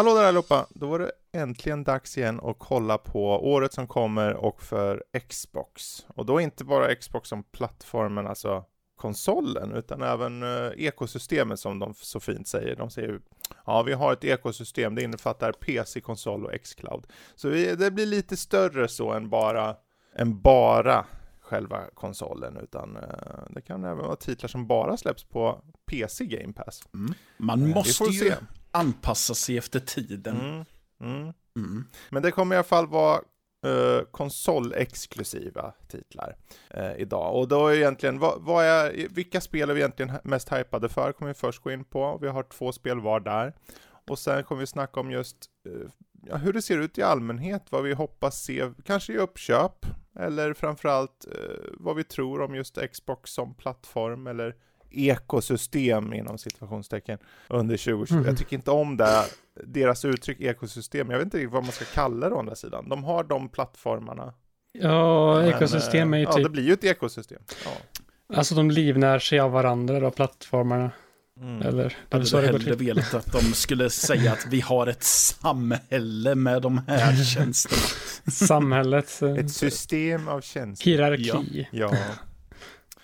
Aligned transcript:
Hallå 0.00 0.14
där 0.14 0.24
allihopa! 0.24 0.66
Då 0.70 0.86
var 0.86 0.98
det 0.98 1.12
äntligen 1.32 1.84
dags 1.84 2.18
igen 2.18 2.40
att 2.42 2.56
kolla 2.58 2.98
på 2.98 3.50
året 3.52 3.72
som 3.72 3.86
kommer 3.86 4.34
och 4.34 4.62
för 4.62 5.04
Xbox. 5.28 6.06
Och 6.08 6.26
då 6.26 6.40
inte 6.40 6.64
bara 6.64 6.94
Xbox 6.94 7.28
som 7.28 7.42
plattformen, 7.42 8.26
alltså 8.26 8.64
konsolen, 8.96 9.72
utan 9.72 10.02
även 10.02 10.42
uh, 10.42 10.72
ekosystemet 10.76 11.60
som 11.60 11.78
de 11.78 11.94
så 11.94 12.20
fint 12.20 12.48
säger. 12.48 12.76
De 12.76 12.90
säger 12.90 13.20
ja, 13.66 13.82
vi 13.82 13.92
har 13.92 14.12
ett 14.12 14.24
ekosystem, 14.24 14.94
det 14.94 15.02
innefattar 15.02 15.52
PC, 15.52 16.00
konsol 16.00 16.46
och 16.46 16.62
Xcloud. 16.62 17.06
Så 17.34 17.48
vi, 17.48 17.74
det 17.76 17.90
blir 17.90 18.06
lite 18.06 18.36
större 18.36 18.88
så 18.88 19.12
än 19.12 19.28
bara, 19.28 19.76
än 20.16 20.40
bara 20.40 21.06
själva 21.40 21.80
konsolen, 21.94 22.56
utan 22.56 22.96
uh, 22.96 23.02
det 23.50 23.60
kan 23.60 23.84
även 23.84 24.04
vara 24.04 24.16
titlar 24.16 24.48
som 24.48 24.66
bara 24.66 24.96
släpps 24.96 25.24
på 25.24 25.62
PC 25.86 26.24
Game 26.24 26.52
Pass. 26.52 26.82
Mm. 26.94 27.14
Man 27.36 27.62
uh, 27.62 27.74
måste 27.74 28.04
ju 28.04 28.12
se 28.12 28.34
anpassa 28.70 29.34
sig 29.34 29.58
efter 29.58 29.80
tiden. 29.80 30.40
Mm, 30.40 30.64
mm. 31.00 31.32
Mm. 31.56 31.84
Men 32.10 32.22
det 32.22 32.30
kommer 32.30 32.54
i 32.54 32.58
alla 32.58 32.64
fall 32.64 32.86
vara 32.86 33.20
uh, 33.66 34.02
konsolexklusiva 34.10 35.74
titlar 35.88 36.36
uh, 36.76 37.00
idag. 37.00 37.36
Och 37.36 37.48
då 37.48 37.66
är 37.66 37.74
egentligen, 37.74 38.18
vad, 38.18 38.42
vad, 38.42 38.64
är, 38.64 39.08
vilka 39.10 39.40
spel 39.40 39.70
är 39.70 39.74
vi 39.74 39.80
egentligen 39.80 40.12
mest 40.24 40.52
hypade 40.52 40.88
för? 40.88 41.12
kommer 41.12 41.30
vi 41.30 41.34
först 41.34 41.62
gå 41.62 41.70
in 41.70 41.84
på. 41.84 42.18
Vi 42.22 42.28
har 42.28 42.42
två 42.42 42.72
spel 42.72 43.00
var 43.00 43.20
där. 43.20 43.54
Och 44.10 44.18
sen 44.18 44.44
kommer 44.44 44.60
vi 44.60 44.66
snacka 44.66 45.00
om 45.00 45.10
just 45.10 45.36
uh, 45.68 45.88
ja, 46.22 46.36
hur 46.36 46.52
det 46.52 46.62
ser 46.62 46.78
ut 46.78 46.98
i 46.98 47.02
allmänhet, 47.02 47.66
vad 47.70 47.82
vi 47.82 47.92
hoppas 47.92 48.42
se, 48.42 48.70
kanske 48.84 49.12
i 49.12 49.16
uppköp, 49.16 49.86
eller 50.18 50.54
framförallt 50.54 51.26
vad 51.72 51.96
vi 51.96 52.04
tror 52.04 52.40
om 52.40 52.54
just 52.54 52.78
Xbox 52.92 53.30
som 53.30 53.54
plattform, 53.54 54.26
eller 54.26 54.56
ekosystem 54.90 56.12
inom 56.12 56.38
situationstecken 56.38 57.18
under 57.48 57.76
2020. 57.76 58.14
Mm. 58.14 58.26
Jag 58.26 58.38
tycker 58.38 58.56
inte 58.56 58.70
om 58.70 58.96
det, 58.96 59.24
deras 59.64 60.04
uttryck 60.04 60.40
ekosystem. 60.40 61.10
Jag 61.10 61.18
vet 61.18 61.24
inte 61.24 61.36
riktigt 61.36 61.52
vad 61.52 61.62
man 61.62 61.72
ska 61.72 61.84
kalla 61.84 62.28
det 62.28 62.34
å 62.34 62.38
andra 62.38 62.54
sidan. 62.54 62.88
De 62.88 63.04
har 63.04 63.24
de 63.24 63.48
plattformarna. 63.48 64.34
Ja, 64.72 65.42
ekosystem 65.42 66.14
är 66.14 66.18
ju 66.18 66.26
typ... 66.26 66.34
Ja, 66.36 66.42
det 66.42 66.48
blir 66.48 66.62
ju 66.62 66.72
ett 66.72 66.84
ekosystem. 66.84 67.42
Ja. 67.64 67.70
Alltså 68.36 68.54
de 68.54 68.70
livnär 68.70 69.18
sig 69.18 69.40
av 69.40 69.50
varandra 69.50 70.00
då, 70.00 70.10
plattformarna. 70.10 70.90
Mm. 71.40 71.62
Eller, 71.62 71.96
jag 72.08 72.16
hade 72.16 72.26
så 72.26 72.40
hellre 72.40 72.74
velat 72.74 73.14
att 73.14 73.32
de 73.32 73.40
skulle 73.40 73.90
säga 73.90 74.32
att 74.32 74.46
vi 74.50 74.60
har 74.60 74.86
ett 74.86 75.02
samhälle 75.02 76.34
med 76.34 76.62
de 76.62 76.80
här 76.86 77.24
tjänsterna. 77.34 77.82
Samhället. 78.30 79.22
Ett 79.38 79.50
system 79.50 80.28
av 80.28 80.40
tjänster. 80.40 80.84
Hierarki. 80.84 81.68
Ja. 81.70 81.90
ja. 81.92 81.98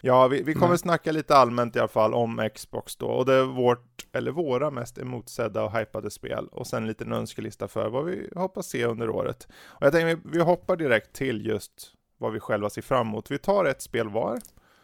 Ja, 0.01 0.29
vi, 0.29 0.43
vi 0.43 0.53
kommer 0.53 0.67
mm. 0.67 0.79
snacka 0.79 1.13
lite 1.13 1.37
allmänt 1.37 1.77
i 1.77 1.79
alla 1.79 1.89
fall 1.89 2.15
om 2.15 2.49
Xbox 2.55 2.97
då, 2.97 3.07
och 3.07 3.27
det 3.27 3.35
är 3.35 3.45
vårt, 3.45 4.07
eller 4.13 4.31
våra 4.31 4.71
mest 4.71 4.99
emotsedda 4.99 5.65
och 5.65 5.79
hypade 5.79 6.11
spel, 6.11 6.49
och 6.53 6.67
sen 6.67 6.83
en 6.83 6.89
liten 6.89 7.13
önskelista 7.13 7.69
för 7.69 7.89
vad 7.89 8.05
vi 8.05 8.29
hoppas 8.35 8.67
se 8.67 8.85
under 8.85 9.11
året. 9.11 9.49
Och 9.67 9.87
jag 9.87 9.93
tänker 9.93 10.17
vi, 10.17 10.23
vi 10.25 10.43
hoppar 10.43 10.77
direkt 10.77 11.13
till 11.13 11.47
just 11.47 11.93
vad 12.19 12.33
vi 12.33 12.41
själva 12.41 12.71
ser 12.71 12.83
fram 12.83 13.09
emot. 13.09 13.31
Vi 13.31 13.39
tar 13.39 13.65
ett 13.65 13.83
spel 13.83 14.09
var, 14.09 14.39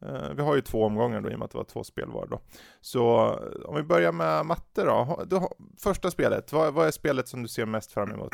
Uh, 0.07 0.35
vi 0.37 0.43
har 0.43 0.55
ju 0.55 0.61
två 0.61 0.85
omgångar 0.85 1.21
då 1.21 1.31
i 1.31 1.35
och 1.35 1.39
med 1.39 1.45
att 1.45 1.51
det 1.51 1.59
var 1.59 1.65
två 1.65 1.85
spel 1.85 2.11
var 2.11 2.27
då. 2.27 2.41
Så 2.81 3.27
uh, 3.27 3.65
om 3.65 3.77
vi 3.77 3.83
börjar 3.83 4.13
med 4.13 4.47
matte 4.47 4.85
då. 4.85 5.23
då 5.27 5.55
första 5.79 6.11
spelet, 6.11 6.53
vad, 6.53 6.75
vad, 6.75 6.87
är 6.87 6.91
spelet 6.91 7.29
som 7.29 7.43
du 7.43 7.49
ser 7.49 7.67
mest 7.67 7.93
fram 7.93 8.13
emot? 8.13 8.33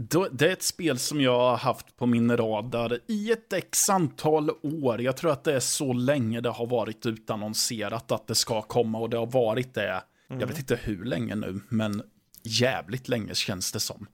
Det 0.00 0.46
är 0.46 0.52
ett 0.52 0.62
spel 0.62 0.98
som 0.98 1.20
jag 1.20 1.38
har 1.38 1.56
haft 1.56 1.96
på 1.96 2.06
min 2.06 2.36
radar 2.36 2.98
i 3.06 3.32
ett 3.32 3.52
x 3.52 3.88
antal 3.88 4.50
år. 4.62 5.00
Jag 5.00 5.16
tror 5.16 5.30
att 5.32 5.44
det 5.44 5.54
är 5.54 5.60
så 5.60 5.92
länge 5.92 6.40
det 6.40 6.48
har 6.48 6.66
varit 6.66 7.06
utannonserat 7.06 8.12
att 8.12 8.26
det 8.26 8.34
ska 8.34 8.62
komma 8.62 8.98
och 8.98 9.10
det 9.10 9.16
har 9.16 9.26
varit 9.26 9.74
det. 9.74 10.02
Mm. 10.30 10.40
Jag 10.40 10.46
vet 10.46 10.58
inte 10.58 10.76
hur 10.82 11.04
länge 11.04 11.34
nu, 11.34 11.60
men 11.68 12.02
jävligt 12.42 13.08
länge 13.08 13.34
känns 13.34 13.72
det 13.72 13.80
som. 13.80 14.06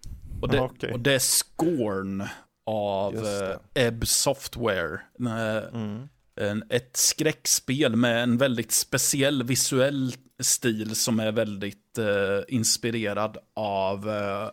Och 0.43 0.49
det, 0.49 0.61
okay. 0.61 0.93
och 0.93 1.00
det 1.00 1.15
är 1.15 1.19
Scorn 1.19 2.25
av 2.67 3.15
uh, 3.15 3.56
Ebb 3.75 4.06
Software. 4.06 5.00
Mm. 5.19 6.09
En, 6.41 6.65
ett 6.71 6.97
skräckspel 6.97 7.97
med 7.97 8.23
en 8.23 8.39
väldigt 8.39 8.73
speciell 8.73 9.43
visuell 9.43 10.15
stil 10.43 10.94
som 10.94 11.21
är 11.21 11.33
väldigt 11.33 11.99
uh, 11.99 12.41
inspirerad 12.49 13.39
av 13.55 14.09
uh, 14.09 14.49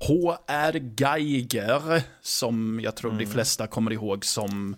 H.R. 0.00 0.94
Geiger, 0.96 2.02
som 2.20 2.80
jag 2.82 2.96
tror 2.96 3.10
mm. 3.10 3.24
de 3.24 3.30
flesta 3.30 3.66
kommer 3.66 3.92
ihåg 3.92 4.24
som 4.24 4.76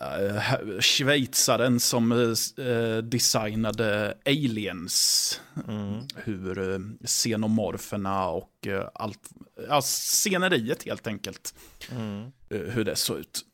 uh, 0.00 0.80
schweizaren 0.80 1.80
som 1.80 2.12
uh, 2.12 2.98
designade 2.98 4.14
Aliens. 4.26 5.40
Mm. 5.68 6.00
Hur 6.16 6.58
uh, 6.58 6.80
xenomorferna 7.04 8.28
och 8.28 8.66
uh, 8.66 8.82
allt, 8.94 9.30
ja, 9.68 9.82
sceneriet 9.82 10.82
helt 10.82 11.06
enkelt. 11.06 11.54
Mm. 11.92 12.32
hur 12.48 12.84
det 12.84 12.96
såg 12.96 13.18
ut. 13.18 13.46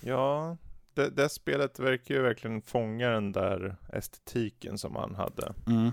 Ja, 0.00 0.56
det, 0.94 1.10
det, 1.10 1.28
spelet 1.28 1.78
verkar 1.78 2.14
ju 2.14 2.22
verkligen 2.22 2.62
fånga 2.62 3.10
den 3.10 3.32
där 3.32 3.76
estetiken 3.92 4.78
som 4.78 4.96
han 4.96 5.14
hade. 5.14 5.52
Mm. 5.66 5.90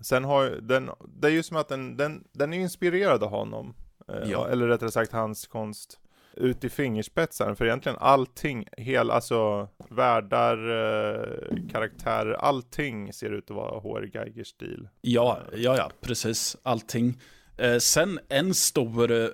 sen 0.00 0.24
har 0.24 0.46
den, 0.46 0.90
det 1.20 1.28
är 1.28 1.32
ju 1.32 1.42
som 1.42 1.56
att 1.56 1.68
den, 1.68 1.96
den, 1.96 2.24
den 2.32 2.52
är 2.52 2.58
inspirerad 2.58 3.22
av 3.22 3.30
honom. 3.30 3.74
Eh, 4.12 4.30
ja. 4.30 4.48
Eller 4.48 4.66
rättare 4.66 4.90
sagt 4.90 5.12
hans 5.12 5.46
konst 5.46 6.00
ut 6.36 6.64
i 6.64 6.68
fingerspetsaren. 6.68 7.56
För 7.56 7.64
egentligen 7.64 7.98
allting, 8.00 8.68
hel, 8.76 9.10
alltså 9.10 9.68
världar, 9.88 10.56
eh, 10.58 11.70
karaktärer, 11.72 12.32
allting 12.32 13.12
ser 13.12 13.30
ut 13.30 13.50
att 13.50 13.56
vara 13.56 13.80
H.R. 13.80 14.10
Geigers 14.14 14.48
stil. 14.48 14.88
Ja, 15.00 15.40
ja, 15.56 15.76
ja, 15.76 15.90
precis. 16.00 16.56
Allting. 16.62 17.20
Eh, 17.58 17.78
sen 17.78 18.18
en 18.28 18.54
stor 18.54 19.12
eh, 19.12 19.28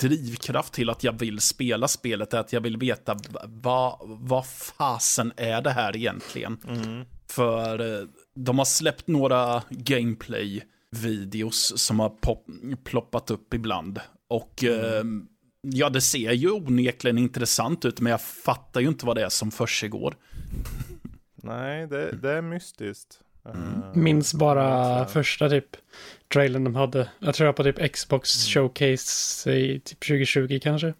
drivkraft 0.00 0.72
till 0.72 0.90
att 0.90 1.04
jag 1.04 1.18
vill 1.18 1.40
spela 1.40 1.88
spelet 1.88 2.34
är 2.34 2.38
att 2.38 2.52
jag 2.52 2.60
vill 2.60 2.76
veta 2.76 3.16
vad, 3.44 3.98
vad 4.02 4.46
fasen 4.46 5.32
är 5.36 5.62
det 5.62 5.70
här 5.70 5.96
egentligen? 5.96 6.58
Mm. 6.68 7.04
För 7.28 8.06
de 8.34 8.58
har 8.58 8.64
släppt 8.64 9.06
några 9.06 9.62
gameplay 9.70 10.62
videos 10.92 11.78
som 11.78 12.00
har 12.00 12.08
pop, 12.08 12.46
ploppat 12.84 13.30
upp 13.30 13.54
ibland. 13.54 14.00
Och 14.28 14.64
mm. 14.64 15.20
eh, 15.20 15.24
ja, 15.60 15.90
det 15.90 16.00
ser 16.00 16.32
ju 16.32 16.50
onekligen 16.50 17.18
intressant 17.18 17.84
ut, 17.84 18.00
men 18.00 18.10
jag 18.10 18.20
fattar 18.20 18.80
ju 18.80 18.88
inte 18.88 19.06
vad 19.06 19.16
det 19.16 19.24
är 19.24 19.28
som 19.28 19.50
försiggår. 19.50 20.14
Nej, 21.42 21.86
det, 21.86 22.12
det 22.12 22.30
är 22.30 22.42
mystiskt. 22.42 23.18
Mm. 23.44 23.82
Uh, 23.82 23.96
Minns 23.96 24.34
bara 24.34 25.06
första 25.06 25.48
typ 25.48 25.76
trailern 26.32 26.64
de 26.64 26.74
hade. 26.74 27.08
Jag 27.18 27.34
tror 27.34 27.46
jag 27.46 27.56
på 27.56 27.64
typ 27.64 27.92
Xbox 27.92 28.46
mm. 28.46 28.52
Showcase 28.52 29.52
i 29.52 29.80
typ 29.80 30.00
2020 30.00 30.58
kanske. 30.62 30.94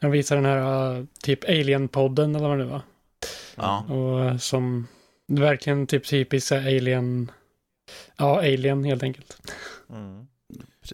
De 0.00 0.10
visade 0.10 0.40
den 0.40 0.50
här 0.50 0.92
uh, 0.98 1.04
typ 1.22 1.44
Alien-podden 1.44 2.36
eller 2.36 2.48
vad 2.48 2.58
det 2.58 2.64
var. 2.64 2.82
Ja. 3.54 3.84
Och 3.88 4.24
uh, 4.24 4.36
som 4.36 4.86
verkligen 5.26 5.86
typ 5.86 6.06
typiska 6.06 6.58
Alien 6.58 7.30
Ja, 8.16 8.38
Alien 8.38 8.84
helt 8.84 9.02
enkelt. 9.02 9.42
Mm. 9.90 10.26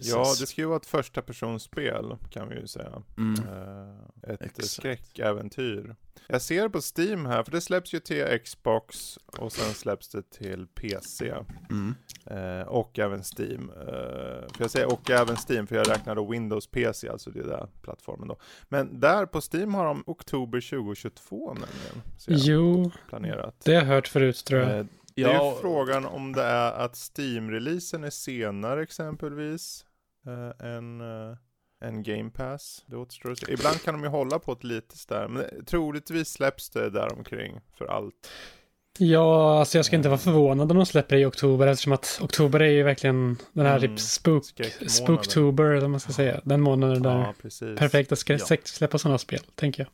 Ja, 0.01 0.35
det 0.39 0.45
ska 0.45 0.61
ju 0.61 0.67
vara 0.67 0.77
ett 0.77 0.85
första 0.85 1.21
personspel 1.21 2.15
kan 2.29 2.49
vi 2.49 2.55
ju 2.55 2.67
säga. 2.67 3.03
Mm. 3.17 3.43
Uh, 3.49 4.33
ett 4.33 4.41
Exakt. 4.41 4.67
skräckäventyr. 4.67 5.95
Jag 6.27 6.41
ser 6.41 6.69
på 6.69 6.79
Steam 6.97 7.25
här, 7.25 7.43
för 7.43 7.51
det 7.51 7.61
släpps 7.61 7.93
ju 7.93 7.99
till 7.99 8.39
Xbox 8.43 9.17
och 9.25 9.51
sen 9.51 9.73
släpps 9.73 10.09
det 10.09 10.29
till 10.29 10.67
PC. 10.67 11.33
Mm. 11.69 11.95
Uh, 12.31 12.67
och 12.67 12.99
även 12.99 13.23
Steam. 13.37 13.69
Uh, 13.69 13.75
för 14.53 14.59
jag 14.59 14.71
säger 14.71 14.93
och 14.93 15.09
även 15.09 15.35
Steam, 15.49 15.67
för 15.67 15.75
jag 15.75 15.89
räknar 15.89 16.15
då 16.15 16.25
Windows 16.25 16.67
PC, 16.67 17.09
alltså 17.09 17.31
det 17.31 17.43
där 17.43 17.67
plattformen 17.81 18.27
då. 18.27 18.37
Men 18.69 18.99
där 18.99 19.25
på 19.25 19.41
Steam 19.53 19.73
har 19.73 19.85
de 19.85 20.03
oktober 20.05 20.61
2022 20.61 21.53
nämligen. 21.53 22.01
Jo, 22.27 22.91
planerat. 23.09 23.61
det 23.65 23.75
har 23.75 23.81
jag 23.81 23.87
hört 23.87 24.07
förut 24.07 24.45
tror 24.45 24.61
jag. 24.61 24.87
Det 25.27 25.33
är 25.33 25.55
ju 25.55 25.61
frågan 25.61 26.05
om 26.05 26.33
det 26.33 26.43
är 26.43 26.71
att 26.71 26.93
Steam-releasen 26.95 28.03
är 28.03 28.09
senare 28.09 28.83
exempelvis 28.83 29.85
eh, 30.27 30.67
än, 30.67 31.01
eh, 31.01 31.37
än 31.81 32.03
Game 32.03 32.29
Pass. 32.29 32.83
Det 32.85 32.97
återstår 32.97 33.31
att 33.31 33.37
se. 33.37 33.53
Ibland 33.53 33.81
kan 33.81 33.93
de 33.93 34.03
ju 34.03 34.09
hålla 34.09 34.39
på 34.39 34.51
ett 34.51 34.63
litet 34.63 35.07
där, 35.07 35.27
men 35.27 35.65
troligtvis 35.65 36.29
släpps 36.29 36.69
det 36.69 36.89
där 36.89 37.13
omkring 37.17 37.61
för 37.77 37.85
allt. 37.85 38.29
Ja, 39.01 39.59
alltså 39.59 39.77
jag 39.77 39.85
ska 39.85 39.95
inte 39.95 40.09
vara 40.09 40.19
förvånad 40.19 40.71
om 40.71 40.77
de 40.77 40.85
släpper 40.85 41.15
det 41.15 41.21
i 41.21 41.25
oktober 41.25 41.67
eftersom 41.67 41.93
att 41.93 42.19
oktober 42.23 42.59
är 42.59 42.69
ju 42.69 42.83
verkligen 42.83 43.37
den 43.53 43.65
här 43.65 43.77
mm, 43.77 43.89
typ 43.89 43.99
spook, 43.99 44.43
spooktober 44.87 45.63
eller 45.63 45.81
vad 45.81 45.89
man 45.89 45.99
ska 45.99 46.13
säga. 46.13 46.41
Den 46.43 46.61
månaden 46.61 47.03
där 47.03 47.17
ja, 47.17 47.33
perfekta 47.77 48.15
ska 48.15 48.33
ja. 48.33 48.57
släppa 48.63 48.97
sådana 48.97 49.17
spel, 49.17 49.39
tänker 49.55 49.83
jag. 49.83 49.89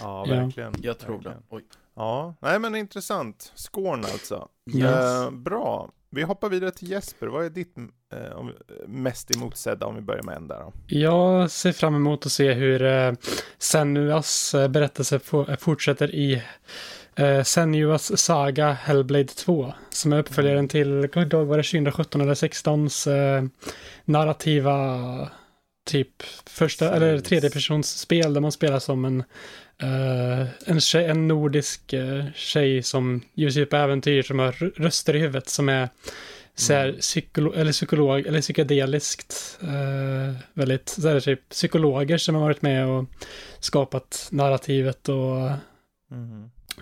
Ja, 0.00 0.24
Ja. 0.28 0.34
verkligen. 0.34 0.74
Jag 0.82 0.98
tror 0.98 1.14
verkligen. 1.14 1.36
det. 1.38 1.56
Oj. 1.56 1.64
Ja, 1.98 2.34
nej 2.40 2.58
men 2.58 2.74
intressant. 2.74 3.52
Scorn 3.56 4.04
alltså. 4.04 4.48
Yes. 4.74 4.84
Eh, 4.84 5.30
bra. 5.30 5.90
Vi 6.10 6.22
hoppar 6.22 6.48
vidare 6.48 6.70
till 6.70 6.90
Jesper. 6.90 7.26
Vad 7.26 7.44
är 7.44 7.50
ditt 7.50 7.76
eh, 8.12 8.36
om, 8.36 8.52
mest 8.86 9.36
emotsedda 9.36 9.86
om 9.86 9.94
vi 9.94 10.00
börjar 10.00 10.22
med 10.22 10.36
en 10.36 10.48
där 10.48 10.58
då? 10.58 10.72
Jag 10.86 11.50
ser 11.50 11.72
fram 11.72 11.94
emot 11.94 12.26
att 12.26 12.32
se 12.32 12.52
hur 12.52 12.82
eh, 12.82 13.12
Senuas 13.58 14.54
eh, 14.54 14.68
berättelse 14.68 15.20
fortsätter 15.58 16.14
i 16.14 16.42
eh, 17.14 17.42
Senuas 17.42 18.20
saga 18.20 18.72
Hellblade 18.72 19.24
2. 19.24 19.72
Som 19.90 20.12
är 20.12 20.18
uppföljaren 20.18 20.68
till, 20.68 21.08
kommer 21.12 21.24
inte 21.24 21.36
ihåg, 21.36 21.46
var 21.46 21.56
det 21.56 21.62
2017 21.62 22.20
eller 22.20 22.34
16s 22.34 23.10
eh, 23.10 23.44
narrativa 24.04 24.98
typ 25.86 26.22
första 26.46 26.94
eller 26.94 27.18
tredjepersonsspel 27.18 28.34
där 28.34 28.40
man 28.40 28.52
spelar 28.52 28.78
som 28.78 29.04
en 29.04 29.24
eh, 29.82 30.46
en, 30.66 30.80
tjej, 30.80 31.04
en 31.04 31.28
nordisk 31.28 31.92
eh, 31.92 32.24
tjej 32.34 32.82
som 32.82 33.20
ger 33.34 33.50
sig 33.50 33.66
på 33.66 33.76
äventyr 33.76 34.22
som 34.22 34.38
har 34.38 34.52
röster 34.80 35.16
i 35.16 35.18
huvudet 35.18 35.48
som 35.48 35.68
är 35.68 35.88
så 36.54 36.72
här, 36.72 36.92
psykolo- 36.92 37.56
eller 37.56 37.72
psykolog, 37.72 38.26
eller 38.26 38.40
psykedeliskt. 38.40 39.58
Eh, 39.62 40.34
väldigt, 40.54 40.88
så 40.88 41.08
här, 41.08 41.20
typ 41.20 41.48
psykologer 41.48 42.18
som 42.18 42.34
har 42.34 42.42
varit 42.42 42.62
med 42.62 42.86
och 42.86 43.04
skapat 43.60 44.28
narrativet 44.32 45.08
och 45.08 45.50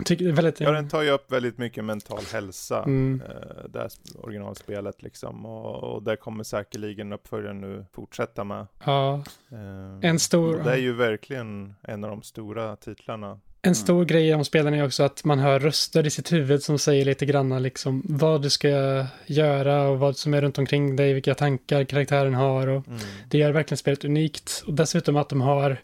tycker 0.05 0.25
det 0.25 0.31
är 0.31 0.35
väldigt... 0.35 0.59
Ja, 0.59 0.71
den 0.71 0.89
tar 0.89 1.01
ju 1.01 1.09
upp 1.09 1.31
väldigt 1.31 1.57
mycket 1.57 1.83
mental 1.85 2.19
hälsa, 2.33 2.83
Mm. 2.83 3.21
eh, 3.29 3.69
det 3.69 3.79
här 3.79 3.89
originalspelet 4.15 5.01
liksom. 5.03 5.45
Och, 5.45 5.83
och 5.95 6.03
det 6.03 6.15
kommer 6.15 6.43
säkerligen 6.43 7.13
uppföljaren 7.13 7.61
nu 7.61 7.85
fortsätta 7.93 8.43
med. 8.43 8.67
ja, 8.85 9.23
Eh, 9.51 10.09
En 10.09 10.19
stor- 10.19 10.61
Det 10.63 10.71
är 10.71 10.77
ju 10.77 10.93
verkligen 10.93 11.73
en 11.81 12.03
av 12.03 12.09
de 12.09 12.21
stora 12.21 12.75
titlarna. 12.75 13.39
En 13.61 13.75
stor 13.75 14.05
grej 14.05 14.35
om 14.35 14.45
spelen 14.45 14.73
är 14.73 14.85
också 14.85 15.03
att 15.03 15.23
man 15.23 15.39
hör 15.39 15.59
röster 15.59 16.05
i 16.05 16.09
sitt 16.09 16.31
huvud 16.31 16.63
som 16.63 16.79
säger 16.79 17.05
lite 17.05 17.25
grann 17.25 17.63
liksom 17.63 18.03
vad 18.05 18.41
du 18.41 18.49
ska 18.49 19.05
göra 19.25 19.87
och 19.89 19.99
vad 19.99 20.17
som 20.17 20.33
är 20.33 20.41
runt 20.41 20.57
omkring 20.57 20.95
dig, 20.95 21.13
vilka 21.13 21.35
tankar 21.35 21.83
karaktären 21.83 22.33
har 22.33 22.67
och 22.67 22.87
Mm. 22.87 22.99
det 23.29 23.37
gör 23.37 23.51
verkligen 23.51 23.77
spelet 23.77 24.05
unikt. 24.05 24.63
Och 24.67 24.73
dessutom 24.73 25.15
att 25.17 25.29
de 25.29 25.41
har, 25.41 25.77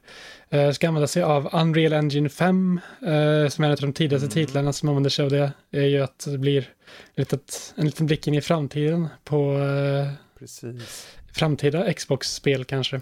ska 0.73 0.87
använda 0.87 1.07
sig 1.07 1.23
av 1.23 1.49
Unreal 1.53 1.93
Engine 1.93 2.29
5, 2.29 2.79
eh, 3.01 3.49
som 3.49 3.63
är 3.63 3.67
en 3.67 3.71
av 3.71 3.77
de 3.81 3.93
tidigaste 3.93 4.25
Mm. 4.25 4.33
titlarna 4.47 4.73
som 4.73 4.89
använder 4.89 5.09
sig 5.09 5.25
av 5.25 5.31
det, 5.31 5.51
är 5.71 5.85
ju 5.85 6.01
att 6.01 6.25
det 6.31 6.37
blir 6.37 6.69
litet, 7.15 7.73
en 7.77 7.85
liten 7.85 8.05
blick 8.05 8.27
in 8.27 8.33
i 8.33 8.41
framtiden 8.41 9.07
på 9.23 9.53
eh, 9.59 10.11
Precis. 10.39 11.07
framtida 11.33 11.93
Xbox-spel 11.93 12.65
kanske. 12.65 13.01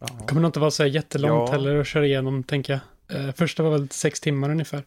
Ja. 0.00 0.06
Kommer 0.06 0.42
nog 0.42 0.48
inte 0.48 0.60
vara 0.60 0.70
så 0.70 0.86
jättelångt 0.86 1.48
Ja. 1.48 1.52
heller 1.52 1.76
att 1.80 1.86
köra 1.86 2.06
igenom, 2.06 2.42
tänker 2.42 2.80
jag. 3.08 3.20
Eh, 3.26 3.32
första 3.32 3.62
var 3.62 3.70
väl 3.70 3.90
sex 3.90 4.20
timmar 4.20 4.50
ungefär. 4.50 4.84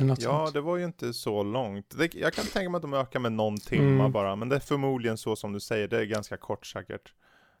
Ja, 0.00 0.16
sånt. 0.16 0.54
det 0.54 0.60
var 0.60 0.76
ju 0.76 0.84
inte 0.84 1.12
så 1.12 1.42
långt. 1.42 1.94
Det, 1.98 2.14
jag 2.14 2.32
kan 2.32 2.44
tänka 2.46 2.70
mig 2.70 2.76
att 2.78 2.82
de 2.82 2.94
ökar 2.94 3.20
med 3.20 3.32
någon 3.32 3.58
timma 3.60 4.00
Mm. 4.00 4.12
bara, 4.12 4.36
men 4.36 4.48
det 4.48 4.56
är 4.56 4.60
förmodligen 4.60 5.18
så 5.18 5.36
som 5.36 5.52
du 5.52 5.60
säger, 5.60 5.88
det 5.88 5.98
är 5.98 6.04
ganska 6.04 6.36
kort 6.36 6.66
säkert. 6.66 7.12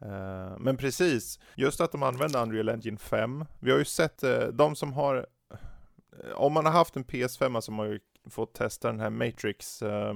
Eh, 0.02 0.58
men 0.58 0.76
precis, 0.76 1.38
just 1.54 1.80
att 1.80 1.92
de 1.92 2.02
använder 2.02 2.42
Unreal 2.42 2.68
Engine 2.68 2.98
5. 2.98 3.44
Vi 3.58 3.70
har 3.70 3.78
ju 3.78 3.84
sett 3.84 4.24
uh, 4.24 4.46
de 4.46 4.76
som 4.76 4.92
har, 4.92 5.26
eh, 5.50 6.32
om 6.34 6.52
man 6.52 6.64
har 6.64 6.72
haft 6.72 6.96
en 6.96 7.04
PS5 7.04 7.60
så 7.60 7.72
har 7.72 7.76
man 7.76 7.90
ju 7.90 8.00
fått 8.30 8.54
testa 8.54 8.88
den 8.88 9.00
här 9.00 9.10
Matrix 9.10 9.82
uh, 9.82 10.14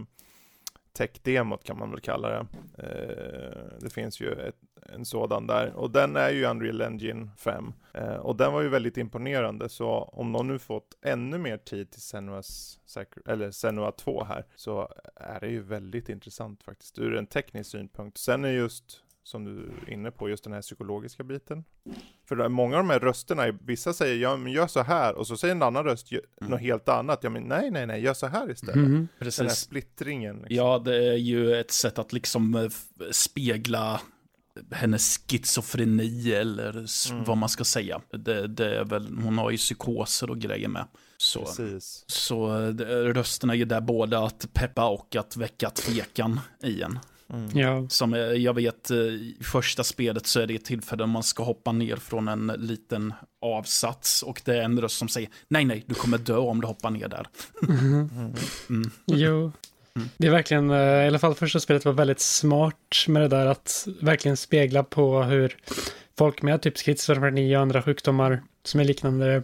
tech-demot 0.93 1.64
kan 1.64 1.79
man 1.79 1.90
väl 1.90 2.00
kalla 2.00 2.29
det. 2.29 2.46
Eh, 2.79 3.79
det 3.81 3.90
finns 3.90 4.20
ju 4.20 4.32
ett, 4.32 4.56
en 4.93 5.05
sådan 5.05 5.46
där, 5.46 5.73
och 5.75 5.90
den 5.90 6.17
är 6.17 6.31
ju 6.31 6.44
Unreal 6.44 6.81
Engine 6.81 7.31
5. 7.38 7.73
Eh, 7.94 8.14
och 8.14 8.37
den 8.37 8.52
var 8.52 8.61
ju 8.61 8.69
väldigt 8.69 8.96
imponerande, 8.96 9.69
så 9.69 9.88
om 10.12 10.32
någon 10.32 10.49
nu 10.49 10.58
fått 10.58 10.99
ännu 11.02 11.38
mer 11.38 11.56
tid 11.56 11.90
till 11.90 12.02
Senuas, 12.02 12.79
eller 13.26 13.50
Senua 13.50 13.93
2 13.93 14.25
här, 14.25 14.46
så 14.56 14.88
är 15.17 15.40
det 15.40 15.49
ju 15.49 15.62
väldigt 15.62 16.08
intressant 16.08 16.62
faktiskt, 16.62 16.99
ur 16.99 17.17
en 17.17 17.26
teknisk 17.26 17.70
synpunkt. 17.70 18.19
Sen 18.19 18.44
är 18.44 18.52
just, 18.52 19.02
som 19.25 19.45
du 19.45 19.71
är 19.87 19.93
inne 19.93 20.11
på, 20.11 20.29
just 20.29 20.45
den 20.45 20.53
här 20.53 20.63
psykologiska 20.63 21.25
biten. 21.25 21.65
För 22.29 22.37
det 22.37 22.45
är 22.45 22.49
många 22.49 22.77
av 22.77 22.83
de 22.83 22.91
här 22.91 22.99
rösterna, 23.01 23.47
vissa 23.65 23.93
säger 23.93 24.17
ja 24.17 24.37
men 24.37 24.53
gör 24.53 24.67
så 24.67 24.83
här, 24.83 25.15
och 25.15 25.27
så 25.27 25.37
säger 25.37 25.55
en 25.55 25.63
annan 25.63 25.85
röst 25.85 26.13
Mm. 26.13 26.23
något 26.51 26.61
helt 26.61 26.89
annat. 26.89 27.19
Ja 27.23 27.31
men 27.31 27.43
nej, 27.43 27.71
nej, 27.71 27.87
nej, 27.87 28.03
gör 28.03 28.15
så 28.15 28.27
här 28.27 28.51
istället. 28.51 28.77
Mhm. 28.77 28.93
Den 28.93 29.09
här 29.19 29.25
Precis. 29.25 29.53
splittringen. 29.59 30.37
Liksom. 30.37 30.57
Ja, 30.57 30.79
det 30.79 30.97
är 31.09 31.17
ju 31.17 31.55
ett 31.61 31.71
sätt 31.71 31.99
att 31.99 32.13
liksom 32.13 32.55
eh, 32.55 32.69
spegla 33.11 34.01
hennes 34.71 35.19
schizofreni 35.31 36.33
eller 36.35 36.71
Mm. 37.13 37.25
vad 37.25 37.37
man 37.37 37.49
ska 37.49 37.65
säga. 37.65 38.01
Det, 38.11 38.47
det 38.47 38.77
är 38.77 38.85
väl, 38.85 39.19
hon 39.25 39.39
har 39.39 39.51
ju 39.51 39.57
psykoser 39.57 40.31
och 40.31 40.39
grejer 40.39 40.69
med. 40.69 40.85
Så, 41.17 41.41
Precis. 41.45 42.05
så 42.07 42.61
eh, 42.63 42.69
det- 42.69 43.13
rösterna 43.13 43.53
är 43.53 43.57
ju 43.57 43.65
där 43.65 43.81
både 43.81 44.19
att 44.25 44.49
peppa 44.53 44.89
och 44.89 45.17
att 45.17 45.37
väcka 45.37 45.71
tvekan 45.71 46.41
i 46.63 46.83
en. 46.83 46.99
Mm. 47.32 47.58
Ja, 47.58 47.88
Som 47.88 48.14
eh, 48.14 48.20
jag 48.20 48.55
vet, 48.55 48.90
eh, 48.90 48.96
i 48.96 49.37
första 49.40 49.84
spelet 49.84 50.26
så 50.26 50.40
är 50.40 50.46
det 50.46 50.55
ett 50.55 50.64
tillfälle 50.64 51.06
man 51.06 51.23
ska 51.23 51.43
hoppa 51.43 51.73
ner 51.73 51.96
från 51.96 52.29
en 52.29 52.46
liten 52.56 53.14
avsats 53.40 54.23
och 54.23 54.43
det 54.44 54.58
är 54.58 54.62
en 54.62 54.81
röst 54.81 54.96
som 54.99 55.08
säger 55.08 55.29
nej, 55.49 55.64
nej, 55.64 55.84
du 55.87 55.94
kommer 55.94 56.19
dö 56.19 56.37
om 56.37 56.61
du 56.61 56.67
hoppar 56.67 56.90
ner 56.90 57.08
där. 57.08 57.26
Mhm. 57.62 58.34
Mm. 58.69 58.90
jo. 59.06 59.52
Mm. 59.96 60.08
Det 60.17 60.26
är 60.26 60.31
verkligen, 60.31 60.70
eh, 60.70 60.76
i 60.76 61.06
alla 61.06 61.19
fall 61.19 61.34
första 61.34 61.61
spelet 61.61 61.84
var 61.84 61.93
väldigt 61.93 62.20
smart 62.20 63.05
med 63.08 63.23
det 63.23 63.29
där 63.29 63.46
att 63.46 63.88
verkligen 64.00 64.37
spegla 64.37 64.82
på 64.82 65.23
hur 65.23 65.56
folk 66.19 66.43
med 66.43 66.62
typ 66.62 66.79
schizofreni 66.79 67.56
och 67.56 67.61
andra 67.61 67.82
sjukdomar 67.82 68.43
som 68.64 68.81
är 68.81 68.85
liknande 68.85 69.43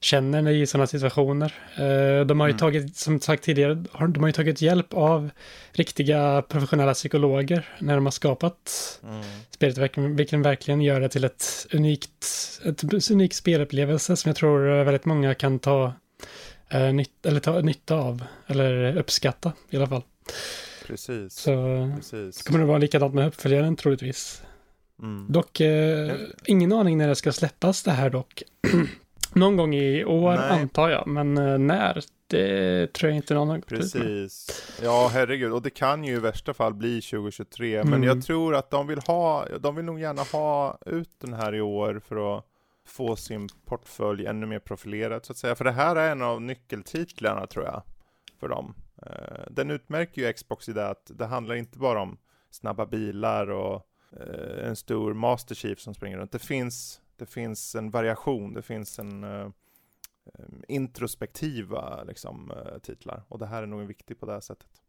känner 0.00 0.48
i 0.48 0.66
sådana 0.66 0.86
situationer. 0.86 1.54
Eh, 1.76 2.26
De 2.26 2.40
har 2.40 2.46
ju 2.46 2.50
Mm. 2.52 2.58
tagit, 2.58 2.96
som 2.96 3.20
sagt 3.20 3.44
tidigare, 3.44 3.74
de 4.08 4.20
har 4.20 4.26
ju 4.26 4.32
tagit 4.32 4.62
hjälp 4.62 4.94
av 4.94 5.30
riktiga 5.72 6.42
professionella 6.48 6.94
psykologer 6.94 7.68
när 7.78 7.94
de 7.94 8.06
har 8.06 8.10
skapat 8.10 8.72
Mm. 9.04 9.22
spelet, 9.50 9.78
vilken, 10.18 10.42
verkligen 10.42 10.80
gör 10.80 11.00
det 11.00 11.08
till 11.08 11.24
ett 11.24 11.66
unikt, 11.72 12.26
ett 12.64 13.10
unik 13.10 13.34
spelupplevelse 13.34 14.16
som 14.16 14.28
jag 14.28 14.36
tror 14.36 14.84
väldigt 14.84 15.04
många 15.04 15.34
kan 15.34 15.58
ta, 15.58 15.92
eh, 16.68 16.86
eller 17.24 17.40
ta 17.40 17.60
nytta 17.60 17.94
av, 17.94 18.24
eller 18.46 18.96
uppskatta 18.96 19.52
i 19.70 19.76
alla 19.76 19.86
fall. 19.86 20.02
Precis. 20.86 21.34
Så 21.34 21.52
Precis. 21.96 22.42
kommer 22.42 22.58
det 22.60 22.66
vara 22.66 22.78
likadant 22.78 23.14
med 23.14 23.26
uppföljaren 23.26 23.76
troligtvis. 23.76 24.42
Mm. 25.02 25.26
Dock, 25.32 25.60
eh, 25.60 26.16
ingen 26.46 26.72
aning 26.72 26.98
när 26.98 27.08
det 27.08 27.14
ska 27.16 27.32
släppas 27.32 27.82
det 27.82 27.90
här 27.90 28.10
dock. 28.10 28.42
Någon 29.32 29.56
gång 29.56 29.74
i 29.74 30.04
år 30.04 30.34
Nej. 30.36 30.50
antar 30.60 30.88
jag, 30.90 31.06
men 31.06 31.38
eh, 31.38 31.58
när? 31.58 32.04
Det 32.28 32.92
tror 32.92 33.10
jag 33.10 33.16
inte 33.16 33.34
någon 33.34 33.48
har 33.48 33.56
gått 33.58 33.72
ut 33.72 33.94
med. 33.94 34.02
Precis. 34.02 34.62
Ja, 34.82 35.10
herregud. 35.12 35.52
Och 35.52 35.62
det 35.62 35.70
kan 35.70 36.04
ju 36.04 36.14
i 36.14 36.18
värsta 36.18 36.54
fall 36.54 36.74
bli 36.74 37.00
2023. 37.02 37.84
Men 37.84 37.92
Mm. 37.94 38.02
jag 38.02 38.22
tror 38.24 38.54
att 38.54 38.70
de 38.70 38.86
vill 38.86 38.98
ha, 39.06 39.46
de 39.60 39.74
vill 39.76 39.84
nog 39.84 40.00
gärna 40.00 40.22
ha 40.22 40.78
ut 40.86 41.10
den 41.18 41.32
här 41.34 41.54
i 41.54 41.60
år 41.60 42.00
för 42.08 42.38
att 42.38 42.44
få 42.86 43.16
sin 43.16 43.48
portfölj 43.66 44.26
ännu 44.26 44.46
mer 44.46 44.58
profilerad 44.58 45.24
så 45.24 45.32
att 45.32 45.36
säga. 45.38 45.54
För 45.54 45.64
det 45.64 45.72
här 45.72 45.96
är 45.96 46.10
en 46.12 46.22
av 46.22 46.42
nyckeltitlarna 46.42 47.46
tror 47.46 47.64
jag, 47.64 47.82
för 48.40 48.48
dem. 48.48 48.74
Eh, 49.06 49.44
Den 49.50 49.70
utmärker 49.70 50.22
ju 50.22 50.32
Xbox 50.32 50.68
i 50.68 50.72
det 50.72 50.88
att 50.88 51.10
det 51.14 51.26
handlar 51.26 51.54
inte 51.54 51.78
bara 51.78 52.00
om 52.02 52.16
snabba 52.50 52.86
bilar 52.86 53.50
och 53.50 53.82
Eh, 54.20 54.68
en 54.68 54.76
stor 54.76 55.14
Master 55.14 55.54
Chief 55.54 55.80
som 55.80 55.94
springer 55.94 56.18
runt. 56.18 56.32
Det 56.32 56.38
finns, 56.38 57.00
det 57.16 57.26
finns 57.26 57.74
en 57.74 57.90
variation, 57.90 58.54
det 58.54 58.62
finns 58.62 58.98
en 58.98 59.24
eh, 59.24 59.48
introspektiva 60.68 62.02
liksom, 62.02 62.50
eh, 62.50 62.78
titlar. 62.78 63.22
Och 63.28 63.38
det 63.38 63.46
här 63.46 63.62
är 63.62 63.66
nog 63.66 63.86
viktigt 63.86 64.20
på 64.20 64.26
det 64.26 64.32
här 64.32 64.40
sättet. 64.40 64.82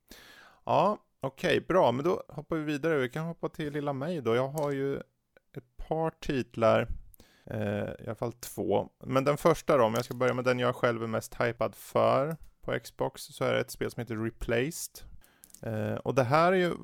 Ja, 0.66 0.98
okej, 1.20 1.62
bra. 1.62 1.92
Men 1.92 2.06
då 2.06 2.24
hoppar 2.28 2.56
vi 2.56 2.64
vidare. 2.64 2.98
Vi 2.98 3.10
kan 3.10 3.26
hoppa 3.26 3.50
till 3.50 3.74
lilla 3.74 3.94
mig 3.94 4.22
då. 4.22 4.36
Jag 4.36 4.48
har 4.48 4.72
ju 4.72 4.98
ett 5.54 5.78
par 5.78 6.10
titlar, 6.10 6.88
eh, 7.46 7.90
i 8.00 8.06
alla 8.06 8.16
fall 8.16 8.34
två. 8.34 8.90
Men 9.06 9.24
den 9.24 9.38
första 9.38 9.78
då, 9.78 9.84
om 9.84 9.94
jag 9.94 10.06
ska 10.06 10.14
börja 10.14 10.34
med 10.34 10.46
den 10.46 10.60
jag 10.60 10.76
själv 10.76 11.04
är 11.04 11.08
mest 11.08 11.42
hypad 11.42 11.76
för 11.76 12.38
på 12.62 12.80
Xbox, 12.80 13.22
så 13.22 13.44
är 13.44 13.54
det 13.54 13.60
ett 13.60 13.72
spel 13.72 13.92
som 13.92 14.02
heter 14.02 14.16
Replaced. 14.16 15.04
Eh, 15.62 15.96
och 15.96 16.16
det 16.16 16.24
här 16.24 16.52
är 16.52 16.58
ju 16.58 16.76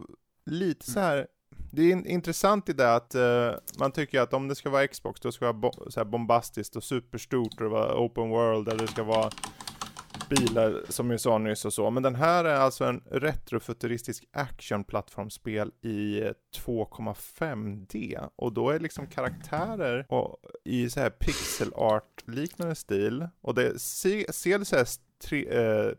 lite 0.45 0.91
så 0.91 0.99
här 0.99 1.27
det 1.71 1.81
är 1.81 1.91
in- 1.91 2.05
intressant 2.05 2.69
i 2.69 2.73
det 2.73 2.95
att 2.95 3.15
uh, 3.15 3.51
man 3.79 3.91
tycker 3.91 4.21
att 4.21 4.33
om 4.33 4.47
det 4.47 4.55
ska 4.55 4.69
vara 4.69 4.87
Xbox 4.87 5.21
då 5.21 5.31
ska 5.31 5.45
det 5.45 5.51
vara 5.51 5.71
bo- 5.71 5.91
så 5.91 6.05
bombastiskt 6.05 6.75
och 6.75 6.83
superstort 6.83 7.53
och 7.53 7.63
det 7.63 7.69
vara 7.69 7.99
open 7.99 8.29
world 8.29 8.67
eller 8.67 8.81
det 8.81 8.87
ska 8.91 9.03
vara 9.03 9.29
bilar 10.29 10.81
som 10.89 11.09
vi 11.09 11.19
sa 11.19 11.37
nyss 11.37 11.65
och 11.65 11.73
så. 11.73 11.89
Men 11.89 12.03
den 12.03 12.15
här 12.15 12.45
är 12.45 12.55
alltså 12.55 12.85
en 12.85 13.01
retrofuturistisk 13.11 14.25
actionplattformsspel 14.31 15.71
i 15.81 16.21
2,5D 16.55 18.29
och 18.35 18.53
då 18.53 18.69
är 18.69 18.79
liksom 18.79 19.07
karaktärer 19.07 20.05
och, 20.09 20.37
i 20.65 20.89
så 20.89 20.99
här 20.99 21.09
pixel 21.09 21.73
art 21.73 22.23
liknande 22.25 22.75
stil 22.75 23.27
och 23.41 23.55
det 23.55 23.79
ser, 23.79 24.31
ser 24.31 24.63
så 24.63 24.75
här 24.75 24.87
tre, 25.23 25.47
eh, 25.49 25.91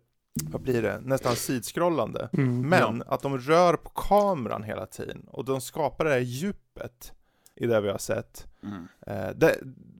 vad 0.42 0.62
blir 0.62 0.82
det, 0.82 1.00
nästan 1.00 1.36
sidskrollande. 1.36 2.28
Mm. 2.32 2.68
Men 2.68 3.02
att 3.06 3.22
de 3.22 3.38
rör 3.38 3.76
på 3.76 3.90
kameran 3.90 4.62
hela 4.62 4.86
tiden 4.86 5.28
och 5.28 5.44
de 5.44 5.60
skapar 5.60 6.04
det 6.04 6.10
här 6.10 6.18
djupet 6.18 7.12
i 7.56 7.66
det 7.66 7.80
vi 7.80 7.90
har 7.90 7.98
sett. 7.98 8.46
Mm. 8.62 8.88
Eh, 9.06 9.36
det, 9.36 9.58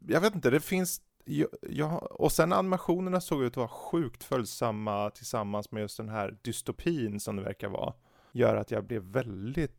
jag 0.09 0.21
vet 0.21 0.35
inte, 0.35 0.51
det 0.51 0.61
finns 0.61 1.01
ja, 1.25 1.47
ja, 1.63 1.99
och 1.99 2.33
sen 2.33 2.53
animationerna 2.53 3.21
såg 3.21 3.43
ut 3.43 3.53
att 3.53 3.57
vara 3.57 3.69
sjukt 3.69 4.25
följsamma 4.25 5.11
tillsammans 5.11 5.71
med 5.73 5.81
just 5.81 5.97
den 5.97 6.09
här 6.09 6.39
dystopin 6.43 7.21
som 7.21 7.37
det 7.37 7.43
verkar 7.43 7.69
vara. 7.69 7.93
Gör 8.33 8.57
att 8.57 8.71
jag 8.71 8.85
blev 8.85 9.03
väldigt, 9.03 9.77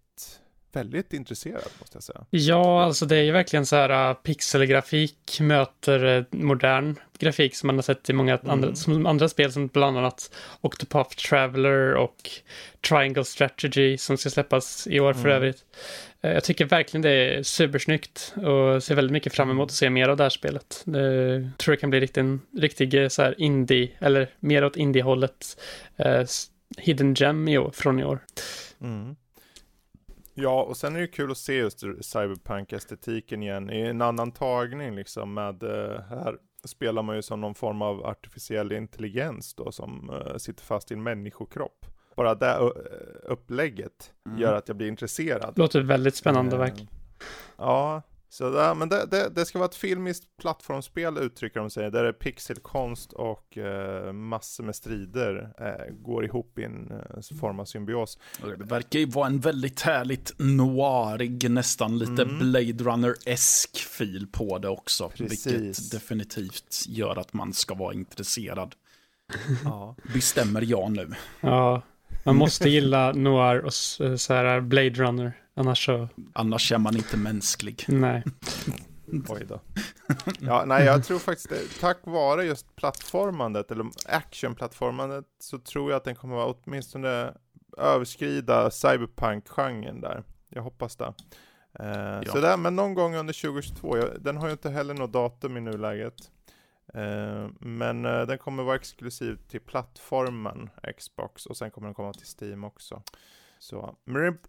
väldigt 0.75 1.13
intresserad 1.13 1.63
måste 1.79 1.95
jag 1.95 2.03
säga. 2.03 2.25
Ja, 2.29 2.83
alltså 2.83 3.05
det 3.05 3.15
är 3.17 3.23
ju 3.23 3.31
verkligen 3.31 3.65
så 3.65 3.75
här 3.75 4.09
uh, 4.09 4.13
pixelgrafik 4.13 5.37
möter 5.41 6.03
uh, 6.05 6.23
modern 6.31 6.95
grafik 7.19 7.55
som 7.55 7.67
man 7.67 7.75
har 7.75 7.83
sett 7.83 8.09
i 8.09 8.13
många 8.13 8.33
Mm. 8.37 8.49
andra, 8.51 8.75
som 8.75 9.05
andra 9.05 9.29
spel 9.29 9.51
som 9.51 9.67
bland 9.67 9.97
annat 9.97 10.35
Octopath 10.61 11.15
Traveler 11.15 11.93
och 11.93 12.29
Triangle 12.89 13.23
Strategy 13.25 13.97
som 13.97 14.17
ska 14.17 14.29
släppas 14.29 14.87
i 14.87 14.99
år 14.99 15.13
för 15.13 15.19
Mm. 15.19 15.31
övrigt. 15.31 15.65
Eh, 16.21 16.31
Jag 16.33 16.43
tycker 16.43 16.65
verkligen 16.65 17.01
det 17.01 17.09
är 17.09 17.43
supersnyggt 17.43 18.33
och 18.35 18.83
ser 18.83 18.95
väldigt 18.95 19.11
mycket 19.11 19.33
fram 19.33 19.49
emot 19.49 19.69
att 19.69 19.75
se 19.75 19.89
mer 19.89 20.09
av 20.09 20.17
det 20.17 20.23
här 20.23 20.29
spelet. 20.29 20.81
Det 20.85 21.49
tror 21.57 21.73
jag 21.73 21.79
kan 21.79 21.89
bli 21.89 21.99
riktigt, 21.99 22.17
en 22.17 22.41
riktig 22.57 23.11
så 23.11 23.21
här 23.21 23.35
indie, 23.41 23.89
eller 23.99 24.27
mer 24.39 24.63
åt 24.65 24.75
indie-hållet, 24.77 25.57
eh, 25.97 26.23
hidden 26.77 27.13
gem 27.13 27.47
i 27.47 27.57
år, 27.57 27.71
från 27.73 27.99
i 27.99 28.03
år. 28.05 28.19
Mm. 28.81 29.15
Ja, 30.37 30.63
och 30.63 30.77
sen 30.77 30.95
är 30.95 30.99
det 30.99 31.07
kul 31.07 31.31
att 31.31 31.37
se 31.37 31.53
just 31.53 31.79
cyberpunk-estetiken 32.01 33.43
igen 33.43 33.69
i 33.69 33.81
en 33.81 34.01
annan 34.01 34.31
tagning 34.31 34.95
liksom 34.95 35.33
med, 35.33 35.63
eh, 35.63 36.01
här 36.09 36.37
spelar 36.63 37.01
man 37.03 37.15
ju 37.15 37.21
som 37.21 37.41
någon 37.41 37.55
form 37.55 37.81
av 37.81 38.05
artificiell 38.05 38.71
intelligens 38.71 39.53
då 39.53 39.71
som 39.71 40.09
eh, 40.09 40.37
sitter 40.37 40.63
fast 40.63 40.91
i 40.91 40.93
en 40.93 41.03
människokropp. 41.03 41.85
Bara 42.15 42.35
det 42.35 42.59
uh, 42.59 42.69
upplägget 43.23 44.11
Mm. 44.27 44.39
gör 44.39 44.53
att 44.53 44.67
jag 44.67 44.77
blir 44.77 44.87
intresserad. 44.87 45.57
Låter 45.57 45.81
väldigt 45.81 46.15
spännande 46.15 46.55
Eh, 46.55 46.59
verkligen. 46.59 46.87
Ja, 47.57 48.01
så 48.35 48.49
där, 48.49 48.75
men 48.75 48.89
det, 48.89 49.05
det, 49.05 49.29
det 49.29 49.45
ska 49.45 49.59
vara 49.59 49.69
ett 49.69 49.75
filmiskt 49.75 50.37
plattformsspel 50.41 51.17
uttrycker 51.17 51.59
de 51.59 51.69
sig, 51.69 51.91
där 51.91 52.03
det 52.03 52.09
är 52.09 52.13
pixelkonst 52.13 53.13
och 53.13 53.57
eh, 53.57 54.13
massor 54.13 54.63
med 54.63 54.75
strider 54.75 55.53
eh, 55.59 55.93
går 55.93 56.25
ihop 56.25 56.59
i 56.59 56.63
en 56.63 56.91
eh, 56.91 57.37
form 57.39 57.59
av 57.59 57.65
symbios. 57.65 58.19
Det 58.41 58.65
verkar 58.65 58.99
ju 58.99 59.05
vara 59.05 59.27
en 59.27 59.39
väldigt 59.39 59.81
härligt 59.81 60.33
noirig, 60.37 61.51
nästan 61.51 61.97
lite 61.97 62.21
Mm. 62.25 62.39
Blade 62.39 62.83
Runner-esk 62.83 63.77
fil 63.77 64.27
på 64.31 64.57
det 64.57 64.69
också. 64.69 65.09
Precis. 65.09 65.47
Vilket 65.47 65.91
definitivt 65.91 66.85
gör 66.87 67.19
att 67.19 67.33
man 67.33 67.53
ska 67.53 67.75
vara 67.75 67.93
intresserad. 67.93 68.75
Ja. 69.63 69.95
Bestämmer 70.13 70.61
jag 70.61 70.91
nu. 70.91 71.09
Ja, 71.41 71.81
man 72.23 72.35
måste 72.35 72.69
gilla 72.69 73.11
noir 73.11 73.59
och 73.65 73.73
så 73.73 74.33
här 74.33 74.61
Blade 74.61 74.89
Runner. 74.89 75.33
Annars 75.55 75.85
så, 75.85 76.07
Annars 76.33 76.71
är 76.71 76.77
man 76.77 76.95
inte 76.97 77.17
mänsklig. 77.17 77.85
nej. 77.87 78.23
Oj 79.29 79.45
då. 79.47 79.59
Ja, 80.39 80.63
nej, 80.65 80.85
jag 80.85 81.03
tror 81.03 81.19
faktiskt 81.19 81.49
det, 81.49 81.79
tack 81.79 81.97
vare 82.03 82.43
just 82.45 82.75
plattformandet, 82.75 83.71
eller 83.71 83.85
actionplattformandet, 84.05 85.25
så 85.39 85.59
tror 85.59 85.91
jag 85.91 85.97
att 85.97 86.03
den 86.03 86.15
kommer 86.15 86.35
vara 86.35 86.53
åtminstone 86.63 87.33
överskrida 87.77 88.71
cyberpunk-genren 88.71 90.01
där. 90.01 90.23
Jag 90.49 90.61
hoppas 90.61 90.95
det. 90.95 91.13
Eh, 91.79 92.21
Så 92.31 92.39
där, 92.39 92.57
men 92.57 92.75
någon 92.75 92.93
gång 92.93 93.15
under 93.15 93.33
2022, 93.33 93.97
jag, 93.97 94.09
den 94.21 94.37
har 94.37 94.45
ju 94.47 94.51
inte 94.51 94.69
heller 94.69 94.93
något 94.93 95.13
datum 95.13 95.57
i 95.57 95.61
nuläget. 95.61 96.31
Eh, 96.93 97.47
men 97.59 98.05
eh, 98.05 98.21
den 98.21 98.37
kommer 98.37 98.63
vara 98.63 98.75
exklusiv 98.75 99.37
till 99.49 99.59
plattformen 99.61 100.69
Xbox 100.97 101.45
och 101.45 101.57
sen 101.57 101.71
kommer 101.71 101.87
den 101.87 101.95
komma 101.95 102.13
till 102.13 102.27
Steam 102.41 102.63
också. 102.63 103.03
Så, 103.59 103.95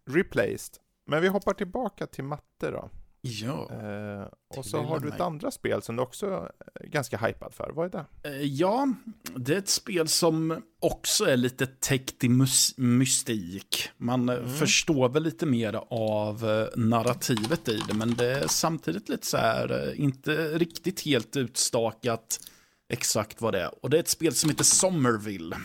replaced. 0.06 0.74
Men 1.06 1.22
vi 1.22 1.28
hoppar 1.28 1.54
tillbaka 1.54 2.06
till 2.06 2.24
matte 2.24 2.70
då. 2.70 2.90
Ja. 3.20 3.70
Eh, 3.72 4.28
och 4.58 4.64
så 4.66 4.82
har 4.82 5.00
du 5.00 5.08
ett 5.08 5.18
mig. 5.18 5.26
andra 5.26 5.50
spel 5.50 5.82
som 5.82 5.96
du 5.96 6.02
också 6.02 6.50
är 6.74 6.86
ganska 6.86 7.18
hypad 7.18 7.54
för. 7.54 7.70
Vad 7.74 7.94
är 7.94 8.04
det? 8.22 8.28
Eh, 8.28 8.42
Ja, 8.42 8.88
det 9.36 9.54
är 9.54 9.58
ett 9.58 9.68
spel 9.68 10.08
som 10.08 10.62
också 10.80 11.24
är 11.24 11.36
lite 11.36 11.66
täckt 11.66 12.24
i 12.24 12.28
mystik. 12.76 13.90
Man 13.96 14.28
eh, 14.28 14.46
förstår 14.46 15.08
väl 15.08 15.22
lite 15.22 15.46
mer 15.46 15.80
av 15.90 16.50
eh, 16.50 16.66
narrativet 16.76 17.68
i 17.68 17.76
det, 17.88 17.94
men 17.94 18.14
det 18.14 18.26
är 18.26 18.48
samtidigt 18.48 19.08
lite 19.08 19.26
så 19.26 19.36
här, 19.36 19.94
inte 19.94 20.58
riktigt 20.58 21.00
helt 21.00 21.36
utstakat 21.36 22.40
exakt 22.88 23.40
vad 23.40 23.54
det 23.54 23.60
är. 23.62 23.84
Och 23.84 23.90
det 23.90 23.96
är 23.96 24.00
ett 24.00 24.08
spel 24.08 24.34
som 24.34 24.50
heter 24.50 24.64
Somerville. 24.64 25.56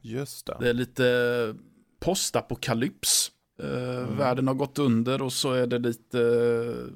Just 0.00 0.46
det. 0.46 0.56
Det 0.60 0.68
är 0.68 0.74
lite 0.74 1.54
postapokalyps. 2.00 3.32
Eh, 3.62 4.16
Världen 4.18 4.46
har 4.48 4.54
gått 4.54 4.78
under 4.78 5.22
och 5.22 5.32
så 5.32 5.52
är 5.52 5.66
det 5.66 5.78
lite 5.78 6.20
eh, 6.20 6.92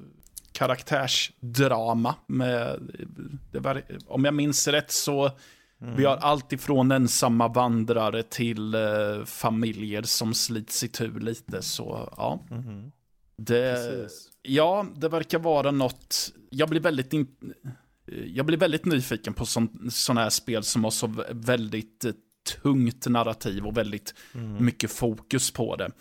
karaktärsdrama. 0.51 2.15
Med, 2.27 2.79
var, 3.51 3.81
om 4.07 4.25
jag 4.25 4.33
minns 4.33 4.67
rätt 4.67 4.91
så 4.91 5.31
vi 5.97 6.05
har 6.05 6.17
allt 6.17 6.53
ifrån 6.53 6.91
ensamma 6.91 7.47
vandrare 7.47 8.23
till 8.23 8.73
eh, 8.75 9.25
familjer 9.25 10.01
som 10.01 10.33
slits 10.33 10.83
i 10.83 10.87
tur 10.87 11.19
lite. 11.19 11.61
Så 11.61 12.13
ja, 12.17 12.39
Mhm. 12.51 12.91
det, 13.37 13.75
Precis. 13.75 14.29
ja, 14.41 14.85
det 14.95 15.09
verkar 15.09 15.39
vara 15.39 15.71
något. 15.71 16.31
Jag 16.49 16.69
blir 16.69 16.79
väldigt, 16.79 17.13
in, 17.13 17.27
jag 18.27 18.45
blir 18.45 18.57
väldigt 18.57 18.85
nyfiken 18.85 19.33
på 19.33 19.45
sådana 19.45 20.21
här 20.21 20.29
spel 20.29 20.63
som 20.63 20.83
har 20.83 20.91
så 20.91 21.07
vä- 21.07 21.25
väldigt 21.45 22.05
eh, 22.05 22.11
tungt 22.43 23.07
narrativ 23.07 23.65
och 23.65 23.77
väldigt 23.77 24.13
Mm. 24.35 24.65
mycket 24.65 24.91
fokus 24.91 25.51
på 25.51 25.75
det. 25.75 25.91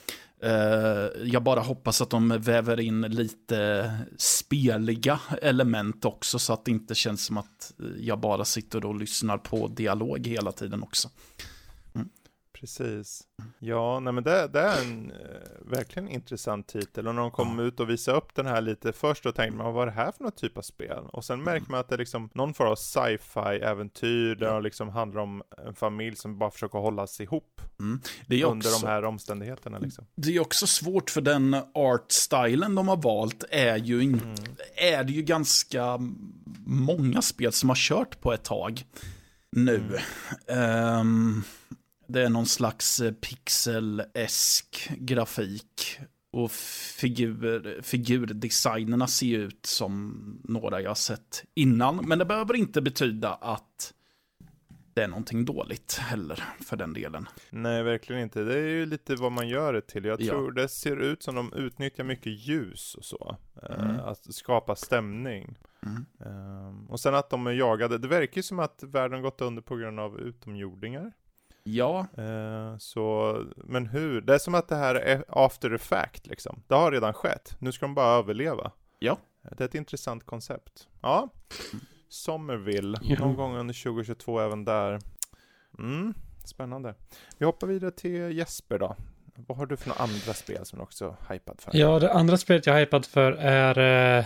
Eh, 0.42 1.22
jag 1.24 1.42
bara 1.42 1.60
hoppas 1.60 2.00
att 2.00 2.10
de 2.10 2.28
väver 2.38 2.80
in 2.80 3.00
lite 3.02 3.90
speliga 4.18 5.20
element 5.42 6.04
också 6.04 6.38
så 6.38 6.52
att 6.52 6.64
det 6.64 6.70
inte 6.70 6.94
känns 6.94 7.24
som 7.24 7.36
att 7.38 7.72
jag 8.00 8.20
bara 8.20 8.44
sitter 8.44 8.84
och 8.84 8.94
lyssnar 9.00 9.38
på 9.38 9.68
dialog 9.68 10.26
hela 10.26 10.52
tiden 10.52 10.82
också. 10.82 11.08
Precis. 12.62 13.22
Ja, 13.58 14.00
nej 14.00 14.12
men 14.12 14.24
det, 14.24 14.48
det 14.48 14.60
är 14.60 14.82
en 14.82 15.10
eh, 15.10 15.16
verkligen 15.60 16.08
intressant 16.08 16.68
titel. 16.68 17.08
Och 17.08 17.14
när 17.14 17.22
de 17.22 17.30
kom 17.30 17.58
ut 17.58 17.80
och 17.80 17.90
visade 17.90 18.18
upp 18.18 18.34
den 18.34 18.46
här 18.46 18.60
lite 18.60 18.92
först, 18.92 19.24
då 19.24 19.32
tänkte 19.32 19.58
man 19.58 19.74
vad 19.74 19.82
är 19.82 19.86
det 19.86 19.92
här 19.92 20.12
för 20.12 20.22
någon 20.22 20.32
typ 20.32 20.58
av 20.58 20.62
spel? 20.62 21.04
Och 21.12 21.24
sen 21.24 21.42
märker 21.42 21.70
man 21.70 21.80
att 21.80 21.88
det 21.88 21.94
är 21.94 21.98
liksom 21.98 22.30
någon 22.34 22.54
form 22.54 22.68
av 22.68 22.76
sci-fi-äventyr 22.76 24.34
där 24.34 24.54
det 24.54 24.60
liksom 24.60 24.88
handlar 24.88 25.20
om 25.20 25.42
en 25.66 25.74
familj 25.74 26.16
som 26.16 26.38
bara 26.38 26.50
försöker 26.50 26.78
hållas 26.78 27.20
ihop 27.20 27.60
Det 28.26 28.40
är, 28.40 28.46
under 28.46 28.68
också, 28.68 28.86
de 28.86 28.86
här 28.86 29.04
omständigheterna 29.04 29.78
liksom. 29.78 30.06
det 30.14 30.36
är 30.36 30.40
också 30.40 30.66
svårt 30.66 31.10
för 31.10 31.20
den 31.20 31.56
art-stylen 31.74 32.74
de 32.74 32.88
har 32.88 32.96
valt 32.96 33.44
är 33.50 33.76
ju, 33.76 34.02
in, 34.02 34.20
är 34.76 35.04
det 35.04 35.12
ju 35.12 35.22
ganska 35.22 35.98
många 36.66 37.22
spel 37.22 37.52
som 37.52 37.68
har 37.68 37.76
kört 37.76 38.20
på 38.20 38.32
ett 38.32 38.44
tag 38.44 38.84
nu. 39.56 39.98
Ehm, 40.46 41.42
det 42.12 42.22
är 42.22 42.28
någon 42.28 42.46
slags 42.46 43.00
eh, 43.00 43.12
pixel-esk 43.12 44.90
grafik. 44.98 45.98
Och 46.30 46.50
figur, 46.50 47.80
figurdesignerna 47.82 49.06
ser 49.06 49.26
ju 49.26 49.42
ut 49.42 49.66
som 49.66 50.14
några 50.44 50.80
jag 50.80 50.96
sett 50.98 51.44
innan. 51.54 51.96
Men 51.96 52.18
det 52.18 52.24
behöver 52.24 52.54
inte 52.56 52.82
betyda 52.82 53.34
att 53.34 53.94
det 54.94 55.02
är 55.02 55.08
någonting 55.08 55.44
dåligt 55.44 55.94
heller, 56.00 56.44
för 56.60 56.76
den 56.76 56.92
delen. 56.92 57.28
Nej, 57.50 57.82
verkligen 57.82 58.22
inte. 58.22 58.44
Det 58.44 58.54
är 58.54 58.68
ju 58.68 58.86
lite 58.86 59.14
vad 59.14 59.32
man 59.32 59.48
gör 59.48 59.72
det 59.72 59.80
till. 59.80 60.04
Jag 60.04 60.20
Ja. 60.20 60.32
tror 60.32 60.52
det 60.52 60.68
ser 60.68 60.96
ut 60.96 61.22
som 61.22 61.34
de 61.34 61.52
utnyttjar 61.52 62.04
mycket 62.04 62.32
ljus 62.48 62.94
och 62.94 63.04
så. 63.04 63.36
eh, 63.62 63.80
Mm. 63.80 64.00
Att 64.00 64.34
skapa 64.34 64.76
stämning. 64.76 65.58
Mm. 65.86 66.06
Ehm, 66.26 66.86
och 66.90 67.00
sen 67.00 67.14
att 67.14 67.30
de 67.30 67.46
är 67.46 67.52
jagade. 67.52 67.98
Det 67.98 68.08
verkar 68.08 68.36
ju 68.36 68.42
som 68.42 68.58
att 68.58 68.82
världen 68.82 69.22
gått 69.22 69.40
under 69.40 69.62
på 69.62 69.76
grund 69.76 70.00
av 70.00 70.20
utomjordingar. 70.20 71.12
Ja, 71.64 72.06
Eh, 72.16 72.78
så, 72.78 73.36
men 73.56 73.86
hur? 73.86 74.20
Det 74.20 74.34
är 74.34 74.38
som 74.38 74.54
att 74.54 74.68
det 74.68 74.76
här 74.76 74.94
är 74.94 75.24
after 75.28 75.70
effect 75.74 76.26
liksom. 76.26 76.62
Det 76.66 76.74
har 76.74 76.92
redan 76.92 77.14
skett. 77.14 77.56
Nu 77.58 77.72
ska 77.72 77.86
de 77.86 77.94
bara 77.94 78.18
överleva. 78.18 78.70
Ja. 78.98 79.18
Det 79.42 79.60
är 79.60 79.68
ett 79.68 79.74
intressant 79.74 80.26
koncept. 80.26 80.88
Ja. 81.02 81.28
Somerville. 82.08 82.98
Ja. 83.02 83.18
Någon 83.18 83.36
gång 83.36 83.56
under 83.56 83.82
2022 83.84 84.40
även 84.40 84.64
där. 84.64 84.98
Mm, 85.78 86.14
spännande. 86.44 86.94
Vi 87.38 87.46
hoppar 87.46 87.66
vidare 87.66 87.90
till 87.90 88.36
Jesper 88.38 88.78
då. 88.78 88.96
Vad 89.34 89.58
har 89.58 89.66
du 89.66 89.76
för 89.76 89.88
några 89.88 90.02
andra 90.02 90.34
spel 90.34 90.66
som 90.66 90.78
du 90.78 90.82
också 90.82 91.16
är 91.28 91.32
hypad 91.34 91.60
för? 91.60 91.70
Ja, 91.76 91.98
det 91.98 92.12
andra 92.12 92.36
spelet 92.36 92.66
jag 92.66 92.76
är 92.76 92.80
hypad 92.80 93.06
för 93.06 93.32
är 93.32 94.18
eh, 94.18 94.24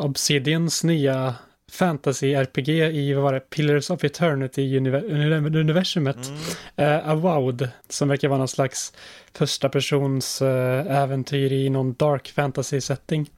Obsidians 0.00 0.84
nya 0.84 1.34
fantasy-RPG 1.72 2.68
i, 2.90 3.14
vad 3.14 3.22
var 3.24 3.32
det, 3.32 3.40
Pillars 3.40 3.90
of 3.90 4.04
Eternity 4.04 4.78
univer- 4.78 5.04
uni- 5.10 5.58
universumet. 5.60 6.16
Mm, 6.28 6.38
Eh, 6.76 7.08
Avowed, 7.10 7.68
som 7.88 8.08
verkar 8.08 8.28
vara 8.28 8.38
någon 8.38 8.48
slags 8.48 8.92
första 9.34 9.68
persons 9.68 10.42
eh, 10.42 10.96
äventyr 11.02 11.52
i 11.52 11.68
någon 11.70 11.92
dark 11.94 12.32
fantasy-setting. 12.36 13.30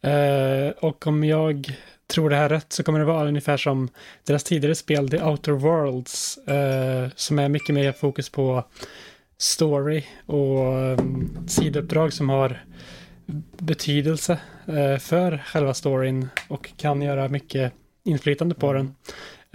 Eh, 0.00 0.68
och 0.80 1.06
om 1.06 1.24
jag 1.24 1.72
tror 2.06 2.30
det 2.30 2.36
här 2.36 2.48
rätt 2.48 2.72
så 2.72 2.82
kommer 2.82 2.98
det 2.98 3.04
vara 3.04 3.28
ungefär 3.28 3.56
som 3.56 3.88
deras 4.26 4.44
tidigare 4.44 4.74
spel 4.74 5.08
The 5.10 5.22
Outer 5.22 5.52
Worlds, 5.52 6.38
som 7.16 7.38
är 7.38 7.48
mycket 7.48 7.74
mer 7.74 7.92
fokus 7.92 8.30
på 8.30 8.64
story 9.38 10.04
och 10.26 10.66
um, 10.76 11.46
sidouppdrag 11.48 12.12
som 12.12 12.28
har 12.28 12.64
betydelse 13.58 14.38
eh, 14.66 14.98
för 14.98 15.38
själva 15.46 15.74
storyn 15.74 16.28
och 16.48 16.70
kan 16.76 17.02
göra 17.02 17.28
mycket 17.28 17.72
inflytande 18.04 18.54
på 18.54 18.70
Mm. 18.70 18.86
den. 18.86 18.94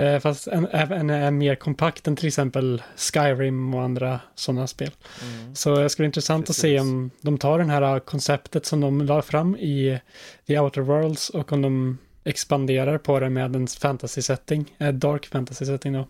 Eh, 0.08 0.20
fast 0.20 0.48
en, 0.48 0.68
även 0.72 1.10
är 1.10 1.32
mer 1.32 1.56
kompakt 1.56 2.08
än 2.08 2.16
till 2.16 2.28
exempel 2.28 2.84
Skyrim 2.96 3.74
och 3.74 3.82
andra 3.84 4.20
sådana 4.36 4.68
spel. 4.68 4.92
Mm. 5.24 5.56
Så 5.56 5.76
det 5.76 5.90
ska 5.90 6.02
bli 6.02 6.06
intressant 6.06 6.50
att 6.50 6.56
se 6.56 6.62
Precis. 6.62 6.82
om 6.82 7.12
de 7.22 7.38
tar 7.38 7.60
den 7.60 7.70
här 7.70 8.00
konceptet 8.00 8.66
som 8.66 8.82
de 8.82 9.02
la 9.02 9.22
fram 9.22 9.56
i 9.56 10.00
The 10.48 10.60
Outer 10.60 10.82
Worlds 10.82 11.30
och 11.30 11.52
om 11.52 11.62
de 11.62 11.98
expanderar 12.24 12.98
på 12.98 13.20
det 13.20 13.30
med 13.30 13.56
en 13.56 13.68
fantasy-setting, 13.68 14.66
eh, 14.78 14.92
dark 14.94 15.26
fantasy-setting 15.28 15.94
då. 15.94 16.08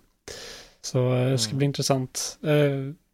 Så 0.81 1.15
eh, 1.15 1.29
det 1.31 1.37
ska 1.37 1.49
Mm. 1.49 1.57
bli 1.57 1.65
intressant. 1.65 2.37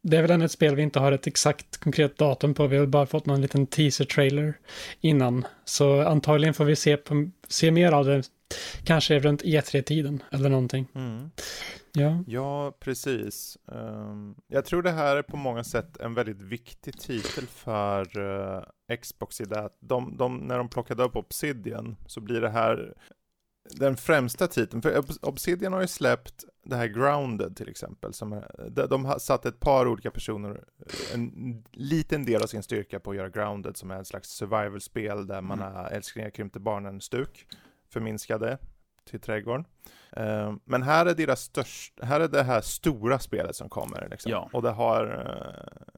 Det 0.06 0.16
är 0.16 0.22
väl 0.22 0.30
ännu 0.30 0.44
ett 0.44 0.52
spel 0.52 0.74
vi 0.76 0.82
inte 0.82 0.98
har 1.00 1.12
ett 1.12 1.26
exakt 1.26 1.76
konkret 1.76 2.18
datum 2.18 2.54
på. 2.54 2.66
Vi 2.66 2.76
har 2.76 2.86
bara 2.86 3.06
fått 3.06 3.26
någon 3.26 3.40
liten 3.40 3.66
teaser-trailer 3.66 4.54
innan. 5.00 5.46
Så 5.64 6.00
antagligen 6.00 6.54
får 6.54 6.64
vi 6.64 6.76
se, 6.76 6.96
på, 6.96 7.30
se 7.48 7.70
mer 7.70 7.92
av 7.92 8.04
det 8.04 8.22
kanske 8.84 9.18
runt 9.18 9.42
E3-tiden 9.42 10.22
eller 10.30 10.48
någonting. 10.48 10.86
Mm. 10.94 11.30
Ja. 11.92 12.24
Ja, 12.26 12.76
precis. 12.80 13.58
Ehm, 13.72 14.34
jag 14.48 14.64
tror 14.64 14.82
det 14.82 14.90
här 14.90 15.16
är 15.16 15.22
på 15.22 15.36
många 15.36 15.64
sätt 15.64 15.96
en 16.00 16.14
väldigt 16.14 16.42
viktig 16.42 17.00
titel 17.00 17.46
för 17.46 18.20
eh, 18.88 18.96
Xbox 18.96 19.40
i 19.40 19.44
det 19.44 19.60
att 19.60 19.76
de, 19.80 20.16
de, 20.16 20.36
när 20.36 20.58
de 20.58 20.68
plockade 20.68 21.02
upp 21.02 21.16
Obsidian 21.16 21.96
så 22.06 22.20
blir 22.20 22.40
det 22.40 22.50
här 22.50 22.94
den 23.70 23.96
främsta 23.96 24.46
titeln. 24.46 24.82
För 24.82 24.90
Obs- 25.00 25.18
Obsidian 25.22 25.72
har 25.72 25.80
ju 25.80 25.86
släppt 25.86 26.44
det 26.64 26.76
här 26.76 26.86
Grounded 26.86 27.56
till 27.56 27.68
exempel. 27.68 28.12
Som 28.12 28.42
de, 28.70 28.86
de 28.86 29.04
har 29.04 29.18
satt 29.18 29.46
ett 29.46 29.60
par 29.60 29.86
olika 29.88 30.10
personer, 30.10 30.64
en 31.14 31.64
liten 31.72 32.24
del 32.24 32.42
av 32.42 32.46
sin 32.46 32.62
styrka 32.62 33.00
på 33.00 33.10
att 33.10 33.16
göra 33.16 33.28
Grounded 33.28 33.76
som 33.76 33.90
är 33.90 34.00
ett 34.00 34.06
slags 34.06 34.28
survival-spel 34.28 35.26
där 35.26 35.40
man 35.40 35.60
Mm. 35.60 35.72
har 35.74 35.84
älsklingar 35.90 36.30
krympte 36.30 36.60
barnen-stuk. 36.60 37.46
Förminskade 37.92 38.58
till 39.10 39.20
trädgården. 39.20 39.64
Eh, 40.12 40.54
Men 40.64 40.82
här 40.82 41.06
är 41.06 41.14
deras 41.14 41.40
största, 41.40 42.06
här 42.06 42.20
är 42.20 42.28
det 42.28 42.42
här 42.42 42.60
stora 42.60 43.18
spelet 43.18 43.56
som 43.56 43.68
kommer 43.68 44.08
liksom. 44.10 44.32
Ja. 44.32 44.50
Och 44.52 44.62
det 44.62 44.70
har 44.70 45.06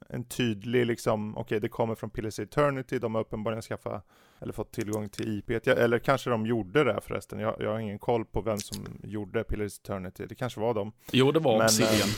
eh, 0.09 0.15
en 0.17 0.25
tydlig 0.25 0.87
liksom, 0.87 1.37
okej 1.37 1.61
det 1.61 1.69
kommer 1.69 1.95
från 1.95 2.11
Pillars 2.11 2.39
Eternity, 2.41 2.99
de 2.99 3.15
har 3.15 3.23
uppenbarligen 3.23 3.63
skaffat 3.63 4.07
eller 4.41 4.53
fått 4.53 4.73
tillgång 4.73 5.09
till 5.09 5.39
IP, 5.39 5.51
Jag- 5.51 5.79
eller 5.79 5.99
kanske 5.99 6.31
de 6.31 6.47
gjorde 6.47 6.85
det 6.85 7.01
förresten, 7.03 7.39
jag, 7.39 7.57
jag 7.61 7.71
har 7.73 7.79
ingen 7.79 7.99
koll 7.99 8.25
på 8.25 8.41
vem 8.41 8.59
som 8.59 9.01
gjorde 9.03 9.45
Pillars 9.45 9.79
Eternity, 9.79 10.27
det 10.27 10.35
kanske 10.35 10.61
var 10.61 10.75
de. 10.75 10.93
Jo, 11.13 11.33
det 11.33 11.41
var 11.41 11.65
Obsidian. 11.65 12.09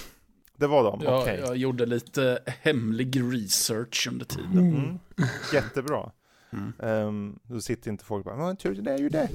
Det 0.57 0.67
var 0.67 0.85
de, 0.85 1.01
Jag, 1.05 1.21
okej. 1.23 1.41
jag 1.45 1.57
gjorde 1.57 1.87
lite 1.87 2.39
hemlig 2.63 3.21
research 3.33 4.09
under 4.11 4.25
tiden. 4.27 4.59
Mm. 4.59 4.99
Jättebra. 5.53 6.11
Mm. 6.53 6.73
Um, 7.07 7.39
då 7.43 7.61
sitter 7.61 7.91
inte 7.91 8.05
folk 8.05 8.25
bara, 8.25 8.37
men 8.37 8.57
tur 8.57 8.75
det 8.83 8.93
är 8.93 8.99
ju 8.99 9.09
det. 9.09 9.29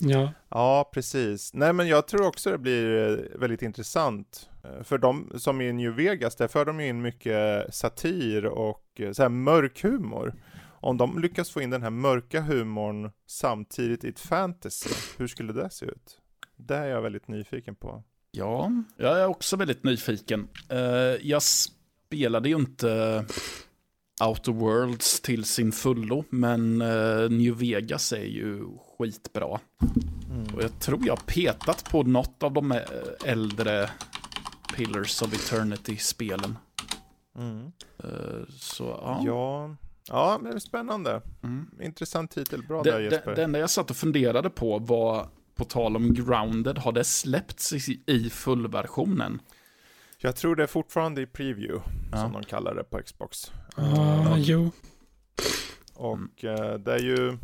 Ja. 0.00 0.32
Ja, 0.48 0.90
precis. 0.94 1.54
Nej, 1.54 1.72
men 1.72 1.88
jag 1.88 2.08
tror 2.08 2.26
också 2.26 2.50
det 2.50 2.58
blir 2.58 3.10
eh, 3.34 3.38
väldigt 3.40 3.62
intressant. 3.62 4.48
Eh, 4.64 4.82
För 4.82 4.98
de 4.98 5.32
som 5.38 5.60
är 5.60 5.64
i 5.64 5.72
New 5.72 5.92
Vegas, 5.96 6.36
där 6.36 6.48
för 6.48 6.64
de 6.64 6.80
ju 6.80 6.86
in 6.88 7.02
mycket 7.02 7.74
satir 7.74 8.44
och 8.46 8.84
eh, 9.00 9.12
så 9.12 9.22
här 9.22 9.28
mörk 9.28 9.82
humor. 9.82 10.34
Om 10.84 10.96
de 10.96 11.18
lyckas 11.18 11.50
få 11.50 11.60
in 11.60 11.70
den 11.70 11.82
här 11.82 11.90
mörka 11.90 12.40
humorn 12.40 13.10
samtidigt 13.26 14.04
i 14.04 14.08
ett 14.08 14.20
fantasy, 14.20 14.90
hur 15.18 15.26
skulle 15.26 15.52
det 15.52 15.70
se 15.70 15.86
ut? 15.86 16.18
Det 16.56 16.76
är 16.76 16.86
jag 16.86 17.02
väldigt 17.02 17.28
nyfiken 17.28 17.74
på. 17.74 18.02
Ja, 18.30 18.72
jag 18.96 19.20
är 19.20 19.26
också 19.26 19.56
väldigt 19.56 19.84
nyfiken. 19.84 20.48
Eh, 20.68 20.78
jag 21.22 21.42
spelade 21.42 22.48
ju 22.48 22.56
inte 22.56 23.24
Outer 24.24 24.52
Worlds 24.52 25.20
till 25.20 25.44
sin 25.44 25.72
fullo, 25.72 26.24
men 26.30 26.80
eh, 26.80 27.30
New 27.30 27.58
Vegas 27.58 28.12
är 28.12 28.24
ju 28.24 28.64
skitbra. 28.98 29.60
Mm. 30.30 30.54
Och 30.54 30.62
jag 30.62 30.80
tror 30.80 31.06
jag 31.06 31.16
har 31.16 31.22
petat 31.26 31.90
på 31.90 32.02
något 32.02 32.42
av 32.42 32.52
de 32.52 32.72
eh, 32.72 32.80
äldre 33.24 33.90
Pillars 34.76 35.22
of 35.22 35.34
Eternity-spelen. 35.34 36.58
Mm. 37.38 37.72
Så 38.48 38.84
ja. 38.84 39.22
Ja. 39.24 39.76
Ja, 40.08 40.38
men 40.42 40.50
det 40.50 40.56
är 40.56 40.60
spännande. 40.60 41.22
Mm. 41.42 41.70
Intressant 41.80 42.30
titel, 42.30 42.62
bra 42.66 42.82
där 42.82 42.92
Det, 42.92 42.98
det, 43.08 43.14
Jesper. 43.14 43.34
det 43.34 43.44
enda 43.44 43.58
jag 43.58 43.70
satt 43.70 43.90
och 43.90 43.96
funderade 43.96 44.50
på 44.50 44.78
var, 44.78 45.28
på 45.54 45.64
tal 45.64 45.96
om 45.96 46.14
Grounded, 46.14 46.78
har 46.78 46.92
det 46.92 47.04
släppts 47.04 47.72
i, 47.72 48.02
i 48.06 48.30
fullversionen? 48.30 49.40
Jag 50.18 50.36
tror 50.36 50.56
det 50.56 50.62
är 50.62 50.66
fortfarande 50.66 51.22
i 51.22 51.26
preview, 51.26 51.82
Ja. 52.12 52.18
som 52.22 52.32
de 52.32 52.42
kallar 52.42 52.74
det 52.74 52.84
på 52.84 52.98
Xbox. 53.02 53.52
Ah, 53.76 54.36
jo. 54.36 54.70
Och 55.94 56.44
eh, 56.44 56.74
det 56.78 56.92
är 56.94 56.98
ju, 56.98 57.38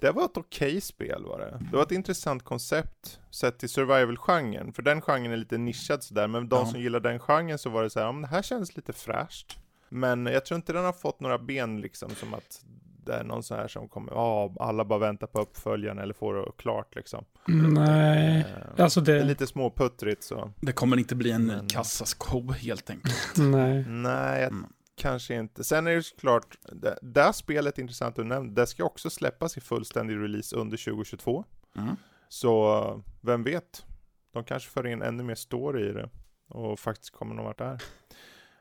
det 0.00 0.10
var 0.10 0.24
ett 0.24 0.36
okej 0.36 0.80
spel 0.80 1.24
var 1.24 1.38
det. 1.38 1.58
Det 1.70 1.76
var 1.76 1.82
ett 1.82 1.90
intressant 1.92 2.42
koncept 2.44 3.20
sett 3.30 3.58
till 3.58 3.68
survival-genren, 3.68 4.72
för 4.72 4.82
den 4.82 5.00
genren 5.00 5.32
är 5.32 5.36
lite 5.36 5.58
nischad 5.58 6.02
sådär, 6.02 6.28
men 6.28 6.48
de 6.48 6.56
Ja. 6.58 6.66
som 6.66 6.80
gillar 6.80 7.00
den 7.00 7.18
genren 7.18 7.58
så 7.58 7.70
var 7.70 7.82
det 7.82 7.90
så 7.90 7.98
här, 7.98 8.06
ja, 8.06 8.12
men 8.12 8.22
det 8.22 8.28
här 8.28 8.42
känns 8.42 8.76
lite 8.76 8.92
fräscht. 8.92 9.58
Men 9.94 10.26
jag 10.26 10.44
tror 10.46 10.56
inte 10.56 10.72
den 10.72 10.84
har 10.84 10.92
fått 10.92 11.20
några 11.20 11.38
ben 11.38 11.80
liksom, 11.80 12.10
som 12.10 12.34
att 12.34 12.64
det 13.06 13.12
är 13.14 13.24
någon 13.24 13.42
så 13.42 13.54
här 13.54 13.68
som 13.68 13.88
kommer, 13.88 14.12
ja, 14.12 14.54
alla 14.60 14.84
bara 14.84 14.98
väntar 14.98 15.26
på 15.26 15.40
uppföljaren 15.40 15.98
eller 15.98 16.14
får 16.14 16.34
det 16.34 16.52
klart 16.58 16.94
liksom. 16.96 17.24
Nej. 17.46 18.38
Eh, 18.40 18.82
Alltså 18.84 19.00
Det 19.00 19.12
är 19.12 19.16
det... 19.18 19.24
lite 19.24 19.46
småputtrigt 19.46 20.22
så. 20.22 20.52
Det 20.60 20.72
kommer 20.72 20.96
inte 20.96 21.14
bli 21.14 21.30
en 21.30 21.46
Men- 21.46 21.66
kassasko 21.68 22.52
helt 22.52 22.90
enkelt. 22.90 23.34
Nej. 23.38 23.84
Nej, 23.88 24.40
jag, 24.42 24.52
Mm. 24.52 24.66
kanske 24.96 25.34
inte. 25.34 25.64
Sen 25.64 25.86
är 25.86 25.94
det 25.96 26.02
såklart, 26.02 26.58
det, 26.72 26.98
det 27.02 27.22
här 27.22 27.32
spelet 27.32 27.78
är 27.78 27.82
intressant 27.82 28.18
att 28.18 28.26
nämna, 28.26 28.52
det 28.52 28.66
ska 28.66 28.84
också 28.84 29.10
släppas 29.10 29.56
i 29.56 29.60
fullständig 29.60 30.16
release 30.16 30.56
under 30.56 30.76
2022. 30.76 31.44
Mm. 31.76 31.96
Så 32.28 33.02
vem 33.20 33.42
vet? 33.42 33.84
De 34.32 34.44
kanske 34.44 34.70
för 34.70 34.86
in 34.86 35.02
ännu 35.02 35.22
mer 35.22 35.34
story 35.34 35.88
i 35.88 35.92
det 35.92 36.08
och 36.48 36.78
faktiskt 36.80 37.10
kommer 37.12 37.34
någon 37.34 37.44
vart 37.44 37.58
där. 37.58 37.82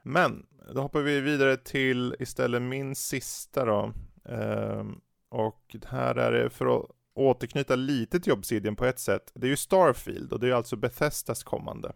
Men 0.03 0.45
då 0.73 0.81
hoppar 0.81 1.01
vi 1.01 1.19
vidare 1.19 1.57
till 1.57 2.15
istället 2.19 2.61
min 2.61 2.95
sista 2.95 3.65
då. 3.65 3.93
Ehm, 4.25 4.99
och 5.29 5.75
här 5.87 6.15
är 6.15 6.31
det 6.31 6.49
för 6.49 6.77
att 6.77 6.85
återknyta 7.13 7.75
lite 7.75 8.19
till 8.19 8.33
Obsidian 8.33 8.75
på 8.75 8.85
ett 8.85 8.99
sätt. 8.99 9.31
Det 9.33 9.47
är 9.47 9.49
ju 9.49 9.57
Starfield 9.57 10.33
och 10.33 10.39
det 10.39 10.49
är 10.49 10.53
alltså 10.53 10.75
Bethesdas 10.75 11.43
kommande. 11.43 11.91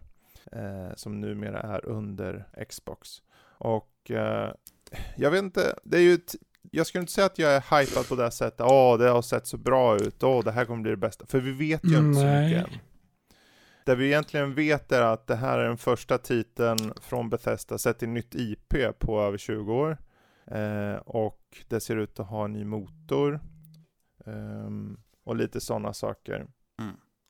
Eh, 0.52 0.94
som 0.96 1.20
numera 1.20 1.60
är 1.60 1.86
under 1.86 2.48
Xbox. 2.68 3.22
Och 3.58 4.10
eh, 4.10 4.52
jag 5.16 5.30
vet 5.30 5.42
inte, 5.42 5.74
det 5.84 5.96
är 5.96 6.02
ju 6.02 6.18
jag 6.70 6.86
skulle 6.86 7.00
inte 7.00 7.12
säga 7.12 7.26
att 7.26 7.38
jag 7.38 7.52
är 7.52 7.80
hypad 7.80 8.08
på 8.08 8.14
det 8.14 8.22
här 8.22 8.30
sättet. 8.30 8.60
Åh, 8.60 8.98
det 8.98 9.08
har 9.08 9.22
sett 9.22 9.46
så 9.46 9.56
bra 9.56 9.96
ut. 9.96 10.22
Åh, 10.22 10.44
det 10.44 10.52
här 10.52 10.64
kommer 10.64 10.82
bli 10.82 10.90
det 10.90 10.96
bästa. 10.96 11.26
För 11.26 11.40
vi 11.40 11.52
vet 11.52 11.84
ju 11.84 11.98
inte 11.98 12.20
så 12.20 12.26
mycket 12.26 12.64
än. 12.64 12.78
Det 13.88 13.94
vi 13.94 14.06
egentligen 14.06 14.54
vet 14.54 14.92
är 14.92 15.02
att 15.02 15.26
det 15.26 15.36
här 15.36 15.58
är 15.58 15.68
den 15.68 15.78
första 15.78 16.18
titeln 16.18 16.92
från 17.00 17.30
Bethesda 17.30 17.78
sett 17.78 17.98
till 17.98 18.08
nytt 18.08 18.34
IP 18.34 18.74
på 18.98 19.20
över 19.20 19.38
20 19.38 19.72
år. 19.74 19.98
Eh, 20.46 20.94
och 20.94 21.64
det 21.68 21.80
ser 21.80 21.96
ut 21.96 22.20
att 22.20 22.26
ha 22.26 22.44
en 22.44 22.52
ny 22.52 22.64
motor. 22.64 23.40
Ehm, 24.26 24.98
och 25.24 25.36
lite 25.36 25.60
sådana 25.60 25.92
saker. 25.92 26.46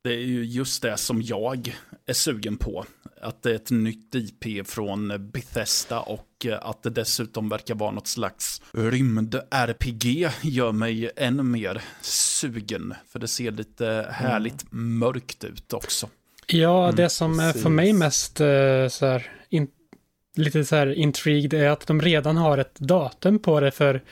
Det 0.02 0.14
är 0.14 0.26
ju 0.26 0.44
just 0.44 0.82
det 0.82 0.96
som 0.96 1.22
jag 1.22 1.76
är 2.06 2.12
sugen 2.12 2.56
på. 2.56 2.84
Att 3.20 3.42
det 3.42 3.50
är 3.50 3.54
ett 3.54 3.70
nytt 3.70 4.14
IP 4.14 4.66
från 4.66 5.30
Bethesda 5.30 6.00
och 6.00 6.46
eh, 6.46 6.58
att 6.62 6.82
det 6.82 6.90
dessutom 6.90 7.48
verkar 7.48 7.74
vara 7.74 7.90
något 7.90 8.08
slags 8.08 8.62
rymd-RPG 8.72 10.30
gör 10.42 10.72
mig 10.72 11.10
ännu 11.16 11.42
mer 11.42 11.82
sugen. 12.02 12.94
För 13.06 13.18
det 13.18 13.28
ser 13.28 13.50
lite 13.50 14.08
härligt 14.10 14.66
mörkt 14.70 15.44
ut 15.44 15.72
också. 15.72 16.08
Ja, 16.52 16.84
Mm, 16.84 16.96
det 16.96 17.08
som 17.10 17.40
är 17.40 17.46
för 17.46 17.52
precis. 17.52 17.68
mig 17.68 17.92
mest 17.92 18.40
eh, 18.40 18.88
så 18.88 19.06
här, 19.06 19.32
in, 19.48 19.68
lite 20.36 20.64
så 20.64 20.76
här 20.76 20.92
intrigued 20.94 21.54
är 21.54 21.68
att 21.68 21.86
de 21.86 22.00
redan 22.02 22.36
har 22.36 22.58
ett 22.58 22.74
datum 22.78 23.38
på 23.38 23.60
det 23.60 23.70
för 23.70 24.02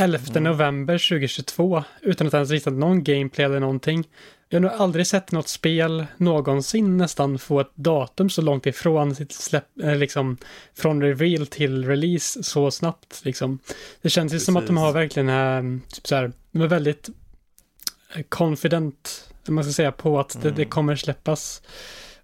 11 0.00 0.18
Mm. 0.30 0.44
november 0.44 0.98
2022 1.08 1.84
utan 2.02 2.26
att 2.26 2.34
ens 2.34 2.50
visat 2.50 2.72
någon 2.72 3.04
gameplay 3.04 3.46
eller 3.46 3.60
någonting. 3.60 4.08
Jag 4.48 4.56
har 4.56 4.62
nog 4.62 4.70
aldrig 4.80 5.06
sett 5.06 5.32
något 5.32 5.48
spel 5.48 6.06
någonsin 6.16 6.96
nästan 6.96 7.38
få 7.38 7.60
ett 7.60 7.72
datum 7.74 8.30
så 8.30 8.42
långt 8.42 8.66
ifrån 8.66 9.14
sitt 9.14 9.32
släpp, 9.32 9.80
eh, 9.82 9.96
liksom 9.96 10.36
från 10.74 11.02
reveal 11.02 11.46
till 11.46 11.84
release 11.88 12.42
så 12.42 12.70
snabbt 12.70 13.20
liksom. 13.24 13.58
Det 14.02 14.10
känns 14.10 14.34
ju 14.34 14.40
som 14.40 14.56
att 14.56 14.62
de 14.66 14.74
Precis. 14.76 14.80
har 14.84 14.92
verkligen 14.92 15.28
eh, 15.28 15.80
typ 15.94 16.06
så 16.06 16.14
här, 16.14 16.32
de 16.52 16.62
är 16.62 16.66
väldigt 16.66 17.08
confident, 18.28 19.28
man 19.48 19.64
ska 19.64 19.72
säga, 19.72 19.92
på 19.92 20.20
att 20.20 20.32
det, 20.42 20.48
Mm. 20.48 20.54
det 20.56 20.64
kommer 20.64 20.96
släppas. 20.96 21.62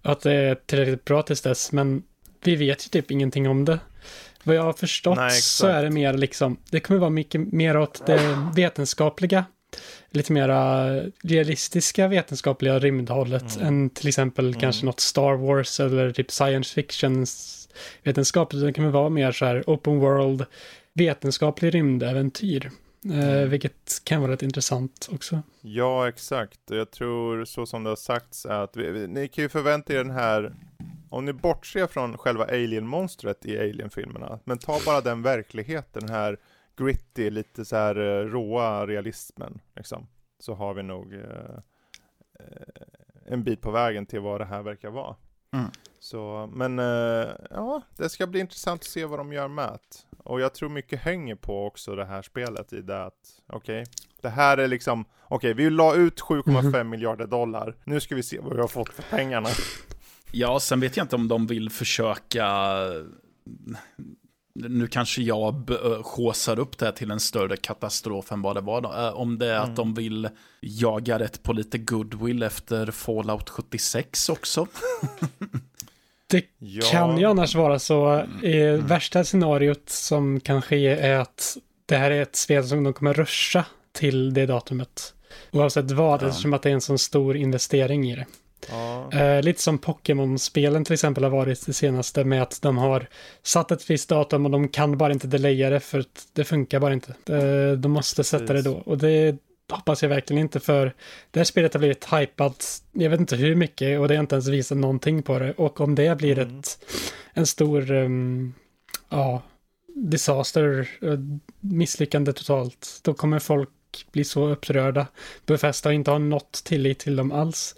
Och 0.03 0.11
att 0.11 0.21
det 0.21 0.33
är 0.33 0.55
tillräckligt 0.55 1.05
bra 1.05 1.21
tills 1.21 1.41
dess, 1.41 1.71
men 1.71 2.03
vi 2.43 2.55
vet 2.55 2.85
ju 2.85 2.89
typ 2.89 3.11
ingenting 3.11 3.49
om 3.49 3.65
det. 3.65 3.79
Vad 4.43 4.55
jag 4.55 4.63
har 4.63 4.73
förstått 4.73 5.17
Nej, 5.17 5.31
så 5.41 5.67
är 5.67 5.83
det 5.83 5.89
mer 5.89 6.13
liksom, 6.13 6.57
det 6.71 6.79
kommer 6.79 6.99
vara 6.99 7.09
mycket 7.09 7.41
mer 7.53 7.77
åt 7.77 8.05
det 8.05 8.37
vetenskapliga, 8.55 9.45
lite 10.11 10.33
mera 10.33 10.85
realistiska 11.23 12.07
vetenskapliga 12.07 12.79
rymdhållet 12.79 13.55
Mm. 13.55 13.67
än 13.67 13.89
till 13.89 14.07
exempel 14.07 14.47
Mm. 14.47 14.59
kanske 14.59 14.85
något 14.85 14.99
Star 14.99 15.33
Wars 15.35 15.79
eller 15.79 16.11
typ 16.11 16.31
science 16.31 16.73
fiction 16.73 17.25
vetenskap. 18.03 18.51
Det 18.51 18.73
kommer 18.73 18.89
vara 18.89 19.09
mer 19.09 19.31
så 19.31 19.45
här 19.45 19.63
open 19.67 19.99
world, 19.99 20.45
vetenskaplig 20.93 21.75
rymdäventyr. 21.75 22.71
Eh, 23.05 23.49
vilket 23.49 24.01
kan 24.03 24.21
vara 24.21 24.31
rätt 24.31 24.43
intressant 24.43 25.09
också. 25.11 25.41
Ja, 25.61 26.07
exakt. 26.07 26.59
Jag 26.65 26.91
tror 26.91 27.45
så 27.45 27.65
som 27.65 27.83
det 27.83 27.89
har 27.89 27.95
sagts 27.95 28.45
att 28.45 28.77
vi, 28.77 28.91
vi, 28.91 29.07
ni 29.07 29.27
kan 29.27 29.41
ju 29.41 29.49
förvänta 29.49 29.93
er 29.93 29.97
den 29.97 30.11
här, 30.11 30.55
om 31.09 31.25
ni 31.25 31.33
bortser 31.33 31.87
från 31.87 32.17
själva 32.17 32.45
alien-monstret 32.45 33.45
i 33.45 33.59
alien-filmerna, 33.59 34.39
men 34.43 34.57
ta 34.57 34.79
bara 34.85 35.01
den 35.01 35.21
verkligheten, 35.21 36.05
den 36.05 36.15
här 36.15 36.37
gritty, 36.77 37.29
lite 37.29 37.65
så 37.65 37.75
här 37.75 37.99
uh, 37.99 38.31
råa 38.31 38.87
realismen, 38.87 39.61
liksom. 39.75 40.07
Så 40.39 40.53
har 40.53 40.73
vi 40.73 40.83
nog 40.83 41.13
uh, 41.13 41.59
en 43.25 43.43
bit 43.43 43.61
på 43.61 43.71
vägen 43.71 44.05
till 44.05 44.19
vad 44.19 44.41
det 44.41 44.45
här 44.45 44.61
verkar 44.61 44.89
vara. 44.89 45.15
Mm. 45.53 45.71
Så, 45.99 46.49
men 46.53 46.79
uh, 46.79 47.29
ja, 47.49 47.81
det 47.97 48.09
ska 48.09 48.27
bli 48.27 48.39
intressant 48.39 48.81
att 48.81 48.87
se 48.87 49.05
vad 49.05 49.19
de 49.19 49.33
gör 49.33 49.47
med 49.47 49.69
det. 49.73 50.08
Och 50.29 50.41
jag 50.41 50.53
tror 50.53 50.69
mycket 50.69 51.01
hänger 51.01 51.35
på 51.35 51.65
också 51.65 51.95
det 51.95 52.05
här 52.05 52.21
spelet 52.21 52.73
i 52.73 52.81
det 52.81 53.05
att, 53.05 53.13
okej, 53.47 53.81
okay, 53.81 53.93
det 54.21 54.29
här 54.29 54.57
är 54.57 54.67
liksom, 54.67 55.05
okej, 55.23 55.51
okay, 55.51 55.63
vi 55.63 55.69
la 55.69 55.95
ut 55.95 56.21
7,5 56.21 56.67
mm. 56.67 56.89
miljarder 56.89 57.27
dollar, 57.27 57.75
nu 57.83 57.99
ska 57.99 58.15
vi 58.15 58.23
se 58.23 58.39
vad 58.39 58.53
vi 58.53 58.61
har 58.61 58.67
fått 58.67 58.89
för 58.89 59.03
pengarna. 59.03 59.49
Ja, 60.31 60.59
sen 60.59 60.79
vet 60.79 60.97
jag 60.97 61.03
inte 61.03 61.15
om 61.15 61.27
de 61.27 61.47
vill 61.47 61.69
försöka 61.69 62.47
nu 64.53 64.87
kanske 64.87 65.21
jag 65.21 65.71
håsar 66.03 66.59
upp 66.59 66.77
det 66.77 66.85
här 66.85 66.91
till 66.91 67.11
en 67.11 67.19
större 67.19 67.57
katastrof 67.57 68.31
än 68.31 68.41
vad 68.41 68.55
det 68.55 68.61
var. 68.61 68.81
Då. 68.81 69.11
Om 69.15 69.39
det 69.39 69.47
är 69.47 69.57
mm. 69.57 69.69
att 69.69 69.75
de 69.75 69.93
vill 69.93 70.29
jaga 70.61 71.19
rätt 71.19 71.43
på 71.43 71.53
lite 71.53 71.77
goodwill 71.77 72.43
efter 72.43 72.91
Fallout 72.91 73.49
76 73.49 74.29
också. 74.29 74.67
Det 76.29 76.43
ja. 76.59 76.81
kan 76.91 77.17
ju 77.17 77.25
annars 77.25 77.55
vara 77.55 77.79
så. 77.79 78.07
Mm. 78.07 78.29
mm. 78.43 78.87
Värsta 78.87 79.23
scenariot 79.23 79.89
som 79.89 80.39
kan 80.39 80.61
ske 80.61 80.87
är 80.87 81.17
att 81.17 81.57
det 81.85 81.97
här 81.97 82.11
är 82.11 82.21
ett 82.21 82.35
spel 82.35 82.67
som 82.67 82.83
de 82.83 82.93
kommer 82.93 83.13
ruscha 83.13 83.65
till 83.91 84.33
det 84.33 84.45
datumet. 84.45 85.13
Oavsett 85.51 85.91
vad, 85.91 86.23
ja. 86.23 86.27
eftersom 86.27 86.53
att 86.53 86.61
det 86.61 86.69
är 86.69 86.73
en 86.73 86.81
sån 86.81 86.99
stor 86.99 87.37
investering 87.37 88.11
i 88.11 88.15
det. 88.15 88.25
Ja. 88.69 89.11
Eh, 89.13 89.41
lite 89.41 89.61
som 89.61 89.77
Pokémon-spelen 89.77 90.85
till 90.85 90.93
exempel 90.93 91.23
har 91.23 91.31
varit 91.31 91.65
det 91.65 91.73
senaste 91.73 92.23
med 92.23 92.41
att 92.41 92.61
de 92.61 92.77
har 92.77 93.07
satt 93.43 93.71
ett 93.71 93.89
visst 93.89 94.09
datum 94.09 94.45
och 94.45 94.51
de 94.51 94.67
kan 94.67 94.97
bara 94.97 95.13
inte 95.13 95.27
delaya 95.27 95.69
det 95.69 95.79
för 95.79 95.99
att 95.99 96.27
det 96.33 96.43
funkar 96.43 96.79
bara 96.79 96.93
inte. 96.93 97.13
Eh, 97.35 97.77
de 97.77 97.91
måste 97.91 98.23
sätta 98.23 98.53
det 98.53 98.61
då 98.61 98.73
och 98.73 98.97
det 98.97 99.37
hoppas 99.71 100.01
jag 100.01 100.09
verkligen 100.09 100.41
inte 100.41 100.59
för 100.59 100.93
det 101.31 101.39
här 101.39 101.45
spelet 101.45 101.73
har 101.73 101.79
blivit 101.79 102.13
hypat, 102.13 102.83
jag 102.91 103.09
vet 103.09 103.19
inte 103.19 103.35
hur 103.35 103.55
mycket 103.55 103.99
och 103.99 104.07
det 104.07 104.15
har 104.15 104.21
inte 104.21 104.35
ens 104.35 104.47
visat 104.47 104.77
någonting 104.77 105.23
på 105.23 105.39
det 105.39 105.53
och 105.53 105.81
om 105.81 105.95
det 105.95 106.17
blir 106.17 106.39
mm. 106.39 106.59
ett, 106.59 106.85
en 107.33 107.45
stor, 107.45 107.91
um, 107.91 108.53
ja, 109.09 109.41
disaster, 109.95 110.89
misslyckande 111.59 112.33
totalt, 112.33 112.99
då 113.03 113.13
kommer 113.13 113.39
folk 113.39 113.69
bli 114.11 114.23
så 114.23 114.49
upprörda. 114.49 115.07
Befästa 115.45 115.89
och 115.89 115.95
inte 115.95 116.11
ha 116.11 116.17
något 116.17 116.63
tillit 116.65 116.99
till 116.99 117.15
dem 117.15 117.31
alls. 117.31 117.75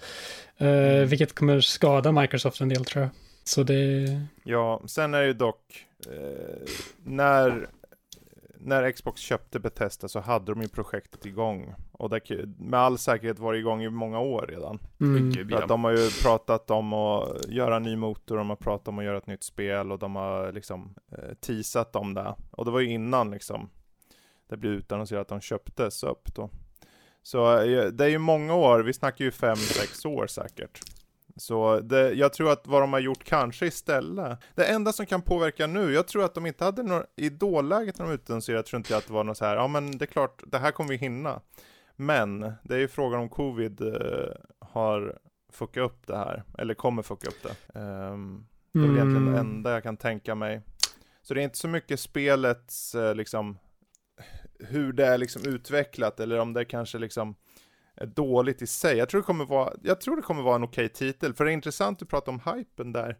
Uh, 0.61 1.05
vilket 1.05 1.35
kommer 1.35 1.61
skada 1.61 2.11
Microsoft 2.11 2.61
en 2.61 2.69
del 2.69 2.85
tror 2.85 3.01
jag. 3.03 3.11
Så 3.43 3.63
det... 3.63 4.07
Ja, 4.43 4.81
sen 4.85 5.13
är 5.13 5.21
det 5.21 5.27
ju 5.27 5.33
dock, 5.33 5.85
eh, 6.05 6.69
när 7.03 7.67
när 8.63 8.91
Xbox 8.91 9.21
köpte 9.21 9.59
Bethesda 9.59 10.07
så 10.07 10.19
hade 10.19 10.51
de 10.51 10.61
ju 10.61 10.67
projektet 10.67 11.25
igång. 11.25 11.73
Och 11.91 12.09
det 12.09 12.21
med 12.59 12.79
all 12.79 12.97
säkerhet 12.97 13.39
var 13.39 13.53
det 13.53 13.59
igång 13.59 13.83
i 13.83 13.89
många 13.89 14.19
år 14.19 14.45
redan. 14.49 14.79
Mm. 15.01 15.49
För 15.49 15.61
att 15.61 15.67
de 15.67 15.83
har 15.83 15.91
ju 15.91 16.09
pratat 16.23 16.71
om 16.71 16.93
att 16.93 17.47
göra 17.47 17.75
en 17.75 17.83
ny 17.83 17.95
motor, 17.95 18.37
de 18.37 18.49
har 18.49 18.55
pratat 18.55 18.87
om 18.87 18.99
att 18.99 19.05
göra 19.05 19.17
ett 19.17 19.27
nytt 19.27 19.43
spel 19.43 19.91
och 19.91 19.99
de 19.99 20.15
har 20.15 20.51
liksom 20.51 20.95
eh, 21.11 21.33
teasat 21.41 21.95
om 21.95 22.13
det. 22.13 22.35
Och 22.51 22.65
det 22.65 22.71
var 22.71 22.79
ju 22.79 22.91
innan 22.91 23.31
liksom 23.31 23.69
det 24.49 24.57
blev 24.57 24.73
utannonserat 24.73 25.21
att 25.21 25.27
de 25.27 25.41
köptes 25.41 26.03
upp 26.03 26.35
då. 26.35 26.49
Så 27.23 27.57
eh, 27.57 27.85
det 27.85 28.05
är 28.05 28.09
ju 28.09 28.17
många 28.17 28.55
år, 28.55 28.79
vi 28.79 28.93
snackar 28.93 29.25
ju 29.25 29.31
fem 29.31 29.55
sex 29.55 30.05
år 30.05 30.27
säkert. 30.27 30.79
Så 31.35 31.79
det, 31.79 32.13
jag 32.13 32.33
tror 32.33 32.51
att 32.51 32.67
vad 32.67 32.81
de 32.81 32.93
har 32.93 32.99
gjort 32.99 33.23
kanske 33.23 33.65
istället, 33.65 34.39
det 34.55 34.65
enda 34.65 34.93
som 34.93 35.05
kan 35.05 35.21
påverka 35.21 35.67
nu, 35.67 35.93
jag 35.93 36.07
tror 36.07 36.25
att 36.25 36.33
de 36.33 36.45
inte 36.45 36.63
hade 36.63 36.83
något, 36.83 37.05
i 37.15 37.29
dåläget 37.29 37.99
när 37.99 38.05
de 38.05 38.13
utannonserade, 38.13 38.63
tror 38.63 38.77
inte 38.77 38.93
jag 38.93 38.97
att 38.97 39.07
det 39.07 39.13
var 39.13 39.23
något 39.23 39.37
så 39.37 39.45
här, 39.45 39.55
ja 39.55 39.67
men 39.67 39.97
det 39.97 40.05
är 40.05 40.07
klart, 40.07 40.43
det 40.47 40.57
här 40.57 40.71
kommer 40.71 40.89
vi 40.89 40.97
hinna. 40.97 41.41
Men, 41.95 42.39
det 42.63 42.75
är 42.75 42.79
ju 42.79 42.87
frågan 42.87 43.19
om 43.19 43.29
covid 43.29 43.81
eh, 43.81 44.31
har 44.59 45.19
fuckat 45.51 45.83
upp 45.83 46.07
det 46.07 46.17
här, 46.17 46.43
eller 46.57 46.73
kommer 46.73 47.01
fucka 47.01 47.27
upp 47.27 47.43
det. 47.43 47.79
Um, 47.79 48.47
det 48.71 48.79
är 48.79 48.83
väl 48.83 48.95
egentligen 48.95 49.25
det 49.25 49.31
mm. 49.31 49.47
enda 49.47 49.71
jag 49.71 49.83
kan 49.83 49.97
tänka 49.97 50.35
mig. 50.35 50.61
Så 51.21 51.33
det 51.33 51.41
är 51.41 51.43
inte 51.43 51.57
så 51.57 51.67
mycket 51.67 51.99
spelets, 51.99 52.95
eh, 52.95 53.15
liksom, 53.15 53.57
hur 54.59 54.93
det 54.93 55.05
är 55.05 55.17
liksom 55.17 55.45
utvecklat, 55.45 56.19
eller 56.19 56.39
om 56.39 56.53
det 56.53 56.65
kanske 56.65 56.97
liksom 56.97 57.35
dåligt 58.05 58.61
i 58.61 58.67
sig. 58.67 58.97
Jag 58.97 59.09
tror 59.09 59.21
det 59.21 59.25
kommer 59.25 59.45
vara, 59.45 59.73
jag 59.83 60.01
tror 60.01 60.15
det 60.15 60.21
kommer 60.21 60.41
vara 60.43 60.55
en 60.55 60.63
okej 60.63 60.85
okay 60.85 60.95
titel, 60.95 61.33
för 61.33 61.45
det 61.45 61.51
är 61.51 61.53
intressant 61.53 62.01
att 62.01 62.09
prata 62.09 62.31
om 62.31 62.41
hypen 62.55 62.93
där. 62.93 63.17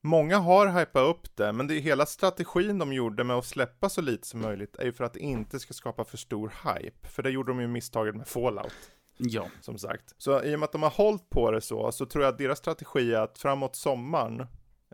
Många 0.00 0.38
har 0.38 0.66
hypat 0.66 1.02
upp 1.02 1.36
det, 1.36 1.52
men 1.52 1.66
det 1.66 1.74
är 1.74 1.80
hela 1.80 2.06
strategin 2.06 2.78
de 2.78 2.92
gjorde 2.92 3.24
med 3.24 3.36
att 3.36 3.44
släppa 3.44 3.88
så 3.88 4.00
lite 4.00 4.26
som 4.26 4.40
möjligt 4.40 4.76
är 4.76 4.84
ju 4.84 4.92
för 4.92 5.04
att 5.04 5.12
det 5.12 5.20
inte 5.20 5.58
ska 5.58 5.74
skapa 5.74 6.04
för 6.04 6.16
stor 6.16 6.52
hype. 6.64 7.08
För 7.08 7.22
det 7.22 7.30
gjorde 7.30 7.50
de 7.50 7.60
ju 7.60 7.66
misstaget 7.66 8.14
med 8.14 8.28
Fallout. 8.28 8.74
Ja. 9.16 9.46
Som 9.60 9.78
sagt. 9.78 10.14
Så 10.18 10.42
i 10.42 10.54
och 10.54 10.58
med 10.58 10.66
att 10.66 10.72
de 10.72 10.82
har 10.82 10.90
hållit 10.90 11.30
på 11.30 11.50
det 11.50 11.60
så, 11.60 11.92
så 11.92 12.06
tror 12.06 12.24
jag 12.24 12.32
att 12.32 12.38
deras 12.38 12.58
strategi 12.58 13.14
är 13.14 13.20
att 13.20 13.38
framåt 13.38 13.76
sommaren, 13.76 14.40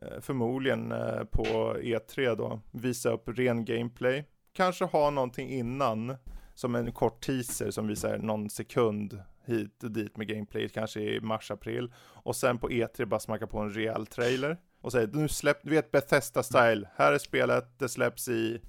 eh, 0.03 0.21
förmodligen 0.21 0.93
eh, 0.93 1.25
på 1.25 1.77
E3 1.83 2.37
då, 2.37 2.61
visa 2.71 3.11
upp 3.11 3.29
ren 3.29 3.65
gameplay. 3.65 4.25
Kanske 4.53 4.85
ha 4.85 5.11
någonting 5.11 5.51
innan 5.51 6.17
som 6.55 6.75
en 6.75 6.93
kort 6.93 7.25
teaser 7.25 7.71
som 7.71 7.87
visar 7.87 8.19
någon 8.19 8.51
sekund 8.51 9.23
hit 9.45 9.85
och 9.85 9.91
dit 9.91 10.17
med 10.17 10.29
gameplay, 10.29 10.69
kanske 10.69 11.01
i 11.01 11.21
mars-april. 11.21 11.93
Och 11.99 12.37
sen 12.37 12.59
på 12.59 12.69
E3 12.69 13.05
bara 13.05 13.21
smacka 13.21 13.47
på 13.47 13.59
en 13.59 13.71
rejäl 13.71 14.07
trailer. 14.07 14.59
Och 14.81 14.93
säger 14.93 15.07
nu 15.07 15.29
släpp, 15.29 15.59
du 15.63 15.71
vet 15.71 15.91
Bethesda 15.91 16.43
style, 16.43 16.89
här 16.97 17.13
är 17.13 17.19
spelet, 17.19 17.79
det 17.79 17.89
släpps 17.89 18.29
i 18.29 18.61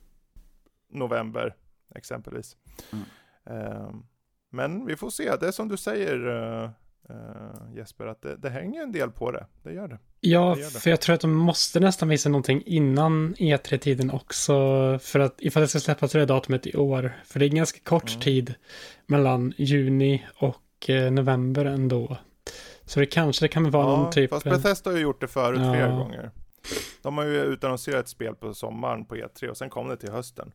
november 0.89 1.56
exempelvis. 1.95 2.58
Mm. 2.91 3.06
Uh, 3.62 3.95
men 4.50 4.86
vi 4.86 4.95
får 4.95 5.10
se, 5.10 5.36
det 5.36 5.48
är 5.48 5.52
som 5.52 5.67
du 5.67 5.78
säger 5.78 6.28
uh, 6.28 6.69
uh, 7.10 7.76
Jesper, 7.76 8.06
att 8.06 8.22
det, 8.22 8.36
det, 8.36 8.50
hänger 8.50 8.84
en 8.84 8.91
del 8.91 9.12
på 9.12 9.32
det. 9.32 9.46
Det 9.63 9.74
gör 9.74 9.88
det. 9.88 10.00
Ja, 10.20 10.54
det 10.56 10.62
gör 10.62 10.74
det. 10.74 10.80
för 10.80 10.89
jag 10.89 11.02
tror 11.02 11.13
att 11.13 11.22
de 11.22 11.36
måste 11.36 11.80
nästan 11.80 12.10
visa 12.10 12.30
någonting 12.30 12.63
innan 12.65 13.36
E3-tiden 13.36 14.12
också. 14.12 14.54
För 15.02 15.20
att 15.20 15.36
ifall 15.38 15.62
det 15.62 15.68
ska 15.68 15.80
släppas 15.80 16.12
det 16.12 16.26
datumet 16.26 16.68
i 16.68 16.78
år. 16.78 17.13
För 17.26 17.39
det 17.39 17.46
är 17.46 17.50
ganska 17.50 17.80
kort 17.84 18.10
mm. 18.10 18.22
tid 18.22 18.54
mellan 19.06 19.54
juni 19.58 20.26
och 20.38 20.89
eh, 20.89 21.12
november 21.12 21.65
ändå. 21.65 22.18
Så 22.86 23.00
det 23.00 23.06
kanske 23.06 23.46
det 23.46 23.50
kan 23.50 23.72
vara 23.72 23.89
ja, 23.89 23.98
någon 23.98 24.12
typ... 24.12 24.30
fast 24.30 24.44
Bethesda 24.44 24.89
har 24.89 24.98
ju 24.98 25.04
gjort 25.04 25.22
det 25.22 25.28
förut 25.28 25.60
ja. 25.63 25.74
flera 25.74 25.89
gånger. 25.89 26.32
De 27.02 27.18
har 27.18 27.26
ju 27.26 27.44
utannonserat 27.44 28.00
ett 28.00 28.10
spel 28.10 28.36
på 28.36 28.54
sommaren 28.54 29.06
på 29.06 29.15
E3 29.15 29.48
och 29.48 29.58
sen 29.58 29.70
kom 29.70 29.89
det 29.89 29.98
till 29.98 30.12
hösten. 30.12 30.52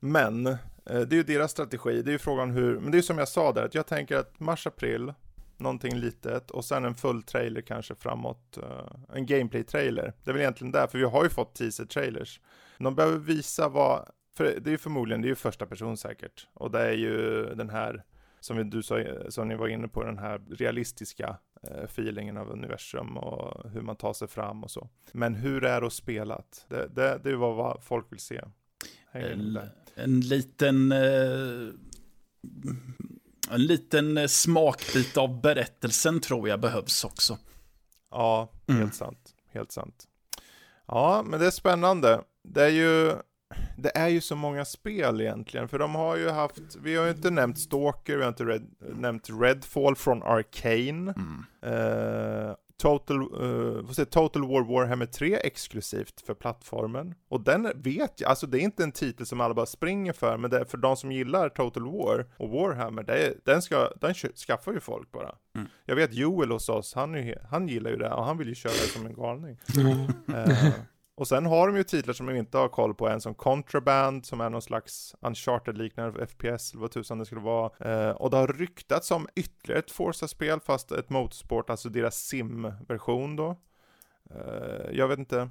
Men, 0.00 0.46
eh, 0.46 0.56
det 0.84 1.12
är 1.12 1.16
ju 1.16 1.22
deras 1.22 1.50
strategi, 1.50 2.02
det 2.02 2.10
är 2.10 2.12
ju 2.12 2.18
frågan 2.18 2.50
hur, 2.50 2.78
men 2.78 2.90
det 2.90 2.94
är 2.94 2.98
ju 2.98 3.02
som 3.02 3.18
jag 3.18 3.28
sa 3.28 3.52
där, 3.52 3.64
att 3.64 3.74
jag 3.74 3.86
tänker 3.86 4.16
att 4.16 4.40
mars-april, 4.40 5.12
någonting 5.58 5.96
litet 5.96 6.50
och 6.50 6.64
sen 6.64 6.84
en 6.84 6.94
full 6.94 7.22
trailer 7.22 7.60
kanske 7.60 7.94
framåt, 7.94 8.58
uh, 8.62 9.16
en 9.16 9.26
gameplay-trailer. 9.26 10.12
Det 10.24 10.30
är 10.30 10.32
väl 10.32 10.42
egentligen 10.42 10.72
där, 10.72 10.86
för 10.86 10.98
vi 10.98 11.04
har 11.04 11.24
ju 11.24 11.30
fått 11.30 11.54
teaser-trailers. 11.54 12.40
De 12.78 12.94
behöver 12.94 13.18
visa 13.18 13.68
vad, 13.68 14.08
för 14.36 14.44
det 14.44 14.66
är 14.66 14.72
ju 14.72 14.78
förmodligen, 14.78 15.22
det 15.22 15.26
är 15.26 15.30
ju 15.30 15.34
första 15.34 15.66
person 15.66 15.96
säkert, 15.96 16.48
och 16.54 16.70
det 16.70 16.80
är 16.80 16.92
ju 16.92 17.44
den 17.54 17.70
här, 17.70 18.04
som 18.40 18.70
du 18.70 18.82
sa, 18.82 19.04
som 19.28 19.48
ni 19.48 19.54
var 19.54 19.68
inne 19.68 19.88
på, 19.88 20.04
den 20.04 20.18
här 20.18 20.40
realistiska 20.50 21.36
uh, 21.70 21.84
feelingen 21.84 22.36
av 22.36 22.50
universum 22.50 23.16
och 23.16 23.70
hur 23.70 23.80
man 23.80 23.96
tar 23.96 24.12
sig 24.12 24.28
fram 24.28 24.64
och 24.64 24.70
så. 24.70 24.88
Men 25.12 25.34
hur 25.34 25.64
är 25.64 25.80
det 25.80 25.90
spelat? 25.90 26.66
Det, 26.68 26.88
det, 26.94 27.20
det 27.24 27.30
är 27.30 27.34
vad 27.34 27.82
folk 27.82 28.12
vill 28.12 28.20
se. 28.20 28.40
En, 29.12 29.58
en, 29.94 30.20
liten 30.20 30.92
uh 30.92 31.74
en 33.50 33.66
liten 33.66 34.18
eh, 34.18 34.26
smakbit 34.26 35.16
av 35.16 35.40
berättelsen 35.40 36.20
tror 36.20 36.48
jag 36.48 36.60
behövs 36.60 37.04
också. 37.04 37.38
Ja, 38.10 38.50
helt 38.68 38.78
mm. 38.80 38.92
sant. 38.92 39.34
Helt 39.52 39.72
sant. 39.72 40.04
Ja, 40.86 41.22
men 41.26 41.40
det 41.40 41.46
är 41.46 41.50
spännande. 41.50 42.20
Det 42.48 42.64
är 42.64 42.68
ju, 42.68 43.12
det 43.76 43.96
är 43.96 44.08
ju 44.08 44.20
så 44.20 44.36
många 44.36 44.64
spel 44.64 45.20
egentligen, 45.20 45.68
för 45.68 45.78
de 45.78 45.94
har 45.94 46.16
ju 46.16 46.28
haft, 46.28 46.76
vi 46.82 46.96
har 46.96 47.04
ju 47.04 47.10
inte 47.10 47.30
nämnt 47.30 47.58
Stalker, 47.58 48.16
vi 48.16 48.22
har 48.22 48.28
inte 48.28 48.44
red, 48.44 48.66
nämnt 48.78 49.28
Redfall 49.40 49.96
från 49.96 50.22
Arcane. 50.22 51.14
Mm. 51.16 51.44
Uh, 51.66 52.54
Total, 52.82 53.42
uh, 53.42 53.90
säga, 53.90 54.06
Total 54.06 54.42
War 54.42 54.62
Warhammer 54.62 55.06
3 55.06 55.36
exklusivt 55.36 56.20
för 56.20 56.34
plattformen. 56.34 57.14
Och 57.28 57.40
den 57.40 57.72
vet 57.74 58.20
jag, 58.20 58.30
alltså 58.30 58.46
det 58.46 58.58
är 58.58 58.60
inte 58.60 58.82
en 58.82 58.92
titel 58.92 59.26
som 59.26 59.40
alla 59.40 59.54
bara 59.54 59.66
springer 59.66 60.12
för, 60.12 60.36
men 60.36 60.50
det 60.50 60.58
är 60.58 60.64
för 60.64 60.78
de 60.78 60.96
som 60.96 61.12
gillar 61.12 61.48
Total 61.48 61.82
War 61.82 62.26
och 62.36 62.48
Warhammer, 62.50 63.02
det 63.02 63.26
är, 63.26 63.34
den, 63.44 63.62
ska, 63.62 63.90
den 64.00 64.14
skaffar 64.14 64.72
ju 64.72 64.80
folk 64.80 65.12
bara. 65.12 65.34
Mm. 65.56 65.68
Jag 65.84 65.96
vet 65.96 66.14
Joel 66.14 66.50
hos 66.50 66.68
oss, 66.68 66.94
han, 66.94 67.14
är, 67.14 67.46
han 67.50 67.68
gillar 67.68 67.90
ju 67.90 67.96
det 67.96 68.10
och 68.10 68.24
han 68.24 68.38
vill 68.38 68.48
ju 68.48 68.54
köra 68.54 68.72
det 68.72 68.88
som 68.88 69.06
en 69.06 69.14
galning. 69.14 69.58
Mm. 69.84 70.48
Uh, 70.48 70.72
och 71.16 71.28
sen 71.28 71.46
har 71.46 71.66
de 71.66 71.76
ju 71.76 71.82
titlar 71.84 72.14
som 72.14 72.26
vi 72.26 72.38
inte 72.38 72.58
har 72.58 72.68
koll 72.68 72.94
på 72.94 73.08
än, 73.08 73.20
som 73.20 73.34
Contraband, 73.34 74.26
som 74.26 74.40
är 74.40 74.50
någon 74.50 74.62
slags 74.62 75.14
Uncharted-liknande 75.20 76.26
FPS, 76.26 76.72
eller 76.72 76.80
vad 76.80 76.90
tusan 76.90 77.18
det 77.18 77.26
skulle 77.26 77.40
vara. 77.40 77.70
Eh, 77.90 78.10
och 78.10 78.30
det 78.30 78.36
har 78.36 78.46
ryktats 78.48 79.10
om 79.10 79.28
ytterligare 79.36 79.78
ett 79.78 79.90
Forza-spel, 79.90 80.60
fast 80.66 80.92
ett 80.92 81.10
Motorsport, 81.10 81.70
alltså 81.70 81.88
deras 81.88 82.16
sim-version 82.16 83.36
då. 83.36 83.56
Eh, 84.30 84.90
jag 84.92 85.08
vet 85.08 85.18
inte, 85.18 85.48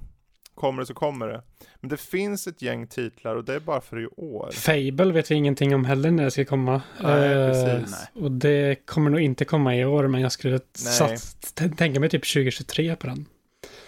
kommer 0.55 0.81
det 0.81 0.85
så 0.85 0.93
kommer 0.93 1.27
det. 1.27 1.41
Men 1.79 1.89
det 1.89 1.97
finns 1.97 2.47
ett 2.47 2.61
gäng 2.61 2.87
titlar 2.87 3.35
och 3.35 3.43
det 3.45 3.53
är 3.55 3.59
bara 3.59 3.81
för 3.81 3.99
i 4.03 4.07
år. 4.07 4.49
Fable 4.51 5.11
vet 5.13 5.31
vi 5.31 5.35
ingenting 5.35 5.75
om 5.75 5.85
heller 5.85 6.11
när 6.11 6.23
det 6.23 6.31
ska 6.31 6.45
komma. 6.45 6.81
Nej, 7.01 7.33
Eh, 7.33 7.49
precis. 7.51 7.95
och 8.13 8.31
det 8.31 8.85
kommer 8.85 9.09
nog 9.09 9.19
inte 9.21 9.45
komma 9.45 9.75
i 9.75 9.85
år, 9.85 10.07
men 10.07 10.21
jag 10.21 10.31
skulle 10.31 10.59
sats, 10.73 11.53
tänka 11.53 11.99
mig 11.99 12.09
typ 12.09 12.33
2023 12.33 12.95
på 12.95 13.07
den. 13.07 13.25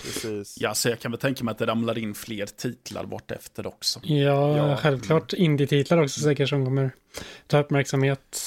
Precis. 0.06 0.58
Ja, 0.60 0.74
så 0.74 0.90
jag 0.90 1.00
kan 1.00 1.12
väl 1.12 1.20
tänka 1.20 1.44
mig 1.44 1.52
att 1.52 1.58
det 1.58 1.66
ramlar 1.66 1.98
in 1.98 2.16
fler 2.16 2.46
titlar 2.46 3.06
bort 3.06 3.32
efter 3.32 3.68
också. 3.68 4.00
Ja, 4.04 4.58
Ja. 4.58 4.78
självklart 4.78 5.34
indie-titlar 5.34 6.04
också 6.04 6.20
säkert 6.22 6.50
som 6.50 6.66
kommer 6.66 6.92
ta 7.48 7.60
uppmärksamhet. 7.60 8.40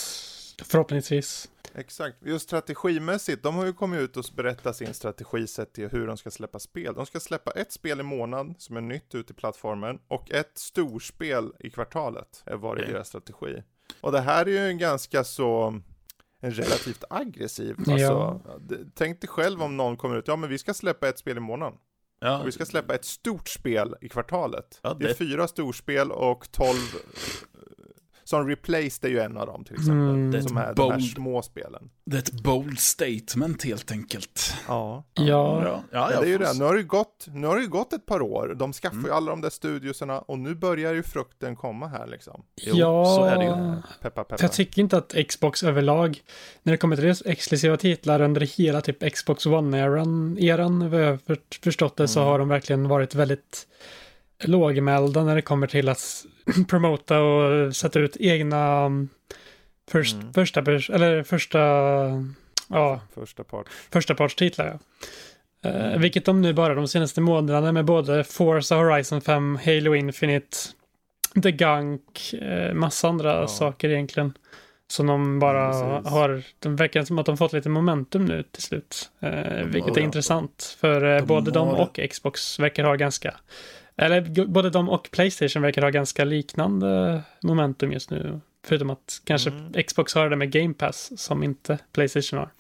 Förhoppningsvis. 0.63 1.49
Exakt. 1.75 2.17
Just 2.27 2.45
strategimässigt, 2.45 3.43
de 3.43 3.55
har 3.55 3.67
ju 3.67 3.73
kommit 3.73 4.01
ut 4.01 4.17
och 4.17 4.25
berättat 4.37 4.77
sin 4.77 4.95
strategi 4.95 5.47
sett 5.47 5.73
till 5.73 5.89
hur 5.89 6.07
de 6.07 6.17
ska 6.17 6.31
släppa 6.31 6.59
spel. 6.59 6.95
De 6.95 7.07
ska 7.07 7.21
släppa 7.21 7.51
ett 7.51 7.73
spel 7.73 8.01
i 8.01 8.03
månaden 8.03 8.55
som 8.59 8.77
är 8.77 8.81
nytt 8.81 9.15
ut 9.15 9.31
i 9.31 9.35
plattformen 9.35 9.99
och 10.09 10.31
ett 10.31 10.53
storspel 10.55 11.53
i 11.61 11.71
kvartalet 11.71 12.43
är 12.47 12.57
varit 12.57 12.81
Okej. 12.83 12.93
deras 12.93 13.09
strategi. 13.09 13.63
Och 14.01 14.13
det 14.13 14.21
här 14.21 14.47
är 14.47 14.51
ju 14.51 14.59
en 14.59 14.79
ganska 14.79 15.25
så 15.25 15.81
en 16.41 16.51
relativt 16.51 17.05
aggressiv, 17.11 17.77
Ja. 17.87 17.93
alltså, 17.93 18.59
d- 18.61 18.77
tänk 18.95 19.21
dig 19.21 19.29
själv 19.29 19.63
om 19.63 19.77
någon 19.77 19.97
kommer 19.97 20.17
ut, 20.17 20.29
ja 20.29 20.37
men 20.37 20.51
vi 20.51 20.59
ska 20.59 20.75
släppa 20.75 21.09
ett 21.09 21.19
spel 21.19 21.37
i 21.37 21.41
månaden. 21.41 21.79
Ja, 22.21 22.41
Och 22.41 22.47
vi 22.47 22.53
ska 22.53 22.65
släppa 22.67 22.95
ett 22.95 23.05
stort 23.05 23.49
spel 23.49 23.95
i 24.01 24.09
kvartalet. 24.09 24.81
Ja, 24.83 24.95
det... 24.95 25.05
är 25.05 25.09
det- 25.09 25.15
fyra 25.15 25.49
storspel 25.49 26.13
och 26.13 26.53
tolv 26.53 26.95
som 28.29 28.49
Replaced 28.49 29.05
är 29.05 29.09
ju 29.09 29.21
en 29.21 29.37
av 29.37 29.47
dem 29.47 29.65
till 29.65 29.75
exempel. 29.75 29.97
Mm. 29.97 30.31
Det 30.31 30.39
är 30.39 30.43
Som 30.43 30.57
är 30.57 30.61
de 30.61 30.67
här 30.67 30.75
bold- 30.75 31.13
små 31.13 31.43
spelen. 31.43 31.91
det 32.05 32.17
är 32.17 32.21
ett 32.21 32.33
bold 32.43 32.79
statement 32.79 33.65
helt 33.65 33.93
enkelt. 33.93 34.55
Ja. 34.69 35.05
Ja, 35.15 35.63
ja, 35.65 35.83
Ja, 35.93 36.21
det 36.21 36.27
är 36.27 36.31
ju 36.31 36.39
det. 36.39 36.53
Nu 36.59 36.65
har 36.65 36.75
det 36.75 36.81
ju 36.81 36.87
gått, 36.87 37.27
nu 37.33 37.47
har 37.47 37.57
det 37.57 37.63
ju 37.63 37.69
gått 37.69 37.93
ett 37.93 38.07
par 38.07 38.23
år. 38.23 38.55
De 38.59 38.73
skaffar 38.73 38.97
Mm. 38.97 39.07
ju 39.07 39.13
alla 39.13 39.31
de 39.31 39.41
där 39.41 39.51
studiosarna 39.51 40.19
och 40.19 40.39
nu 40.39 40.55
börjar 40.55 40.95
ju 40.95 41.03
frukten 41.03 41.57
komma 41.57 41.87
här 41.89 42.07
liksom. 42.07 42.43
Jo, 42.57 42.75
ja. 42.77 43.05
så 43.17 43.25
är 43.25 43.37
det 43.37 43.45
ju. 43.45 43.83
Peppa 44.03 44.25
peppa. 44.25 44.37
Jag 44.45 44.53
tycker 44.53 44.83
inte 44.83 44.97
att 44.99 45.15
Xbox 45.29 45.63
överlag, 45.63 46.21
när 46.63 46.71
det 46.73 46.77
kommer 46.77 46.97
till 46.97 47.31
exklusiva 47.33 47.77
titlar 47.77 48.21
under 48.21 48.41
hela 48.41 48.81
typ 48.81 49.15
Xbox 49.15 49.47
One-eran, 49.47 50.39
eran, 50.41 50.91
vad 50.91 51.03
jag 51.03 51.11
har 51.11 51.17
för- 51.27 51.63
förstått 51.63 51.97
det, 51.97 52.09
så 52.09 52.21
Mm. 52.21 52.31
har 52.33 52.39
de 52.39 52.49
verkligen 52.49 52.89
varit 52.89 53.15
väldigt 53.15 53.67
lågmälda 54.45 55.25
när 55.25 55.35
det 55.35 55.43
kommer 55.43 55.67
till 55.67 55.89
att 55.89 56.25
promota 56.69 57.21
och 57.21 57.77
sätta 57.77 57.99
ut 57.99 58.17
egna 58.21 58.87
um, 58.87 59.09
först, 59.91 60.15
Mm. 60.15 60.33
första, 60.33 60.61
eller 60.61 61.23
första, 61.23 61.59
ja, 62.69 63.01
Första 63.15 63.45
part. 63.45 63.67
första 63.93 64.15
partstitlar. 64.15 64.79
Ja. 65.63 65.71
Eh, 65.71 65.99
vilket 65.99 66.25
de 66.25 66.43
nu 66.43 66.53
bara 66.53 66.75
de 66.75 66.89
senaste 66.89 67.21
månaderna 67.21 67.73
med 67.73 67.85
både 67.85 68.25
Forza 68.25 68.77
Horizon 68.77 69.21
5, 69.21 69.59
Halo 69.65 69.95
Infinite, 69.95 70.57
The 71.43 71.51
Gunk, 71.53 72.33
eh, 72.35 72.75
massa 72.75 73.09
andra 73.09 73.35
Ja. 73.35 73.47
saker 73.49 73.89
egentligen. 73.89 74.33
Som 74.91 75.07
de 75.07 75.39
bara 75.39 75.59
Ja, 75.59 76.03
har, 76.11 76.43
de 76.59 76.77
verkar 76.77 77.05
som 77.05 77.19
att 77.19 77.27
de 77.27 77.37
fått 77.37 77.53
lite 77.53 77.69
momentum 77.69 78.25
nu 78.25 78.43
till 78.43 78.63
slut. 78.63 79.11
Eh, 79.21 79.65
vilket 79.65 79.97
är 79.97 80.01
intressant, 80.01 80.77
för 80.81 81.01
de 81.01 81.27
både 81.27 81.51
de 81.51 81.69
har- 81.69 81.77
och 81.77 82.01
Xbox 82.11 82.59
verkar 82.59 82.85
ha 82.85 82.95
ganska, 82.95 83.35
eller 83.99 84.47
både 84.47 84.71
de 84.71 84.89
och 84.89 85.09
Playstation 85.13 85.63
verkar 85.63 85.83
ha 85.83 85.91
ganska 85.91 86.25
liknande 86.25 87.23
momentum 87.43 87.93
just 87.93 88.11
nu. 88.11 88.41
Förutom 88.65 88.91
att 88.91 89.21
kanske 89.25 89.51
Mm. 89.51 89.73
Xbox 89.73 90.15
har 90.15 90.31
det 90.31 90.37
med 90.37 90.53
Game 90.53 90.75
Pass 90.75 91.13
som 91.17 91.43
inte 91.43 91.79
Playstation 91.93 92.39
har. 92.39 92.53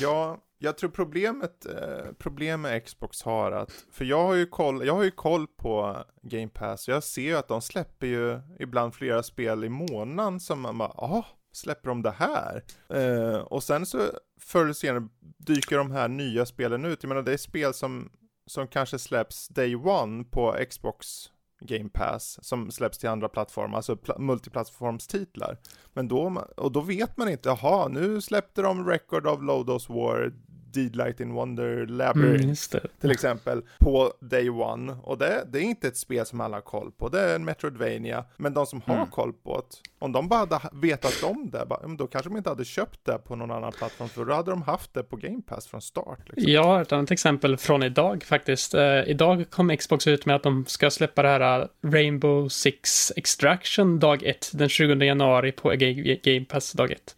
Ja, 0.00 0.38
jag 0.58 0.78
tror 0.78 0.90
problemet, 0.90 1.66
eh, 1.66 2.12
problem 2.18 2.60
med 2.60 2.84
Xbox 2.84 3.22
har 3.22 3.52
att, 3.52 3.72
för 3.92 4.04
jag 4.04 4.22
har 4.26 4.34
ju 4.34 4.46
koll, 4.46 4.86
jag 4.86 4.94
har 4.94 5.02
ju 5.04 5.10
koll 5.10 5.46
på 5.46 6.04
Game 6.22 6.48
Pass, 6.48 6.88
jag 6.88 7.02
ser 7.04 7.22
ju 7.22 7.36
att 7.36 7.48
de 7.48 7.62
släpper 7.62 8.06
ju 8.06 8.40
ibland 8.58 8.94
flera 8.94 9.22
spel 9.22 9.64
i 9.64 9.68
månaden 9.68 10.40
som 10.40 10.60
man 10.60 10.78
bara, 10.78 10.88
ah, 10.88 11.26
släpper 11.52 11.88
de 11.88 12.02
det 12.02 12.14
här? 12.18 12.62
Eh, 12.94 13.38
och 13.38 13.62
sen 13.62 13.86
så 13.86 13.98
förr 14.40 14.62
eller 14.62 14.72
senare 14.72 15.08
dyker 15.38 15.76
de 15.78 15.90
här 15.90 16.08
nya 16.08 16.46
spelen 16.46 16.84
ut, 16.84 17.02
jag 17.02 17.08
menar 17.08 17.22
det 17.22 17.32
är 17.32 17.36
spel 17.36 17.74
som, 17.74 18.10
som 18.48 18.68
kanske 18.68 18.98
släpps 18.98 19.48
day 19.48 19.76
one 19.76 20.24
på 20.24 20.56
Xbox 20.70 21.30
Game 21.60 21.88
Pass 21.88 22.38
som 22.42 22.70
släpps 22.70 22.98
till 22.98 23.08
andra 23.08 23.28
plattformar, 23.28 23.76
alltså 23.76 23.96
pl 23.96 24.12
multiplattformstitlar. 24.18 25.58
Men 25.92 26.08
då, 26.08 26.44
och 26.56 26.72
då 26.72 26.80
vet 26.80 27.16
man 27.16 27.28
inte, 27.28 27.48
jaha, 27.48 27.88
nu 27.88 28.20
släppte 28.20 28.62
de 28.62 28.88
Record 28.88 29.26
of 29.26 29.42
Lodos 29.42 29.88
War, 29.88 30.32
Deed 30.78 30.96
Light 30.96 31.20
in 31.20 31.32
Wonder 31.32 31.86
Labyrinth 31.86 32.74
Mm, 32.76 32.86
till 33.00 33.10
exempel 33.10 33.62
på 33.78 34.12
Day 34.20 34.50
One. 34.50 34.96
Och 35.02 35.18
det, 35.18 35.44
det 35.52 35.58
är 35.58 35.62
inte 35.62 35.88
ett 35.88 35.96
spel 35.96 36.26
som 36.26 36.40
alla 36.40 36.56
har 36.56 36.60
koll 36.62 36.90
på, 36.92 37.08
det 37.08 37.20
är 37.20 37.34
en 37.34 37.44
Metroidvania. 37.44 38.24
Men 38.36 38.54
de 38.54 38.66
som 38.66 38.80
har 38.86 38.94
Mm. 38.94 39.06
koll 39.10 39.32
på 39.32 39.56
det, 39.56 39.76
om 39.98 40.12
de 40.12 40.28
bara 40.28 40.38
hade 40.38 40.60
vetat 40.72 41.22
om 41.22 41.50
det, 41.50 41.66
bara, 41.68 41.86
då 41.88 42.06
kanske 42.06 42.30
de 42.30 42.36
inte 42.36 42.48
hade 42.48 42.64
köpt 42.64 43.00
det 43.04 43.18
på 43.18 43.36
någon 43.36 43.50
annan 43.50 43.72
plattform, 43.72 44.08
för 44.08 44.24
då 44.24 44.34
hade 44.34 44.50
de 44.50 44.62
haft 44.62 44.94
det 44.94 45.02
på 45.02 45.16
Game 45.16 45.42
Pass 45.46 45.66
från 45.66 45.80
start. 45.82 46.18
Liksom. 46.36 46.64
Har 46.64 46.82
ett 46.82 46.92
annat 46.92 47.10
exempel 47.10 47.56
från 47.56 47.82
idag 47.82 48.24
faktiskt. 48.24 48.74
Eh, 48.74 49.02
idag 49.08 49.44
kom 49.50 49.76
Xbox 49.76 50.06
ut 50.06 50.26
med 50.26 50.36
att 50.36 50.42
de 50.42 50.64
ska 50.66 50.90
släppa 50.90 51.22
det 51.22 51.28
här 51.28 51.60
eh, 51.60 51.66
Rainbow 51.90 52.48
Six 52.48 53.12
Extraction 53.16 53.98
dag 53.98 54.22
1 54.22 54.50
den 54.54 54.68
20 54.68 55.04
januari 55.04 55.52
på 55.52 55.72
Ga- 55.72 56.20
Game 56.34 56.44
Pass 56.46 56.72
dag 56.72 56.90
1. 56.90 57.16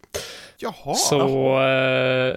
Jaha! 0.61 0.95
Så 0.95 1.19
eh, 1.59 1.63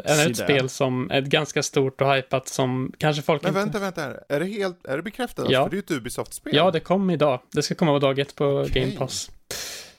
är 0.05 0.17
det 0.25 0.31
ett 0.31 0.37
spel 0.37 0.69
som 0.69 1.11
är 1.11 1.21
gannt 1.21 1.65
stort 1.65 2.01
och 2.01 2.15
hypat 2.15 2.49
som 2.49 2.93
kanske 2.99 3.23
folk 3.23 3.43
Men 3.43 3.49
inte... 3.49 3.61
vänta, 3.61 3.79
vänta 3.79 4.01
här. 4.01 4.25
Är 4.29 4.41
det 4.41 4.47
helt, 4.47 4.87
är 4.87 4.97
det 4.97 5.03
bekräftat? 5.03 5.47
Ja. 5.51 5.63
För 5.63 5.71
det 5.71 5.75
är 5.75 5.77
ju 5.77 5.83
ett 5.83 5.91
Ubisoft-spel. 5.91 6.57
Ja, 6.57 6.71
det 6.71 6.81
kom 6.81 7.11
idag. 7.11 7.41
Det 7.53 7.63
ska 7.63 7.75
komma 7.75 7.93
på 7.93 7.99
dag 7.99 8.19
1 8.19 8.35
på 8.35 8.47
Okej. 8.47 8.83
Game 8.85 8.97
Pass. 8.99 9.31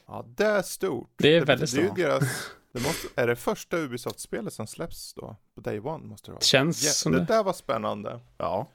Ja, 0.08 0.26
det 0.38 0.46
är 0.46 0.62
stort. 0.62 1.10
Det 1.18 1.36
är 1.36 1.46
väldigt 1.46 1.72
det, 1.76 1.82
ju 1.82 1.86
stort. 1.88 1.98
deras, 1.98 2.24
det 2.74 2.80
måste, 2.80 3.08
Är 3.16 3.28
det 3.28 3.36
första 3.36 3.78
Ubisoft-spelet 3.78 4.54
som 4.54 4.68
släpps 4.68 5.14
då? 5.14 5.36
På 5.56 5.62
Day 5.62 5.80
One 5.80 6.06
måste 6.06 6.28
det 6.28 6.32
vara. 6.34 6.42
Känns 6.42 6.84
Ja, 6.84 6.92
som 6.92 7.12
det 7.12 7.20
det. 7.20 7.26
där 7.26 7.44
var 7.44 7.54
spännande. 7.54 8.20
Ja. 8.38 8.68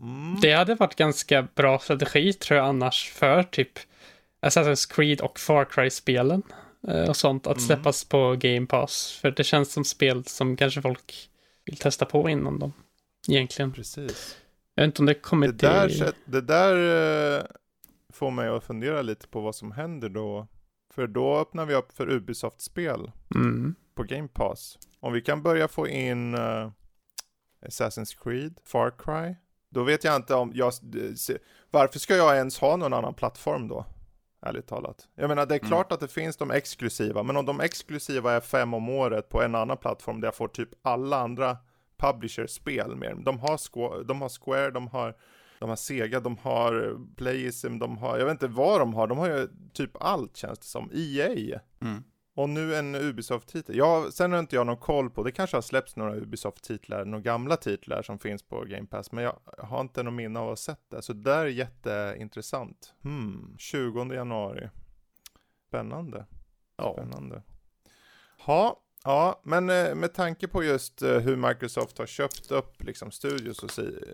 Mm. 0.00 0.40
Det 0.40 0.52
hade 0.52 0.74
varit 0.74 0.94
ganska 0.94 1.48
bra 1.54 1.78
strategi 1.78 2.32
tror 2.32 2.58
jag 2.58 2.66
annars 2.68 3.10
för 3.12 3.42
typ 3.42 3.78
Assassin's 4.46 4.94
Creed 4.94 5.20
och 5.20 5.38
Far 5.38 5.64
Cry-spelen 5.64 6.42
och 7.08 7.16
sånt 7.16 7.46
att 7.46 7.56
Mm. 7.56 7.66
släppas 7.66 8.04
på 8.04 8.36
Game 8.38 8.66
Pass. 8.66 9.18
För 9.22 9.30
det 9.30 9.44
känns 9.44 9.72
som 9.72 9.84
spel 9.84 10.24
som 10.24 10.56
kanske 10.56 10.82
folk 10.82 11.30
vill 11.64 11.76
testa 11.76 12.04
på 12.04 12.28
innan 12.28 12.58
dem. 12.58 12.72
Egentligen. 13.28 13.72
Precis. 13.72 14.36
Jag 14.74 14.82
vet 14.82 14.88
inte 14.88 15.02
om 15.02 15.06
det 15.06 15.14
kommer 15.14 15.46
Det 15.46 15.52
där, 15.52 15.88
till... 15.88 16.04
det 16.24 16.40
där 16.40 17.36
eh, 17.38 17.44
får 18.12 18.30
mig 18.30 18.48
att 18.48 18.64
fundera 18.64 19.02
lite 19.02 19.28
på 19.28 19.40
vad 19.40 19.54
som 19.54 19.72
händer 19.72 20.08
då. 20.08 20.46
För 20.94 21.06
då 21.06 21.36
öppnar 21.38 21.66
vi 21.66 21.74
upp 21.74 21.92
för 21.92 22.10
Ubisoft-spel 22.10 23.10
Mm. 23.34 23.74
på 23.94 24.02
Game 24.02 24.28
Pass. 24.28 24.78
Om 25.00 25.12
vi 25.12 25.20
kan 25.20 25.42
börja 25.42 25.68
få 25.68 25.88
in 25.88 26.34
eh, 26.34 26.70
Assassin's 27.66 28.16
Creed, 28.22 28.58
Far 28.64 28.90
Cry. 28.98 29.34
Då 29.70 29.82
vet 29.82 30.04
jag 30.04 30.16
inte 30.16 30.34
om 30.34 30.52
jag... 30.54 30.72
Varför 31.70 31.98
ska 31.98 32.16
jag 32.16 32.36
ens 32.36 32.58
ha 32.58 32.76
någon 32.76 32.92
annan 32.92 33.14
plattform 33.14 33.68
då? 33.68 33.86
Ärligt 34.46 34.66
talat. 34.66 35.08
Jag 35.14 35.28
menar 35.28 35.46
det 35.46 35.54
är 35.54 35.58
Mm. 35.58 35.68
klart 35.68 35.92
att 35.92 36.00
det 36.00 36.08
finns 36.08 36.36
de 36.36 36.50
exklusiva, 36.50 37.22
men 37.22 37.36
om 37.36 37.46
de 37.46 37.60
exklusiva 37.60 38.32
är 38.32 38.40
fem 38.40 38.74
om 38.74 38.88
året 38.88 39.28
på 39.28 39.42
en 39.42 39.54
annan 39.54 39.76
plattform 39.76 40.20
där 40.20 40.26
jag 40.28 40.34
får 40.34 40.48
typ 40.48 40.68
alla 40.82 41.16
andra 41.20 41.56
publishers 41.96 42.50
spel 42.50 42.96
med. 42.96 43.16
De 43.24 43.38
har, 43.38 43.56
Squ- 43.56 44.04
de 44.04 44.22
har 44.22 44.28
Square, 44.28 44.70
de 44.70 44.88
har, 44.88 45.14
de 45.58 45.68
har 45.68 45.76
Sega, 45.76 46.20
de 46.20 46.36
har 46.38 46.96
Playism, 47.16 47.78
de 47.78 47.98
har, 47.98 48.18
jag 48.18 48.24
vet 48.24 48.32
inte 48.32 48.46
vad 48.46 48.80
de 48.80 48.94
har, 48.94 49.06
de 49.06 49.18
har 49.18 49.28
ju 49.28 49.48
typ 49.72 49.90
allt 50.02 50.36
känns 50.36 50.58
det 50.58 50.64
som. 50.66 50.90
EA. 50.94 51.60
Mm. 51.80 52.04
Och 52.34 52.48
nu 52.48 52.74
en 52.76 52.94
Ubisoft-titel. 52.94 53.76
Ja, 53.76 54.10
sen 54.12 54.32
har 54.32 54.38
inte 54.38 54.56
jag 54.56 54.66
någon 54.66 54.76
koll 54.76 55.10
på, 55.10 55.22
det 55.22 55.32
kanske 55.32 55.56
har 55.56 55.62
släppts 55.62 55.96
några 55.96 56.16
Ubisoft-titlar, 56.16 57.04
några 57.04 57.22
gamla 57.22 57.56
titlar 57.56 58.02
som 58.02 58.18
finns 58.18 58.42
på 58.42 58.60
Game 58.60 58.86
Pass, 58.86 59.12
men 59.12 59.24
jag 59.24 59.38
har 59.58 59.80
inte 59.80 60.02
någon 60.02 60.16
minne 60.16 60.38
av 60.38 60.44
att 60.44 60.50
ha 60.50 60.56
sett 60.56 60.90
det. 60.90 61.02
Så 61.02 61.12
det 61.12 61.22
där 61.22 61.38
är 61.38 61.46
jätteintressant. 61.46 62.94
Hmm, 63.02 63.56
20 63.58 64.14
januari. 64.14 64.68
Spännande. 65.68 66.26
Ja. 66.76 66.92
Spännande. 66.92 67.42
Ha, 68.38 68.80
ja, 69.04 69.40
men 69.44 69.70
eh, 69.70 69.94
med 69.94 70.14
tanke 70.14 70.48
på 70.48 70.64
just 70.64 71.02
eh, 71.02 71.18
hur 71.18 71.36
Microsoft 71.36 71.98
har 71.98 72.06
köpt 72.06 72.50
upp 72.50 72.84
liksom 72.84 73.10
studios 73.10 73.62
och 73.62 73.70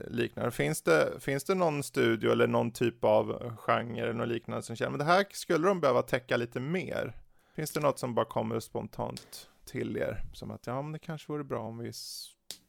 liknande, 0.09 0.51
finns 0.51 0.83
det, 0.83 1.21
finns 1.21 1.45
det 1.45 1.55
någon 1.55 1.83
studio 1.83 2.33
eller 2.33 2.47
någon 2.47 2.71
typ 2.71 3.05
av 3.05 3.57
genre 3.57 4.03
eller 4.03 4.13
något 4.13 4.29
liknande 4.29 4.63
som 4.63 4.77
känner, 4.77 4.91
men 4.91 4.99
det 4.99 5.05
här 5.05 5.27
skulle 5.31 5.69
de 5.69 5.81
behöva 5.81 6.03
täcka 6.03 6.37
lite 6.37 6.61
mer? 6.61 7.20
Finns 7.57 7.71
det 7.71 7.81
något 7.81 7.99
som 7.99 8.15
bara 8.15 8.25
kommer 8.25 8.61
spontant 8.61 9.49
till 9.67 9.97
er? 9.97 10.23
Som 10.33 10.51
att, 10.51 10.67
ja 10.67 10.83
men 10.83 10.93
det 10.93 10.99
kanske 10.99 11.33
vore 11.33 11.45
bra 11.45 11.61
om 11.61 11.79
vi 11.79 11.91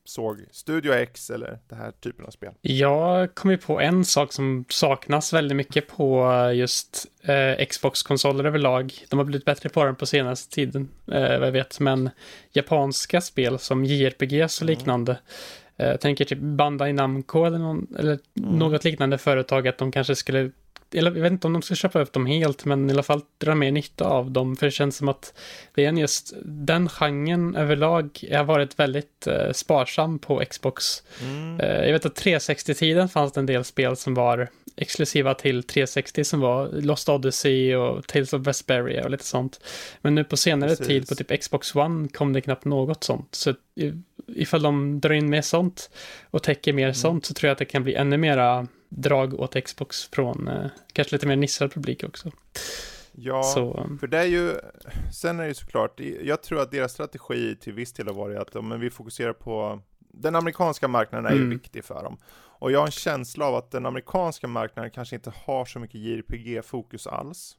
såg 0.04 0.46
Studio 0.52 0.94
X 0.94 1.30
eller 1.30 1.60
den 1.70 1.80
här 1.80 1.92
typen 1.92 2.26
av 2.26 2.30
spel? 2.30 2.54
Jag 2.62 3.36
kom 3.36 3.52
ju 3.52 3.58
på 3.58 3.80
en 3.80 4.06
sak 4.06 4.34
som 4.34 4.66
saknas 4.70 5.34
väldigt 5.34 5.56
mycket 5.58 5.88
på 5.88 6.32
just 6.56 7.06
eh, 7.24 7.66
Xbox-konsoler 7.66 8.44
överlag. 8.44 8.94
De 9.10 9.20
har 9.20 9.24
blivit 9.26 9.46
bättre 9.46 9.70
på 9.70 9.84
den 9.86 9.96
på 9.96 10.06
senaste 10.06 10.56
tiden, 10.56 10.90
eh, 11.12 11.40
vad 11.40 11.48
jag 11.48 11.52
vet, 11.52 11.80
men 11.80 12.10
japanska 12.52 13.22
spel 13.22 13.60
som 13.60 13.86
JRPGs 13.86 14.58
och 14.62 14.68
Mm. 14.68 14.78
liknande. 14.78 15.20
Eh, 15.78 15.88
Jag 15.88 16.02
tänker 16.02 16.26
typ 16.26 16.40
Bandai 16.40 16.94
Namco 16.94 17.46
eller, 17.46 17.58
någon, 17.58 17.96
eller 18.00 18.20
Mm. 18.38 18.60
något 18.60 18.84
liknande 18.84 19.18
företag 19.18 19.68
att 19.68 19.78
de 19.78 19.92
kanske 19.92 20.16
skulle 20.16 20.52
eller 20.94 21.12
jag 21.12 21.22
vet 21.22 21.32
inte 21.32 21.48
om 21.48 21.54
de 21.54 21.62
ska 21.62 21.76
köpa 21.76 22.02
upp 22.02 22.14
dem 22.14 22.26
helt, 22.26 22.66
men 22.66 22.90
i 22.90 22.94
alla 22.94 23.04
fall 23.04 23.22
dra 23.38 23.56
mer 23.56 23.72
nytta 23.72 24.06
av 24.06 24.32
dem. 24.32 24.56
För 24.56 24.66
det 24.66 24.72
känns 24.72 24.98
som 24.98 25.10
att 25.10 25.34
det 25.76 25.86
är 25.86 25.92
just 25.92 26.34
den 26.46 26.90
genren 26.90 27.56
överlag 27.56 28.24
har 28.32 28.44
varit 28.44 28.80
väldigt 28.80 29.28
eh, 29.28 29.52
sparsam 29.52 30.20
på 30.20 30.44
Xbox. 30.50 31.04
Mm. 31.22 31.60
Eh, 31.60 31.86
jag 31.86 31.94
vet 31.94 32.06
att 32.06 32.24
360-tiden 32.24 33.10
fanns 33.10 33.32
det 33.34 33.40
en 33.40 33.46
del 33.46 33.64
spel 33.64 33.96
som 33.96 34.14
var 34.14 34.50
exklusiva 34.76 35.34
till 35.34 35.64
360 35.64 36.24
som 36.24 36.40
var 36.40 36.70
Lost 36.82 37.10
Odyssey 37.10 37.76
och 37.76 38.08
Tales 38.08 38.34
of 38.34 38.42
Vesperia 38.42 39.04
och 39.04 39.12
lite 39.12 39.26
sånt. 39.26 39.60
Men 40.02 40.16
nu 40.16 40.24
på 40.24 40.38
senare 40.38 40.70
Precis. 40.70 40.88
tid 40.88 41.08
på 41.08 41.16
typ 41.16 41.42
Xbox 41.42 41.76
One 41.76 42.08
kom 42.08 42.34
det 42.34 42.42
knappt 42.42 42.66
något 42.66 43.04
sånt. 43.04 43.36
Så 43.36 43.54
ifall 44.28 44.62
de 44.62 45.00
drar 45.00 45.14
in 45.14 45.30
mer 45.30 45.42
sånt 45.42 45.90
och 46.30 46.44
täcker 46.44 46.74
mer 46.74 46.94
sånt 46.94 47.26
så 47.26 47.34
tror 47.34 47.48
jag 47.48 47.52
att 47.52 47.60
det 47.60 47.66
kan 47.66 47.84
bli 47.84 47.96
ännu 47.96 48.18
mera 48.18 48.68
drag 48.94 49.40
åt 49.40 49.64
Xbox 49.66 50.04
från 50.06 50.48
eh, 50.48 50.66
kanske 50.94 51.16
lite 51.16 51.28
mer 51.28 51.36
nischad 51.36 51.74
publik 51.74 52.04
också. 52.04 52.32
Ja, 53.12 53.44
Så, 53.44 53.88
för 54.00 54.08
det 54.08 54.18
är 54.18 54.26
ju, 54.26 54.56
sen 55.14 55.40
är 55.40 55.44
det 55.44 55.48
ju 55.48 55.54
såklart, 55.54 56.00
jag 56.24 56.44
tror 56.44 56.62
att 56.62 56.72
deras 56.72 56.92
strategi 56.92 57.56
till 57.56 57.74
viss 57.74 57.94
del 57.94 58.08
har 58.08 58.14
varit 58.14 58.38
att 58.56 58.66
men 58.66 58.80
vi 58.80 58.90
fokuserar 58.90 59.34
på, 59.34 59.82
den 60.00 60.36
amerikanska 60.36 60.88
marknaden 60.88 61.26
är 61.26 61.32
ju 61.36 61.38
Mm. 61.44 61.50
viktig 61.50 61.86
för 61.86 62.04
dem. 62.04 62.18
Och 62.34 62.72
jag 62.72 62.80
har 62.80 62.86
en 62.86 62.92
känsla 62.92 63.46
av 63.46 63.56
att 63.56 63.72
den 63.72 63.86
amerikanska 63.86 64.48
marknaden 64.48 64.92
kanske 64.92 65.16
inte 65.16 65.34
har 65.46 65.66
så 65.66 65.80
mycket 65.80 66.00
JRPG-fokus 66.02 67.08
alls. 67.08 67.58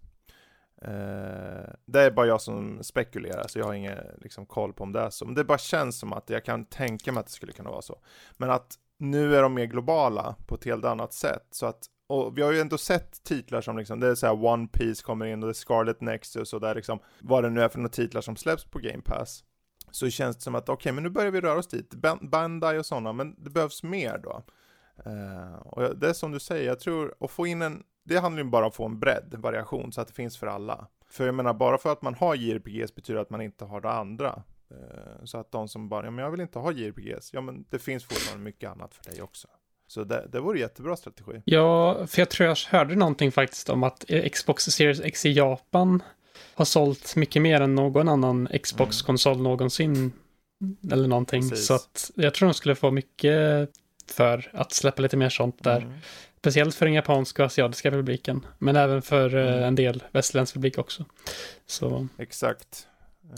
Eh, 0.82 1.70
det 1.86 2.00
är 2.00 2.10
bara 2.10 2.26
jag 2.26 2.40
som 2.40 2.82
spekulerar, 2.82 3.48
så 3.48 3.58
jag 3.58 3.66
har 3.66 3.74
ingen 3.74 3.98
liksom, 4.20 4.46
koll 4.46 4.72
på 4.72 4.84
om 4.84 4.92
det 4.92 5.00
är 5.00 5.10
så. 5.10 5.24
Men 5.24 5.34
det 5.34 5.44
bara 5.44 5.58
känns 5.58 5.98
som 5.98 6.12
att 6.12 6.30
jag 6.30 6.44
kan 6.44 6.64
tänka 6.64 7.12
mig 7.12 7.20
att 7.20 7.26
det 7.26 7.32
skulle 7.32 7.52
kunna 7.52 7.70
vara 7.70 7.82
så. 7.82 7.98
Men 8.36 8.50
att 8.50 8.78
nu 9.02 9.36
är 9.36 9.42
de 9.42 9.54
mer 9.54 9.64
globala 9.64 10.34
på 10.46 10.54
ett 10.54 10.64
helt 10.64 10.84
annat 10.84 11.12
sätt. 11.12 11.46
Så 11.50 11.66
att, 11.66 11.86
och 12.06 12.38
vi 12.38 12.42
har 12.42 12.52
ju 12.52 12.60
ändå 12.60 12.78
sett 12.78 13.24
titlar 13.24 13.60
som 13.60 13.78
liksom, 13.78 14.00
det 14.00 14.06
är 14.06 14.14
så 14.14 14.26
här 14.26 14.44
One 14.44 14.66
Piece 14.66 15.02
kommer 15.02 15.26
in 15.26 15.42
och 15.42 15.48
det 15.48 15.52
är 15.52 15.54
Scarlet 15.54 16.00
Nexus 16.00 16.52
och 16.52 16.60
där 16.60 16.74
liksom, 16.74 16.98
vad 17.20 17.44
det 17.44 17.50
nu 17.50 17.62
är 17.62 17.68
för 17.68 17.78
några 17.78 17.88
titlar 17.88 18.20
som 18.20 18.36
släpps 18.36 18.64
på 18.64 18.78
Game 18.78 19.02
Pass. 19.04 19.44
Så 19.90 20.10
känns 20.10 20.36
det 20.36 20.42
som 20.42 20.54
att, 20.54 20.68
okej, 20.68 20.92
men 20.92 21.04
nu 21.04 21.10
börjar 21.10 21.30
vi 21.30 21.40
röra 21.40 21.58
oss 21.58 21.68
dit. 21.68 21.94
Bandai 22.20 22.78
och 22.78 22.86
sådana, 22.86 23.12
men 23.12 23.44
det 23.44 23.50
behövs 23.50 23.82
mer 23.82 24.18
då. 24.18 24.44
Uh, 25.06 25.54
och 25.54 25.98
det 25.98 26.08
är 26.08 26.12
som 26.12 26.32
du 26.32 26.40
säger, 26.40 26.66
jag 26.66 26.80
tror, 26.80 27.14
att 27.20 27.30
få 27.30 27.46
in 27.46 27.62
en, 27.62 27.82
det 28.04 28.18
handlar 28.18 28.42
ju 28.42 28.50
bara 28.50 28.64
om 28.64 28.68
att 28.68 28.74
få 28.74 28.86
en 28.86 28.98
bredd, 28.98 29.34
variation, 29.38 29.92
så 29.92 30.00
att 30.00 30.08
det 30.08 30.14
finns 30.14 30.38
för 30.38 30.46
alla. 30.46 30.86
För 31.08 31.26
jag 31.26 31.34
menar, 31.34 31.54
bara 31.54 31.78
för 31.78 31.92
att 31.92 32.02
man 32.02 32.14
har 32.14 32.34
JRPGs 32.34 32.94
betyder 32.94 33.20
att 33.20 33.30
man 33.30 33.40
inte 33.40 33.64
har 33.64 33.80
det 33.80 33.90
andra. 33.90 34.42
Eh, 34.72 35.24
Så 35.24 35.38
att 35.38 35.52
de 35.52 35.68
som 35.68 35.88
bara, 35.88 36.04
ja 36.04 36.10
men 36.10 36.24
jag 36.24 36.30
vill 36.30 36.40
inte 36.40 36.58
ha 36.58 36.72
JRPGs, 36.72 37.30
ja 37.32 37.40
men 37.40 37.64
det 37.70 37.78
finns 37.78 38.04
fortfarande 38.04 38.44
mycket 38.44 38.70
annat 38.70 38.94
för 38.94 39.04
dig 39.10 39.22
också. 39.22 39.48
Så 39.86 40.04
det, 40.04 40.26
det 40.32 40.40
vore 40.40 40.58
jättebra 40.60 40.96
strategi. 40.96 41.42
Ja, 41.44 42.06
för 42.06 42.20
jag 42.20 42.30
tror 42.30 42.48
jag 42.48 42.56
hörde 42.68 42.94
någonting 42.94 43.32
faktiskt 43.32 43.68
om 43.70 43.82
att 43.82 44.04
eh, 44.10 44.28
Xbox 44.28 44.64
Series 44.64 45.00
X 45.00 45.26
i 45.26 45.32
Japan 45.32 46.02
har 46.54 46.64
sålt 46.64 47.16
mycket 47.16 47.42
mer 47.42 47.60
än 47.60 47.74
någon 47.74 48.08
annan 48.08 48.48
Xbox-konsol 48.62 49.42
någonsin. 49.42 50.12
Eller 50.92 51.08
någonting. 51.08 51.48
Precis. 51.50 51.66
Så 51.66 51.74
att 51.74 52.10
jag 52.14 52.34
tror 52.34 52.48
de 52.48 52.54
skulle 52.54 52.74
få 52.74 52.90
mycket 52.90 53.70
för 54.12 54.50
att 54.52 54.72
släppa 54.72 55.02
lite 55.02 55.16
mer 55.16 55.28
sånt 55.28 55.64
där. 55.64 55.80
Mm. 55.80 55.92
Speciellt 56.38 56.74
för 56.74 56.86
den 56.86 56.94
japanska 56.94 57.42
och 57.42 57.46
asiatiska 57.46 57.90
publiken. 57.90 58.46
Men 58.58 58.76
även 58.76 59.02
för 59.02 59.34
eh, 59.36 59.46
Mm. 59.52 59.62
en 59.64 59.74
del 59.74 60.02
västerländsk 60.12 60.54
publik 60.54 60.78
också. 60.78 61.04
Så 61.66 62.08
Exakt, 62.18 62.86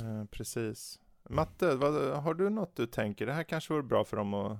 eh, 0.00 0.24
precis. 0.30 0.98
Matte, 1.30 1.74
vad, 1.74 1.94
har 1.94 2.34
du 2.34 2.50
något 2.50 2.76
du 2.76 2.86
tänker? 2.86 3.26
Det 3.26 3.32
här 3.32 3.42
kanske 3.42 3.72
vore 3.72 3.82
bra 3.82 4.04
för 4.04 4.16
dem 4.16 4.34
att 4.34 4.58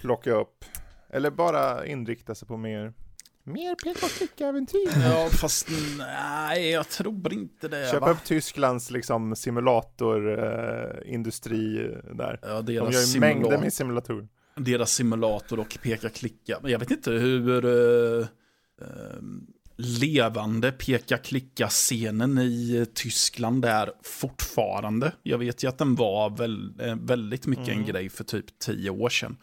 plocka 0.00 0.32
upp. 0.32 0.64
Eller 1.10 1.30
bara 1.30 1.86
inrikta 1.86 2.34
sig 2.34 2.48
på 2.48 2.56
mer, 2.56 2.92
mer 3.44 3.74
peka 3.74 4.06
och 4.06 4.12
klicka-äventyr. 4.12 4.88
Ja, 5.04 5.28
fast 5.32 5.68
nej, 5.98 6.70
jag 6.70 6.88
tror 6.88 7.32
inte 7.32 7.68
det. 7.68 7.90
Köpa 7.90 8.06
va? 8.06 8.12
upp 8.12 8.24
Tysklands 8.24 8.90
liksom 8.90 9.36
simulatorindustri 9.36 11.84
eh, 11.84 11.90
där. 12.14 12.38
Ja, 12.42 12.62
De 12.62 12.72
gör 12.72 12.90
ju 13.14 13.20
mängder 13.20 13.58
med 13.58 13.72
simulatorer. 13.72 14.28
deras 14.56 14.90
simulator 14.92 15.60
och 15.60 15.78
peka-klicka. 15.82 16.58
Men 16.62 16.70
jag 16.70 16.78
vet 16.78 16.90
inte 16.90 17.10
hur 17.10 17.64
uh, 17.64 18.26
levande 19.78 20.72
peka-klicka-scenen 20.72 22.38
i 22.38 22.86
Tyskland 22.94 23.64
är 23.64 23.92
fortfarande. 24.02 25.12
Jag 25.22 25.38
vet 25.38 25.64
ju 25.64 25.68
att 25.68 25.78
den 25.78 25.94
var 25.94 26.30
väl, 26.30 26.80
eh, 26.80 26.96
väldigt 26.96 27.46
mycket 27.46 27.68
Mm. 27.68 27.78
en 27.80 27.86
grej 27.86 28.08
för 28.08 28.24
typ 28.24 28.58
tio 28.58 28.90
år 28.90 29.08
sedan. 29.08 29.36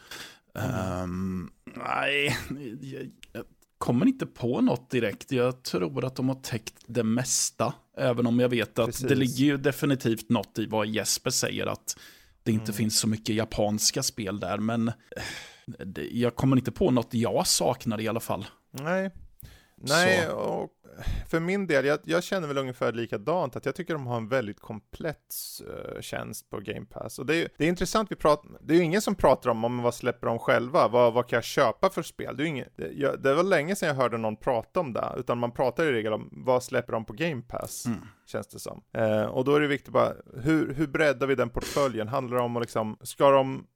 Ehm, 0.55 1.49
nej, 1.75 2.37
jag, 2.81 3.09
jag 3.33 3.43
kommer 3.77 4.05
inte 4.05 4.25
på 4.25 4.61
något 4.61 4.89
direkt. 4.89 5.31
Jag 5.31 5.63
tror 5.63 6.05
att 6.05 6.15
de 6.15 6.29
har 6.29 6.35
täckt 6.35 6.75
det 6.87 7.03
mesta. 7.03 7.73
Även 7.97 8.27
om 8.27 8.39
jag 8.39 8.49
vet 8.49 8.79
att 8.79 8.85
Precis. 8.85 9.07
det 9.07 9.15
ligger 9.15 9.45
ju 9.45 9.57
definitivt 9.57 10.29
något 10.29 10.59
i 10.59 10.65
vad 10.65 10.87
Jesper 10.87 11.29
säger 11.29 11.65
att 11.67 11.97
det 12.43 12.51
inte 12.51 12.63
Mm. 12.63 12.73
finns 12.73 12.99
så 12.99 13.07
mycket 13.07 13.35
japanska 13.35 14.03
spel 14.03 14.39
där. 14.39 14.57
Men 14.57 14.87
eh, 14.87 16.03
jag 16.11 16.35
kommer 16.35 16.57
inte 16.57 16.71
på 16.71 16.91
något 16.91 17.13
jag 17.13 17.47
saknar 17.47 18.01
i 18.01 18.07
alla 18.07 18.19
fall. 18.19 18.45
Nej. 18.71 19.11
Nej, 19.89 20.25
Så. 20.29 20.35
och 20.35 20.69
för 21.29 21.39
min 21.39 21.67
del, 21.67 21.85
jag, 21.85 21.99
jag 22.03 22.23
känner 22.23 22.47
väl 22.47 22.57
ungefär 22.57 22.91
likadant, 22.93 23.55
att 23.55 23.65
jag 23.65 23.75
tycker 23.75 23.93
de 23.93 24.07
har 24.07 24.17
en 24.17 24.27
väldigt 24.29 24.59
komplett 24.59 25.35
eh, 25.95 26.01
tjänst 26.01 26.49
på 26.49 26.59
Game 26.59 26.85
Pass. 26.85 27.19
Och 27.19 27.25
det 27.25 27.35
är, 27.35 27.47
det 27.57 27.63
är 27.65 27.69
intressant, 27.69 28.11
vi 28.11 28.15
pratar, 28.15 28.49
det 28.61 28.73
är 28.73 28.77
ju 28.77 28.83
ingen 28.83 29.01
som 29.01 29.15
pratar 29.15 29.49
om, 29.49 29.65
om 29.65 29.81
vad 29.81 29.93
släpper 29.93 30.27
de 30.27 30.39
själva, 30.39 30.87
vad, 30.87 31.13
vad 31.13 31.27
kan 31.27 31.37
jag 31.37 31.43
köpa 31.43 31.89
för 31.89 32.01
spel? 32.03 32.37
Det, 32.37 32.43
är 32.43 32.47
ingen, 32.47 32.67
det, 32.75 32.91
jag, 32.93 33.21
det 33.21 33.33
var 33.33 33.43
länge 33.43 33.75
sedan 33.75 33.87
jag 33.89 33.95
hörde 33.95 34.17
någon 34.17 34.35
prata 34.35 34.79
om 34.79 34.93
det, 34.93 35.13
utan 35.17 35.37
man 35.37 35.51
pratar 35.51 35.83
i 35.85 35.91
regel 35.91 36.13
om 36.13 36.29
vad 36.31 36.63
släpper 36.63 36.93
de 36.93 37.05
på 37.05 37.13
Game 37.13 37.41
Pass, 37.41 37.85
Mm. 37.85 37.99
känns 38.25 38.47
det 38.47 38.59
som. 38.59 38.81
Eh, 38.93 39.23
och 39.23 39.45
då 39.45 39.55
är 39.55 39.59
det 39.59 39.67
viktigt 39.67 39.93
bara, 39.93 40.13
hur, 40.43 40.73
hur 40.73 40.87
breddar 40.87 41.27
vi 41.27 41.35
den 41.35 41.49
portföljen? 41.49 42.07
Handlar 42.07 42.37
det 42.37 42.43
om 42.43 42.57
att 42.57 42.63
liksom, 42.63 42.97
ska 43.01 43.29
de, 43.31 43.67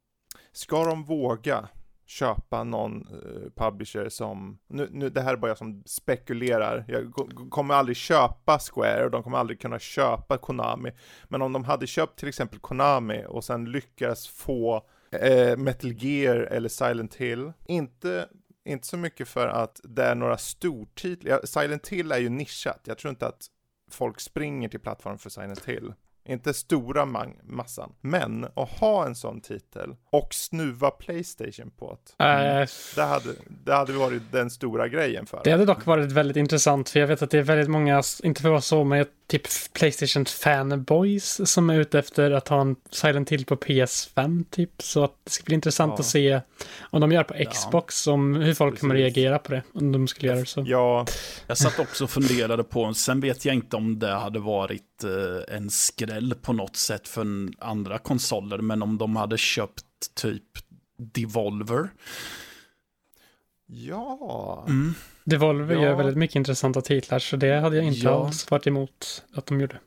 ska 0.52 0.86
de 0.86 1.04
våga 1.04 1.67
köpa 2.10 2.63
någon 2.63 3.08
eh, 3.08 3.52
publisher 3.56 4.10
som, 4.10 4.60
nu, 4.67 4.89
nu, 4.91 5.10
det 5.10 5.22
här 5.22 5.34
är 5.34 5.38
bara 5.38 5.48
jag 5.48 5.58
som 5.58 5.84
spekulerar, 5.86 6.86
jag 6.88 7.13
kommer 7.50 7.74
aldrig 7.74 7.98
köpa 7.98 8.60
Square 8.60 9.06
och 9.06 9.12
de 9.12 9.24
kommer 9.24 9.38
aldrig 9.38 9.62
kunna 9.62 9.80
köpa 9.80 10.38
Konami, 10.38 10.91
men 11.28 11.41
om 11.41 11.54
de 11.54 11.63
hade 11.63 11.88
köpt 11.88 12.19
till 12.19 12.28
exempel 12.30 12.60
Konami 12.60 13.26
och 13.28 13.43
sen 13.43 13.65
lyckas 13.65 14.28
få 14.28 14.86
eh, 15.12 15.58
Metal 15.58 15.91
Gear 15.91 16.36
eller 16.36 16.69
Silent 16.69 17.15
Hill, 17.15 17.54
inte 17.67 18.28
inte 18.65 18.88
så 18.88 18.98
mycket 18.98 19.28
för 19.28 19.48
att 19.48 19.82
det 19.84 20.04
är 20.04 20.15
några 20.15 20.38
stortitlar, 20.38 21.45
Silent 21.45 21.88
Hill 21.88 22.12
är 22.12 22.19
ju 22.19 22.30
nischat, 22.30 22.82
jag 22.84 22.98
tror 22.98 23.10
inte 23.10 23.28
att 23.28 23.45
folk 23.91 24.19
springer 24.19 24.69
till 24.69 24.80
plattformen 24.80 25.19
för 25.19 25.30
Silent 25.30 25.65
Hill. 25.65 25.93
Inte 26.30 26.54
stora 26.54 27.06
massan. 27.44 27.92
Men 28.02 28.46
att 28.56 28.70
ha 28.70 29.06
en 29.06 29.15
sån 29.15 29.42
titel 29.42 29.96
och 30.12 30.34
snuva 30.34 30.92
Playstation 30.92 31.72
på 31.80 31.98
det. 32.18 32.24
eh, 32.26 32.68
Det 32.96 33.02
hade, 33.02 33.30
det 33.65 33.74
hade 33.74 33.94
varit 33.94 34.22
den 34.32 34.50
stora 34.50 34.88
grejen 34.88 35.26
för 35.26 35.42
Det 35.44 35.52
hade 35.52 35.65
dock 35.65 35.86
varit 35.86 36.12
väldigt 36.12 36.38
intressant 36.38 36.89
för 36.89 37.00
jag 37.00 37.08
vet 37.08 37.22
att 37.22 37.32
det 37.32 37.38
är 37.38 37.44
väldigt 37.44 37.70
många, 37.70 38.04
inte 38.24 38.42
för 38.42 38.50
att 38.50 38.52
vara 38.52 38.62
så, 38.62 38.84
men 38.84 39.06
typ 39.30 39.48
Playstation 39.74 40.26
fanboys 40.26 41.50
som 41.52 41.70
är 41.70 41.80
ute 41.80 42.00
efter 42.00 42.32
att 42.32 42.48
ha 42.48 42.62
en 42.62 42.76
Silent 42.92 43.30
Hill 43.30 43.46
på 43.46 43.56
PS5 43.56 44.46
typ. 44.50 44.82
Så 44.82 45.04
att 45.04 45.13
det 45.24 45.32
ska 45.32 45.44
bli 45.44 45.56
intressant 45.56 45.94
Ja. 45.96 46.00
att 46.00 46.06
se 46.06 46.42
om 46.80 47.02
de 47.02 47.12
gör 47.12 47.24
på 47.24 47.46
Xbox, 47.52 48.08
om 48.08 48.36
hur 48.36 48.54
folk 48.54 48.80
kommer 48.80 48.96
Precis. 48.96 49.15
reagera 49.18 49.39
på 49.39 49.52
det. 49.52 49.63
Om 49.74 49.92
de 49.92 50.08
skulle 50.08 50.28
göra 50.28 50.39
det 50.39 50.46
så. 50.46 50.63
Ja, 50.68 51.06
Jag 51.48 51.58
satt 51.58 51.80
också 51.80 52.04
och 52.04 52.10
funderade 52.10 52.63
på, 52.63 52.94
sen 52.94 53.20
vet 53.20 53.46
jag 53.46 53.56
inte 53.56 53.76
om 53.76 54.00
det 54.00 54.12
hade 54.14 54.39
varit 54.39 55.03
eh, 55.03 55.56
en 55.56 55.70
skräll 55.70 56.36
på 56.41 56.53
något 56.53 56.76
sätt 56.76 57.08
för 57.08 57.26
andra 57.60 57.97
konsoler, 57.97 58.58
men 58.58 58.82
om 58.84 58.97
de 58.97 59.16
hade 59.16 59.38
köpt 59.38 59.84
typ 60.16 60.43
Devolver. 60.97 61.89
ja. 63.68 64.66
Mm. 64.68 64.93
Devolver 65.30 65.75
Ja. 65.75 65.82
gör 65.82 65.95
väldigt 65.95 66.17
mycket 66.17 66.36
intressanta 66.36 66.82
titlar 66.82 67.19
så 67.19 67.36
det 67.36 67.59
hade 67.59 67.75
jag 67.75 67.86
inte 67.86 67.99
Ja. 67.99 68.25
alls 68.25 68.51
varit 68.51 68.67
emot 68.67 69.23
att 69.34 69.45
de 69.45 69.61
gjorde. 69.61 69.80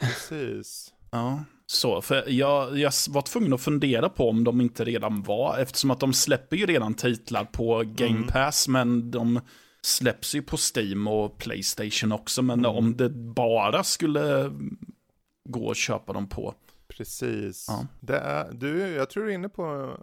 precis. 0.00 0.92
Ja, 1.10 1.44
så. 1.66 2.02
För 2.02 2.24
jag, 2.30 2.78
jag 2.78 2.92
var 3.08 3.22
tvungen 3.22 3.52
att 3.52 3.60
fundera 3.60 4.08
på 4.08 4.28
om 4.30 4.44
de 4.44 4.60
inte 4.60 4.84
redan 4.84 5.22
var, 5.22 5.58
eftersom 5.58 5.90
att 5.90 6.00
de 6.00 6.12
släpper 6.12 6.56
ju 6.56 6.66
redan 6.66 6.94
titlar 6.94 7.44
på 7.44 7.82
Game 7.86 8.10
Mm. 8.16 8.26
Pass, 8.26 8.68
men 8.68 9.10
de 9.10 9.40
släpps 9.82 10.34
ju 10.34 10.42
på 10.42 10.56
Steam 10.76 11.06
och 11.06 11.38
Playstation 11.38 12.12
också. 12.12 12.42
Men 12.42 12.58
Mm. 12.58 12.70
om 12.70 12.96
det 12.96 13.08
bara 13.10 13.84
skulle 13.84 14.52
gå 15.48 15.70
att 15.70 15.76
köpa 15.76 16.12
dem 16.12 16.28
på 16.28 16.54
Precis. 16.88 17.66
Ja. 17.68 17.86
Det 18.00 18.16
är, 18.18 18.52
du, 18.52 18.78
jag 18.80 19.10
tror 19.10 19.24
du 19.24 19.30
är 19.30 19.34
inne 19.34 19.48
på 19.48 19.96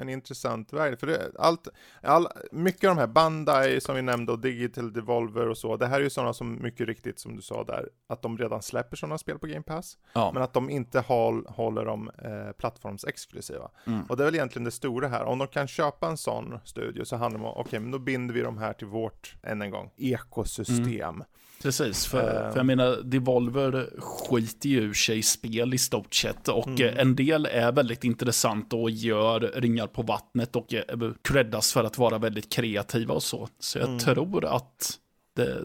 en 0.00 0.08
intressant 0.08 0.72
väg. 0.72 1.00
För 1.00 1.06
det, 1.06 1.30
allt, 1.38 1.68
all, 2.02 2.26
mycket 2.52 2.90
av 2.90 2.96
de 2.96 3.00
här 3.00 3.06
Bandai 3.06 3.80
som 3.80 3.94
vi 3.94 4.02
nämnde 4.02 4.32
och 4.32 4.38
Digital 4.38 4.92
Devolver 4.92 5.48
och 5.48 5.58
så, 5.58 5.76
det 5.76 5.86
här 5.86 5.96
är 6.00 6.04
ju 6.04 6.10
sådana 6.10 6.32
som 6.32 6.62
mycket 6.62 6.86
riktigt 6.86 7.18
som 7.18 7.36
du 7.36 7.42
sa 7.42 7.64
där, 7.64 7.88
att 8.08 8.22
de 8.22 8.38
redan 8.38 8.62
släpper 8.62 8.96
sådana 8.96 9.18
spel 9.18 9.38
på 9.38 9.46
Game 9.46 9.62
Pass, 9.62 9.98
Ja. 10.12 10.30
men 10.34 10.42
att 10.42 10.52
de 10.52 10.70
inte 10.70 11.00
håll, 11.00 11.46
håller 11.48 11.84
dem 11.84 12.10
eh, 12.18 12.52
plattformsexklusiva. 12.52 13.70
Mm. 13.86 14.02
Och 14.02 14.16
det 14.16 14.22
är 14.22 14.24
väl 14.24 14.34
egentligen 14.34 14.64
det 14.64 14.70
stora 14.70 15.08
här, 15.08 15.24
om 15.24 15.38
de 15.38 15.48
kan 15.48 15.68
köpa 15.68 16.06
en 16.06 16.16
sån 16.16 16.58
studio 16.64 17.04
så 17.04 17.16
handlar 17.16 17.40
det 17.40 17.46
om, 17.46 17.52
okej, 17.56 17.80
men 17.80 17.90
då 17.90 17.98
binder 17.98 18.34
vi 18.34 18.40
de 18.40 18.58
här 18.58 18.72
till 18.72 18.86
vårt, 18.86 19.36
än 19.42 19.62
en 19.62 19.70
gång, 19.70 19.90
ekosystem. 19.96 21.24
Precis, 21.62 22.06
för, 22.06 22.18
Eh. 22.46 22.50
för 22.50 22.56
jag 22.58 22.66
menar, 22.66 22.98
Devolver 23.04 23.90
skiter 23.98 24.68
ju 24.68 24.80
ur 24.80 24.94
sig 24.94 25.18
i 25.18 25.22
spel 25.22 25.74
i 25.74 25.78
stort 25.78 26.14
sett. 26.14 26.48
Och 26.48 26.66
Mm. 26.68 26.82
eh, 26.88 27.00
en 27.00 27.16
del 27.16 27.46
är 27.46 27.72
väldigt 27.72 28.04
intressant 28.04 28.72
och 28.72 28.90
gör 28.90 29.40
ringar 29.40 29.86
på 29.86 30.02
vattnet 30.02 30.56
och 30.56 30.74
eh, 30.74 30.82
creddas 31.22 31.72
för 31.72 31.84
att 31.84 31.98
vara 31.98 32.18
väldigt 32.18 32.52
kreativa 32.52 33.14
och 33.14 33.22
så. 33.22 33.48
Så 33.58 33.78
jag 33.78 33.86
Mm. 33.86 33.98
tror 33.98 34.44
att 34.44 34.90
det 35.36 35.56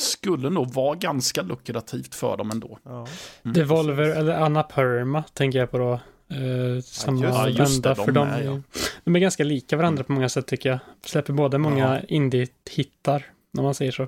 skulle 0.00 0.50
nog 0.50 0.72
vara 0.74 0.94
ganska 0.94 1.42
lukrativt 1.42 2.14
för 2.14 2.36
dem 2.36 2.50
ändå. 2.50 2.78
Ja. 2.84 3.06
Mm. 3.42 3.54
Devolver 3.54 4.16
eller 4.16 4.32
Annapurma 4.34 5.22
tänker 5.34 5.58
jag 5.58 5.70
på 5.70 5.78
då. 5.78 5.92
Eh, 6.34 6.82
samma. 6.82 7.24
Ja, 7.24 7.48
just 7.48 7.82
det, 7.82 7.88
de 7.88 8.04
för 8.04 8.12
de, 8.12 8.28
är, 8.28 8.40
är, 8.40 8.44
ja. 8.44 8.60
de 9.04 9.16
är 9.16 9.20
ganska 9.20 9.44
lika 9.44 9.76
varandra 9.76 10.04
på 10.04 10.12
många 10.12 10.28
sätt 10.28 10.46
tycker 10.46 10.68
jag. 10.68 10.78
Släpper 11.04 11.32
både 11.32 11.58
många 11.58 12.00
indie-hittar, 12.08 13.26
om 13.58 13.64
man 13.64 13.74
säger 13.74 13.92
så. 13.92 14.06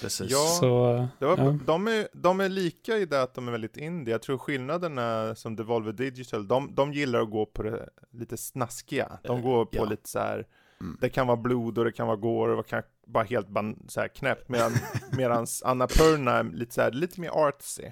Precis. 0.00 0.30
Ja. 0.30 0.38
så 0.60 1.08
Det 1.18 1.26
var, 1.26 1.38
ja. 1.38 1.58
de, 1.66 1.88
är, 1.88 2.08
de 2.12 2.40
är 2.40 2.48
lika 2.48 2.96
i 2.96 3.06
det 3.06 3.22
att 3.22 3.34
de 3.34 3.48
är 3.48 3.52
väldigt 3.52 3.76
indie. 3.76 4.14
Jag 4.14 4.22
tror 4.22 4.38
skillnaden 4.38 4.98
är 4.98 5.34
som 5.34 5.56
Devolver 5.56 5.92
Digital, 5.92 6.48
de, 6.48 6.74
de 6.74 6.92
gillar 6.92 7.20
att 7.22 7.30
gå 7.30 7.46
på 7.46 7.62
det 7.62 7.88
lite 8.12 8.36
snaskiga. 8.36 9.18
De 9.22 9.36
Eh, 9.36 9.42
går 9.42 9.64
på 9.64 9.76
ja. 9.76 9.84
lite 9.84 10.08
så 10.08 10.18
här. 10.18 10.46
Mm. 10.80 10.98
det 11.00 11.08
kan 11.08 11.26
vara 11.26 11.36
blod 11.36 11.78
och 11.78 11.84
det 11.84 11.92
kan 11.92 12.06
vara 12.06 12.16
gore 12.16 12.50
och 12.56 12.62
det 12.62 12.68
kan 12.70 12.82
vara 13.06 13.24
helt 13.24 13.48
ban, 13.48 13.84
så 13.88 14.00
här 14.00 14.08
knäppt. 14.08 14.48
Medan 14.48 14.72
medans 15.16 15.62
Annapurna 15.62 16.32
är 16.32 16.44
lite, 16.44 16.74
så 16.74 16.80
här, 16.80 16.90
lite 16.92 17.20
mer 17.20 17.28
artsy. 17.30 17.82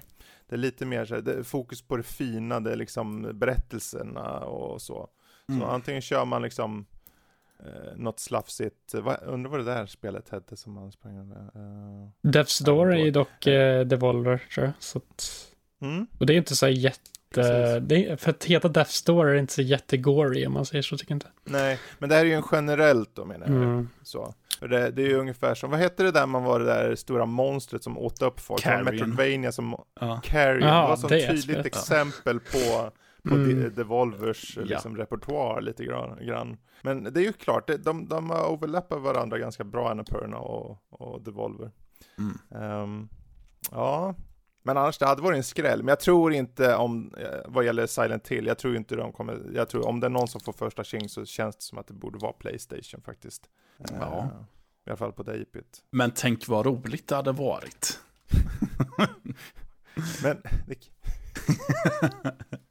Det 0.49 0.55
är 0.55 0.59
lite 0.59 0.85
mer 0.85 1.05
så 1.05 1.15
här, 1.15 1.21
det 1.21 1.33
är 1.33 1.43
fokus 1.43 1.81
på 1.81 1.97
det 1.97 2.03
fina, 2.03 2.59
det 2.59 2.71
är 2.71 2.75
liksom 2.75 3.31
berättelserna 3.33 4.39
och 4.39 4.81
så. 4.81 5.09
Så 5.47 5.53
Mm. 5.53 5.63
antingen 5.69 6.01
kör 6.01 6.25
man 6.25 6.41
liksom 6.41 6.85
eh, 7.59 7.95
något 7.97 8.19
slafsigt, 8.19 8.93
vad, 8.93 9.17
undrar 9.23 9.51
vad 9.51 9.59
det 9.59 9.63
där 9.65 9.85
spelet 9.85 10.29
hette 10.29 10.57
som 10.57 10.73
man 10.73 10.91
sprang 10.91 11.17
över? 11.17 11.35
Eh, 11.55 12.09
Death's 12.29 12.63
Door 12.65 12.93
är 12.93 12.97
ju 12.97 13.05
Ja, 13.05 13.11
dock 13.11 13.47
eh, 13.47 13.85
Devolver 13.85 14.43
tror 14.53 14.65
jag. 14.65 14.73
Så 14.79 14.97
att, 14.97 15.47
mm, 15.81 16.07
och 16.19 16.25
det 16.25 16.33
är 16.33 16.37
inte 16.37 16.55
så 16.55 16.67
jätte... 16.67 17.01
Är, 17.37 18.15
för 18.15 18.29
att 18.29 18.43
heta 18.43 18.67
Death's 18.67 19.05
Door 19.05 19.27
är 19.27 19.35
inte 19.35 19.53
så 19.53 19.61
jättegory 19.61 20.45
om 20.45 20.53
man 20.53 20.65
säger 20.65 20.81
så, 20.81 20.97
tycker 20.97 21.11
jag 21.11 21.15
inte. 21.15 21.27
nej, 21.43 21.79
men 21.99 22.09
det 22.09 22.15
här 22.15 22.21
är 22.21 22.25
ju 22.29 22.33
en 22.33 22.43
generellt 22.51 23.15
då 23.15 23.25
menar 23.25 23.47
jag. 23.47 23.55
Mm. 23.55 23.89
Så. 24.03 24.33
För 24.59 24.67
det, 24.67 24.91
det 24.91 25.01
är 25.01 25.07
ju 25.07 25.15
ungefär 25.17 25.55
som, 25.55 25.71
vad 25.71 25.79
hette 25.79 26.03
det 26.03 26.11
där 26.11 26.25
man 26.25 26.43
var 26.43 26.59
det 26.59 26.65
där 26.65 26.95
stora 26.95 27.25
monstret 27.25 27.83
som 27.83 27.97
åt 27.97 28.21
upp 28.21 28.39
folk? 28.39 28.61
Carrion. 28.63 28.83
Metroidvania 28.85 29.51
som, 29.51 29.75
Ja. 29.99 30.21
Carrion, 30.23 30.67
Ja, 30.67 30.95
det 31.01 31.07
var 31.07 31.17
ett 31.17 31.27
tydligt 31.27 31.43
spelet. 31.43 31.65
exempel 31.65 32.39
på, 32.39 32.91
på 33.29 33.35
Mm. 33.35 33.59
De- 33.59 33.69
Devolvers 33.69 34.57
Ja. 34.57 34.63
liksom, 34.63 34.97
repertoar 34.97 35.61
lite 35.61 35.85
grann. 35.85 36.57
Men 36.81 37.03
det 37.03 37.19
är 37.19 37.23
ju 37.23 37.33
klart, 37.33 37.69
de, 37.79 38.07
de 38.07 38.29
har 38.29 38.47
overlappat 38.51 39.01
varandra 39.01 39.37
ganska 39.37 39.63
bra, 39.63 39.89
Annapurna 39.91 40.37
och, 40.37 40.77
och 40.89 41.21
Devolver. 41.21 41.71
Mm. 42.17 42.37
Ehm, 42.63 43.09
ja, 43.71 44.15
men 44.63 44.77
annars 44.77 44.97
det 44.97 45.05
hade 45.05 45.21
varit 45.21 45.37
en 45.37 45.43
skräll. 45.43 45.79
Men 45.79 45.87
jag 45.87 45.99
tror 45.99 46.33
inte 46.33 46.75
om, 46.75 47.13
eh, 47.17 47.39
vad 47.47 47.65
gäller 47.65 47.87
Silent 47.87 48.27
Hill, 48.27 48.45
jag 48.45 48.57
tror 48.57 48.75
inte 48.75 48.95
de 48.95 49.11
kommer, 49.11 49.51
jag 49.53 49.69
tror 49.69 49.87
om 49.87 49.99
det 49.99 50.07
är 50.07 50.11
någon 50.11 50.27
som 50.27 50.41
får 50.41 50.53
första 50.53 50.83
tjing 50.83 51.09
så 51.09 51.25
känns 51.25 51.55
det 51.55 51.61
som 51.63 51.77
att 51.77 51.87
det 51.87 51.93
borde 51.93 52.17
vara 52.17 52.33
Playstation 52.33 53.01
faktiskt. 53.01 53.43
Ja. 53.77 54.21
Ehm, 54.21 54.45
I 54.85 54.89
alla 54.89 54.97
fall 54.97 55.11
på 55.13 55.23
det 55.23 55.37
IPet. 55.37 55.65
Men 55.91 56.11
tänk 56.11 56.47
vad 56.47 56.65
roligt 56.65 57.07
det 57.07 57.15
hade 57.15 57.31
varit. 57.31 57.99
Men, 60.23 60.41
det, 60.67 60.75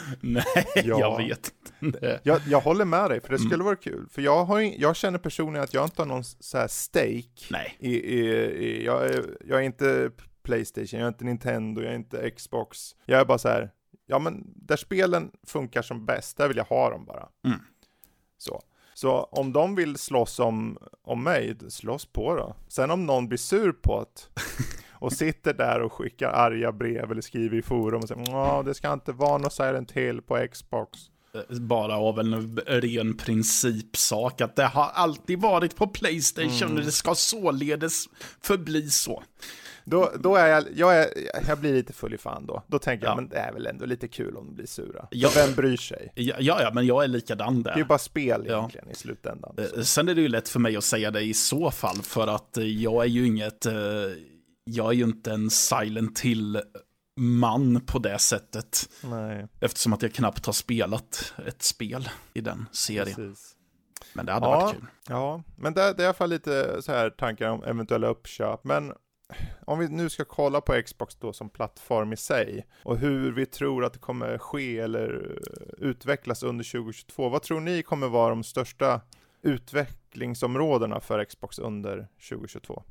Nej, 0.20 0.44
Ja. 0.74 0.82
jag 1.00 1.16
vet 1.16 1.52
inte. 1.80 2.20
jag, 2.22 2.40
jag 2.46 2.60
håller 2.60 2.84
med 2.84 3.10
dig, 3.10 3.20
för 3.20 3.28
det 3.28 3.36
Mm. 3.36 3.48
skulle 3.50 3.64
vara 3.64 3.76
kul. 3.76 4.08
För 4.10 4.22
jag, 4.22 4.44
har, 4.44 4.60
jag 4.60 4.96
känner 4.96 5.18
personligen 5.18 5.64
att 5.64 5.74
jag 5.74 5.84
inte 5.86 6.02
har 6.02 6.06
någon 6.06 6.24
så 6.24 6.58
här 6.58 6.68
stake 6.68 7.46
Nej. 7.50 7.76
i, 7.78 7.90
i, 7.94 8.20
i 8.40 8.84
jag, 8.84 9.04
är, 9.06 9.24
jag 9.44 9.58
är 9.58 9.62
inte 9.62 10.10
Playstation, 10.42 11.00
jag 11.00 11.04
är 11.06 11.08
inte 11.08 11.24
Nintendo, 11.24 11.82
jag 11.82 11.90
är 11.92 11.96
inte 11.96 12.30
Xbox. 12.30 12.78
Jag 13.06 13.20
är 13.20 13.24
bara 13.24 13.38
så 13.38 13.48
här, 13.48 13.70
ja 14.06 14.18
men 14.18 14.52
där 14.56 14.76
spelen 14.76 15.30
funkar 15.46 15.82
som 15.82 16.06
bäst, 16.06 16.36
där 16.36 16.48
vill 16.48 16.56
jag 16.56 16.64
ha 16.64 16.90
dem 16.90 17.04
bara. 17.04 17.28
Mm. 17.46 17.58
Så. 18.38 18.62
Så 18.94 19.10
om 19.22 19.52
de 19.52 19.74
vill 19.74 19.96
slåss 19.96 20.38
om, 20.38 20.78
om 21.02 21.22
mig, 21.24 21.56
slåss 21.68 22.06
på 22.06 22.34
då. 22.36 22.56
Sen 22.68 22.90
om 22.90 23.06
någon 23.06 23.28
blir 23.28 23.38
sur 23.38 23.72
på 23.72 24.00
det 24.14 24.42
och 25.02 25.12
sitter 25.12 25.54
där 25.54 25.80
och 25.82 25.92
skickar 25.92 26.28
arga 26.28 26.72
brev 26.72 27.10
eller 27.12 27.20
skriver 27.22 27.56
i 27.58 27.62
forum 27.62 28.02
och 28.02 28.08
säger 28.08 28.24
ja 28.30 28.62
det 28.66 28.74
ska 28.74 28.92
inte 28.92 29.12
vara 29.12 29.38
något 29.38 29.52
Silent 29.52 29.92
Hill 29.92 30.22
på 30.22 30.46
Xbox. 30.52 30.98
Bara 31.60 31.96
av 31.96 32.20
en 32.20 32.56
ren 32.66 33.16
principsak 33.16 34.40
att 34.40 34.56
det 34.56 34.64
har 34.66 34.90
alltid 34.94 35.40
varit 35.40 35.76
på 35.76 35.86
Playstation 35.86 36.62
Mm. 36.62 36.76
och 36.78 36.84
det 36.84 36.92
ska 36.92 37.14
således 37.14 38.04
förbli 38.40 38.90
så. 38.90 39.22
Då, 39.84 40.12
då 40.20 40.36
är 40.36 40.46
jag, 40.46 40.64
jag, 40.74 40.96
är, 41.00 41.06
jag 41.48 41.58
blir 41.58 41.72
lite 41.74 41.92
full 41.92 42.14
i 42.14 42.18
fan 42.18 42.46
då. 42.46 42.62
Då 42.66 42.78
tänker 42.78 43.06
Ja. 43.06 43.10
jag, 43.10 43.16
men 43.16 43.28
det 43.28 43.36
är 43.36 43.52
väl 43.52 43.66
ändå 43.66 43.86
lite 43.86 44.08
kul 44.08 44.36
om 44.36 44.46
de 44.46 44.54
blir 44.54 44.66
sura. 44.66 45.06
Ja. 45.10 45.30
Vem 45.34 45.54
bryr 45.54 45.76
sig? 45.76 46.12
Ja, 46.14 46.34
ja, 46.40 46.70
men 46.74 46.86
jag 46.86 47.04
är 47.04 47.08
likadan 47.08 47.62
Det 47.62 47.70
är 47.70 47.76
ju 47.76 47.82
där. 47.82 47.88
bara 47.88 47.98
spel 47.98 48.44
Ja. 48.48 48.58
egentligen 48.58 48.90
i 48.90 48.94
slutändan. 48.94 49.54
Eh, 49.58 49.64
Så. 49.74 49.84
Sen 49.84 50.08
är 50.08 50.14
det 50.14 50.20
ju 50.20 50.28
lätt 50.28 50.48
för 50.48 50.60
mig 50.60 50.76
att 50.76 50.84
säga 50.84 51.10
det 51.10 51.20
i 51.20 51.34
så 51.34 51.70
fall, 51.70 51.96
för 52.02 52.26
att 52.26 52.56
eh, 52.56 52.64
jag 52.64 53.02
är 53.04 53.08
ju 53.08 53.26
inget, 53.26 53.66
eh, 53.66 53.72
jag 54.64 54.88
är 54.88 54.92
ju 54.92 55.04
inte 55.04 55.32
en 55.32 55.50
Silent 55.50 56.20
Hill-man 56.20 57.80
på 57.86 57.98
det 57.98 58.18
sättet. 58.18 58.90
Nej, 59.04 59.46
Eftersom 59.60 59.92
att 59.92 60.02
jag 60.02 60.12
knappt 60.14 60.46
har 60.46 60.52
spelat 60.52 61.34
ett 61.46 61.62
spel 61.62 62.08
i 62.34 62.40
den 62.40 62.68
serien. 62.72 63.06
precis. 63.16 63.56
Men 64.14 64.26
det 64.26 64.32
hade 64.32 64.46
Ja. 64.46 64.60
varit 64.60 64.74
kul. 64.74 64.86
Ja, 65.08 65.42
men 65.56 65.74
det, 65.74 65.80
det 65.80 66.02
är 66.02 66.02
i 66.02 66.06
alla 66.06 66.14
fall 66.14 66.30
lite 66.30 66.82
så 66.82 66.92
här 66.92 67.10
tankar 67.10 67.48
om 67.48 67.64
eventuella 67.64 68.06
uppköp. 68.06 68.64
Men 68.64 68.92
om 69.66 69.78
vi 69.78 69.88
nu 69.88 70.10
ska 70.10 70.24
kolla 70.24 70.60
på 70.60 70.82
Xbox 70.86 71.16
då 71.16 71.32
som 71.32 71.50
plattform 71.50 72.12
i 72.12 72.16
sig 72.16 72.66
och 72.84 72.98
hur 72.98 73.32
vi 73.32 73.46
tror 73.46 73.84
att 73.84 73.92
det 73.92 73.98
kommer 73.98 74.38
ske 74.38 74.78
eller 74.78 75.38
utvecklas 75.78 76.42
under 76.42 76.64
2022. 76.64 77.28
Vad 77.28 77.42
tror 77.42 77.60
ni 77.60 77.82
kommer 77.82 78.08
vara 78.08 78.30
de 78.30 78.44
största 78.44 79.00
utvecklingsområdena 79.42 81.00
för 81.00 81.24
Xbox 81.24 81.58
under 81.58 82.08
2022? 82.28 82.82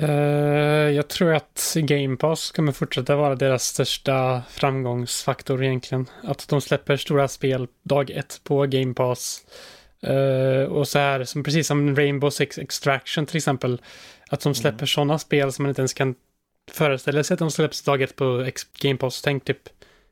Eh, 0.00 0.90
jag 0.90 1.08
tror 1.08 1.34
att 1.34 1.76
Game 1.76 2.16
Pass 2.16 2.50
kommer 2.50 2.72
fortsätta 2.72 3.16
vara 3.16 3.34
deras 3.34 3.64
största 3.64 4.42
framgångsfaktor 4.50 5.64
egentligen. 5.64 6.06
Att 6.22 6.48
de 6.48 6.60
släpper 6.60 6.96
stora 6.96 7.28
spel 7.28 7.68
dag 7.82 8.10
ett 8.10 8.40
på 8.44 8.66
Game 8.66 8.94
Pass. 8.94 9.44
Eh, 10.02 10.62
och 10.62 10.88
så 10.88 10.98
här, 10.98 11.24
som, 11.24 11.42
precis 11.42 11.66
som 11.66 11.96
Rainbow 11.96 12.30
Six 12.30 12.58
Extraction 12.58 13.26
till 13.26 13.36
exempel. 13.36 13.80
Att 14.30 14.40
de 14.40 14.54
släpper 14.54 14.86
sådana 14.86 15.18
spel 15.18 15.52
som 15.52 15.62
man 15.62 15.68
inte 15.68 15.80
ens 15.80 15.94
kan 15.94 16.14
föreställa 16.70 17.24
sig 17.24 17.34
att 17.34 17.38
de 17.38 17.50
släpps 17.50 17.82
dag 17.82 18.02
ett 18.02 18.16
på 18.16 18.40
X- 18.46 18.66
Game 18.80 18.96
Pass. 18.96 19.22
Tänk 19.22 19.44
typ 19.44 19.68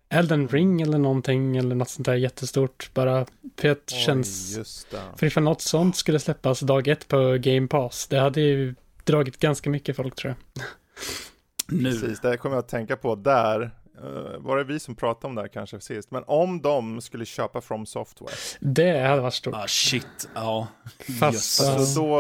Elden 0.09 0.49
Ring 0.49 0.81
eller 0.81 0.99
någonting 0.99 1.57
eller 1.57 1.75
något 1.75 1.89
sånt 1.89 2.07
där 2.07 2.15
jättestort. 2.15 2.91
Bara 2.95 3.27
för 3.57 3.69
att 3.69 3.87
det 3.87 3.95
känns... 3.95 4.59
För 5.17 5.27
ifall 5.27 5.43
något 5.43 5.63
sånt 5.63 5.97
skulle 5.97 6.19
släppas 6.19 6.61
dag 6.61 6.89
ett 6.89 7.09
på 7.09 7.37
Game 7.41 7.67
Pass, 7.69 8.07
det 8.07 8.19
hade 8.19 8.41
ju 8.41 8.75
dragit 9.13 9.39
ganska 9.39 9.71
mycket 9.71 9.97
folk 9.97 10.15
tror 10.17 10.35
jag. 10.55 10.65
Nu, 11.69 11.91
Precis, 11.93 12.21
det 12.21 12.37
kommer 12.37 12.57
jag 12.57 12.63
att 12.63 12.69
tänka 12.69 12.97
på 12.97 13.15
där. 13.15 13.63
eh, 14.03 14.39
var 14.39 14.57
det 14.57 14.65
vi 14.65 14.81
som 14.81 14.95
pratade 14.97 15.27
om 15.27 15.35
det 15.35 15.41
här 15.41 15.49
kanske 15.49 15.81
sist? 15.81 16.11
Men 16.11 16.25
om 16.27 16.63
de 16.63 17.01
skulle 17.01 17.25
köpa 17.25 17.61
From 17.61 17.87
Software. 17.87 18.33
Det 18.61 19.01
hade 19.01 19.23
varit 19.23 19.35
stort. 19.35 19.55
ah 19.55 19.67
shit, 19.69 20.29
ja. 20.35 20.67
Fast. 21.21 21.63
Alltså 21.69 22.01
då, 22.01 22.17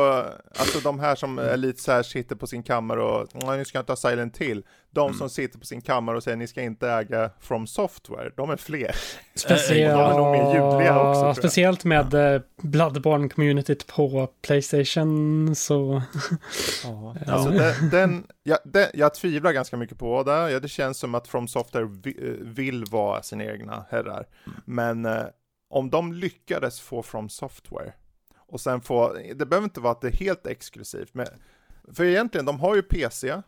alltså 0.59 0.80
de 0.80 1.01
här 1.01 1.14
som 1.14 1.39
är 1.39 1.57
lite 1.57 1.82
så 1.82 1.93
här 1.93 2.03
sitter 2.03 2.36
på 2.36 2.47
sin 2.47 2.62
kammare 2.62 3.03
och 3.03 3.28
"Nej, 3.34 3.59
ni 3.59 3.64
ska 3.64 3.78
inte 3.78 3.93
ha 3.93 3.97
Silent 3.97 4.39
Hill. 4.39 4.62
De 4.99 5.07
Mm. 5.07 5.18
som 5.18 5.30
sitter 5.30 5.59
på 5.59 5.66
sin 5.66 5.80
kammare 5.80 6.16
och 6.16 6.22
säger 6.22 6.36
ni 6.36 6.46
ska 6.46 6.62
inte 6.62 6.88
äga 6.90 7.30
From 7.40 7.66
Software, 7.66 8.30
de 8.36 8.51
är 8.51 8.57
fler. 8.57 8.94
Speciellt, 9.34 9.94
de 9.99 10.11
är 10.12 10.16
nog 10.18 10.32
mer 10.32 10.55
ljudliga 10.55 11.01
också, 11.11 11.20
jag. 11.26 11.36
speciellt 11.36 11.84
med 11.84 12.14
eh, 12.14 12.40
Bloodborne-communityt 12.62 13.86
på 13.86 14.28
Playstation 14.42 15.55
så... 15.55 16.03
Alltså 17.26 17.51
den, 17.51 17.90
den, 17.90 18.26
ja, 18.42 18.59
den, 18.64 18.86
jag 18.94 19.14
tvivlar 19.14 19.53
ganska 19.53 19.76
mycket 19.76 19.99
på 19.99 20.22
det. 20.22 20.51
Ja, 20.51 20.61
det 20.61 20.68
känns 20.68 20.99
som 20.99 21.14
att 21.14 21.28
From 21.28 21.49
Software 21.49 21.84
eh, 21.84 22.32
vill 22.40 22.84
vara 22.84 23.22
sina 23.22 23.44
egna 23.44 23.84
herrar. 23.90 24.26
Men 24.64 25.05
eh, 25.05 25.22
om 25.70 25.90
de 25.90 26.12
lyckades 26.12 26.80
få 26.80 27.03
From 27.03 27.28
Software 27.28 27.92
och 28.49 28.61
sen 28.61 28.80
få, 28.80 29.12
det 29.36 29.46
behöver 29.46 29.64
inte 29.64 29.80
vara 29.80 29.92
att 29.92 30.01
det 30.01 30.09
är 30.09 30.12
helt 30.12 30.46
exklusivt, 30.46 31.11
men 31.14 31.26
för 31.92 32.05
egentligen, 32.05 32.46
de 32.46 32.61
har 32.61 32.74
ju 32.76 32.82
PC, 32.82 33.42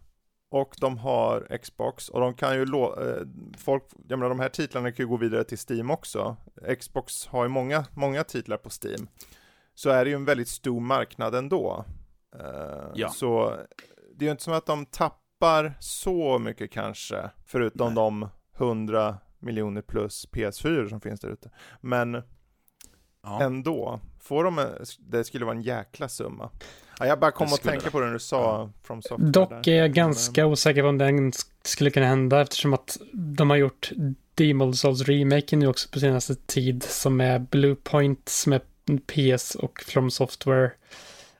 och 0.50 0.74
de 0.80 0.98
har 0.98 1.58
Xbox 1.62 2.08
och 2.08 2.20
de 2.20 2.34
kan 2.34 2.54
ju 2.56 2.64
lå- 2.64 3.08
eh, 3.20 3.26
folk, 3.58 3.82
jag 4.08 4.18
menar 4.18 4.28
de 4.28 4.40
här 4.40 4.48
titlarna 4.48 4.92
kan 4.92 5.04
ju 5.04 5.08
gå 5.08 5.16
vidare 5.16 5.44
till 5.44 5.58
Steam 5.70 5.90
också. 5.90 6.36
Xbox 6.80 7.26
har 7.26 7.42
ju 7.44 7.48
många, 7.48 7.84
många 7.94 8.24
titlar 8.24 8.56
på 8.56 8.68
Steam. 8.82 9.08
Så 9.74 9.90
är 9.90 10.04
det 10.04 10.10
ju 10.10 10.16
en 10.16 10.24
väldigt 10.24 10.48
stor 10.48 10.80
marknad 10.80 11.34
ändå. 11.34 11.84
Eh, 12.36 12.90
Ja. 12.94 13.08
Så 13.08 13.56
det 14.14 14.24
är 14.24 14.26
ju 14.26 14.30
inte 14.30 14.42
som 14.44 14.52
att 14.52 14.66
de 14.66 14.86
tappar 14.86 15.74
så 15.80 16.38
mycket 16.38 16.70
kanske, 16.72 17.30
förutom 17.46 17.86
Nej. 17.86 17.94
de 18.04 18.28
100 18.58 19.18
miljoner 19.38 19.82
plus 19.82 20.26
PS4 20.32 20.88
som 20.88 21.00
finns 21.00 21.20
där 21.20 21.28
ute. 21.28 21.50
Men 21.80 22.22
Ja. 23.22 23.42
ändå, 23.42 24.00
får 24.20 24.44
de, 24.44 24.58
en- 24.58 24.84
det 24.98 25.24
skulle 25.24 25.44
vara 25.44 25.56
en 25.56 25.62
jäkla 25.62 26.08
summa. 26.08 26.50
Ja, 27.00 27.06
jag 27.06 27.18
bara 27.18 27.30
kom 27.30 27.46
att 27.46 27.62
tänka 27.62 27.84
det. 27.84 27.90
på 27.90 28.00
det 28.00 28.06
när 28.06 28.12
du 28.12 28.18
sa 28.18 28.70
From 28.82 29.02
Software 29.02 29.30
Dock 29.30 29.66
är 29.66 29.74
jag 29.74 29.92
ganska 29.92 30.46
osäker 30.46 30.82
på 30.82 30.88
om 30.88 30.98
den 30.98 31.32
skulle 31.62 31.90
kunna 31.90 32.06
hända 32.06 32.40
eftersom 32.40 32.74
att 32.74 32.98
de 33.12 33.50
har 33.50 33.56
gjort 33.56 33.90
Demon 34.34 34.74
Souls 34.74 35.02
remake 35.02 35.56
nu 35.56 35.66
också 35.66 35.88
på 35.88 36.00
senaste 36.00 36.34
tid 36.34 36.82
som 36.82 37.20
är 37.20 37.38
Bluepoint 37.38 38.28
som 38.28 38.52
är 38.52 38.60
PS 39.06 39.54
och 39.54 39.80
From 39.86 40.10
Software. 40.10 40.70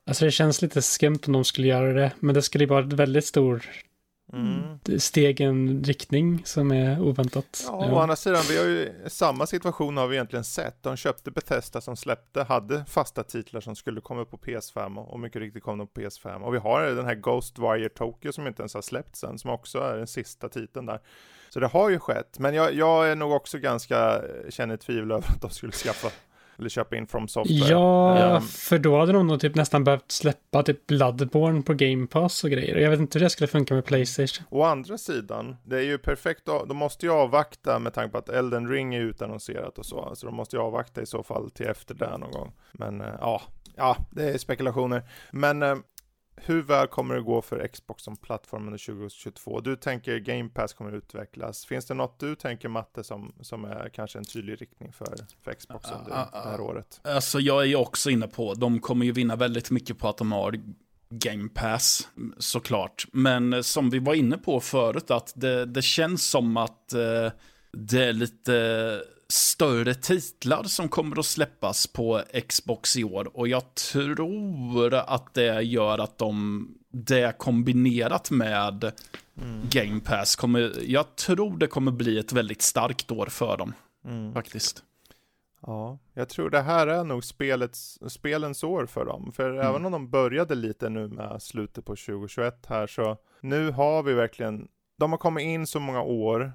Alltså 0.07 0.25
det 0.25 0.31
känns 0.31 0.63
lite 0.63 0.83
skumt 0.83 1.21
om 1.27 1.33
de 1.33 1.45
skulle 1.45 1.69
göra 1.69 1.93
det, 1.93 2.11
men 2.21 2.35
det 2.35 2.43
skulle 2.43 2.67
vara 2.67 2.87
ett 2.87 2.93
väldigt 2.93 3.27
stor 3.27 3.63
Mm. 4.33 5.01
steg 5.01 5.41
i 5.41 5.45
en 5.45 5.85
riktning 5.85 6.43
som 6.45 6.73
är 6.73 7.01
oväntat. 7.01 7.65
Ja, 7.67 7.93
å 7.93 7.99
andra 7.99 8.17
sidan, 8.17 8.43
vi 8.49 8.59
har 8.59 8.65
ju 8.65 8.93
samma 9.07 9.47
situation 9.47 9.97
har 9.97 10.07
vi 10.07 10.17
egentligen 10.17 10.45
sett. 10.45 10.83
De 10.83 10.97
köpte 10.97 11.31
Bethesda 11.31 11.81
som 11.81 11.97
släppte, 11.97 12.43
hade 12.43 12.85
fasta 12.85 13.23
titlar 13.23 13.61
som 13.61 13.77
skulle 13.77 14.01
komma 14.01 14.25
på 14.25 14.37
PS5 14.37 14.99
och, 14.99 15.13
och 15.13 15.21
mycket 15.21 15.43
riktigt 15.43 15.63
kom 15.63 15.79
de 15.79 15.87
på 15.87 16.01
PS5. 16.01 16.41
Och 16.41 16.55
vi 16.55 16.59
har 16.59 16.83
den 16.83 17.05
här 17.05 17.15
Ghostwire 17.15 17.89
Tokyo 17.89 18.33
som 18.33 18.47
inte 18.47 18.63
ens 18.63 18.75
har 18.75 18.83
släppts 18.83 19.25
än, 19.25 19.39
som 19.39 19.51
också 19.51 19.79
är 19.79 19.97
den 19.97 20.07
sista 20.07 20.49
titeln 20.49 20.87
där. 20.87 21.01
Så 21.49 21.61
det 21.61 21.67
har 21.67 21.91
ju 21.91 21.99
skett, 21.99 22.39
men 22.39 22.55
jag, 22.55 22.75
jag 22.75 23.11
är 23.11 23.17
nog 23.17 23.33
också 23.33 23.59
ganska, 23.59 24.23
känner 24.49 24.77
tvivel 24.77 25.11
över 25.11 25.29
att 25.29 25.41
de 25.41 25.51
skulle 25.51 25.73
skaffa, 25.73 26.09
eller 26.61 26.69
köpa 26.69 26.97
in 26.97 27.07
From 27.07 27.29
Software. 27.29 27.71
Ja, 27.71 28.01
Ehm, 28.37 28.43
för 28.43 28.79
då 28.79 28.99
hade 28.99 29.13
de 29.13 29.27
nog 29.27 29.41
typ 29.41 29.55
nästan 29.55 29.85
behövt 29.85 30.13
släppa 30.13 30.63
typ 30.63 30.87
Bloodborne 30.87 31.63
på 31.63 31.75
Game 31.75 32.07
Pass 32.07 32.45
och 32.45 32.51
grejer. 32.51 32.77
Jag 32.77 32.91
vet 32.91 33.01
inte 33.01 33.19
hur 33.19 33.25
det 33.25 33.31
skulle 33.31 33.49
funka 33.49 33.75
med 33.75 33.85
Playstation. 33.85 34.47
Å 34.51 34.63
andra 34.63 34.99
sidan, 34.99 35.57
det 35.65 35.77
är 35.77 35.83
ju 35.83 35.99
perfekt, 35.99 36.47
de 36.69 36.77
måste 36.77 37.07
ju 37.07 37.13
avvakta 37.13 37.79
med 37.79 37.95
tanke 37.95 38.13
på 38.13 38.19
att 38.19 38.29
Elden 38.29 38.69
Ring 38.69 38.95
är 38.95 39.01
utannonserat 39.01 39.79
och 39.79 39.87
så, 39.87 40.11
så 40.15 40.27
de 40.27 40.35
måste 40.35 40.57
ju 40.57 40.63
avvakta 40.63 41.03
i 41.03 41.07
så 41.07 41.23
fall 41.23 41.51
till 41.51 41.67
efter 41.67 41.95
det 41.95 42.19
någon 42.19 42.31
gång. 42.31 42.53
Men 42.73 43.01
eh, 43.01 43.15
ja, 43.21 43.43
ja, 43.77 43.97
det 44.11 44.31
är 44.31 44.39
spekulationer. 44.39 45.03
Men 45.31 45.63
eh, 45.63 45.77
hur 46.45 46.63
väl 46.63 46.87
kommer 46.87 47.15
det 47.15 47.21
gå 47.21 47.43
för 47.43 47.69
Xbox 47.69 48.03
som 48.03 48.17
plattform 48.17 48.67
under 48.67 48.79
2022? 48.79 49.61
Du 49.61 49.77
tänker 49.77 50.19
Game 50.19 50.49
Pass 50.49 50.73
kommer 50.73 50.93
utvecklas. 50.93 51.67
Finns 51.67 51.87
det 51.87 51.95
något 51.95 52.21
du 52.21 52.35
tänker 52.35 52.69
Matte 52.69 53.05
som, 53.05 53.33
som 53.41 53.65
är 53.65 53.89
kanske 53.89 54.19
en 54.19 54.25
tydlig 54.25 54.63
riktning 54.63 54.93
för, 54.93 55.17
för 55.45 55.55
Xbox 55.55 55.91
under 55.91 56.13
Ah, 56.13 56.29
ah, 56.33 56.45
det 56.45 56.51
här 56.51 56.61
året? 56.61 57.01
Alltså 57.05 57.41
jag 57.41 57.63
är 57.63 57.67
ju 57.67 57.77
också 57.77 58.11
inne 58.11 58.27
på, 58.27 58.55
de 58.55 58.81
kommer 58.81 59.07
ju 59.07 59.13
vinna 59.13 59.37
väldigt 59.37 59.71
mycket 59.71 59.99
på 59.99 60.09
att 60.09 60.17
de 60.17 60.33
har 60.33 60.61
Game 61.11 61.49
Pass, 61.49 62.09
såklart. 62.39 63.07
Men 63.13 63.53
eh, 63.53 63.61
som 63.61 63.91
vi 63.91 63.99
var 63.99 64.15
inne 64.15 64.39
på 64.39 64.61
förut, 64.61 65.11
att 65.11 65.33
det, 65.37 65.67
det 65.67 65.83
känns 65.83 66.31
som 66.31 66.57
att 66.57 66.93
eh, 66.93 67.33
det 67.73 68.05
är 68.05 68.13
lite 68.13 69.03
större 69.31 69.95
titlar 69.95 70.63
som 70.65 70.89
kommer 70.89 71.19
att 71.19 71.27
släppas 71.27 71.87
på 71.87 72.23
Xbox 72.49 72.97
i 72.97 73.05
år. 73.05 73.37
Och 73.37 73.49
jag 73.49 73.75
tror 73.75 74.95
att 74.95 75.35
det 75.35 75.63
gör 75.63 75.99
att 75.99 76.19
de, 76.19 76.69
det 76.93 77.39
kombinerat 77.39 78.31
med 78.31 78.93
Game 79.71 80.01
Pass, 80.01 80.37
kommer, 80.37 80.73
jag 80.83 81.17
tror 81.17 81.59
det 81.59 81.67
kommer 81.67 81.93
bli 81.93 82.19
ett 82.19 82.33
väldigt 82.33 82.63
starkt 82.63 83.11
år 83.11 83.27
för 83.27 83.57
dem, 83.57 83.73
Mm. 84.05 84.33
faktiskt. 84.35 84.83
Ja, 85.67 85.99
jag 86.15 86.29
tror 86.29 86.51
det 86.51 86.61
här 86.61 86.87
är 86.87 87.05
nog 87.05 87.25
spelets, 87.25 87.99
spelens 88.09 88.65
år 88.65 88.87
för 88.87 89.05
dem. 89.05 89.33
För 89.37 89.51
Mm. 89.51 89.67
även 89.67 89.87
om 89.87 89.93
de 89.93 90.11
började 90.11 90.55
lite 90.55 90.89
nu 90.89 91.09
med 91.09 91.43
slutet 91.43 91.85
på 91.85 91.97
2021 91.97 92.67
här 92.67 92.87
så 92.87 93.17
nu 93.41 93.71
har 93.71 94.03
vi 94.03 94.13
verkligen, 94.15 94.69
de 94.99 95.11
har 95.11 95.19
kommit 95.19 95.45
in 95.45 95.67
så 95.67 95.81
många 95.81 96.03
år 96.03 96.53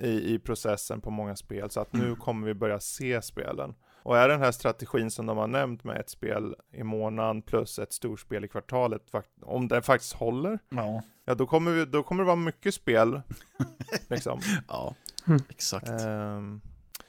i, 0.00 0.34
i 0.34 0.38
processen 0.38 1.00
på 1.00 1.10
många 1.10 1.36
spel 1.36 1.70
så 1.70 1.80
att 1.80 1.92
nu 1.92 2.04
Mm. 2.04 2.16
kommer 2.16 2.46
vi 2.46 2.54
börja 2.54 2.80
se 2.80 3.22
spelen. 3.22 3.74
Och 4.04 4.18
är 4.18 4.28
den 4.28 4.40
här 4.40 4.52
strategin 4.52 5.10
som 5.10 5.26
de 5.26 5.36
har 5.38 5.46
nämnt 5.46 5.84
med 5.84 5.96
ett 6.00 6.10
spel 6.10 6.54
i 6.72 6.82
månaden 6.82 7.42
plus 7.42 7.78
ett 7.78 7.92
storspel 7.92 8.44
i 8.44 8.48
kvartalet, 8.48 9.02
om 9.42 9.68
den 9.68 9.82
faktiskt 9.82 10.12
håller, 10.12 10.58
Ja. 10.68 11.02
ja 11.24 11.34
då 11.34 11.46
kommer, 11.46 11.70
vi, 11.70 11.84
då 11.84 12.02
kommer 12.02 12.22
det 12.22 12.26
vara 12.26 12.36
mycket 12.36 12.74
spel. 12.74 13.20
liksom. 14.08 14.40
Ja, 14.68 14.94
Mm. 15.26 15.40
exakt. 15.48 15.88
Ehm, 15.88 16.60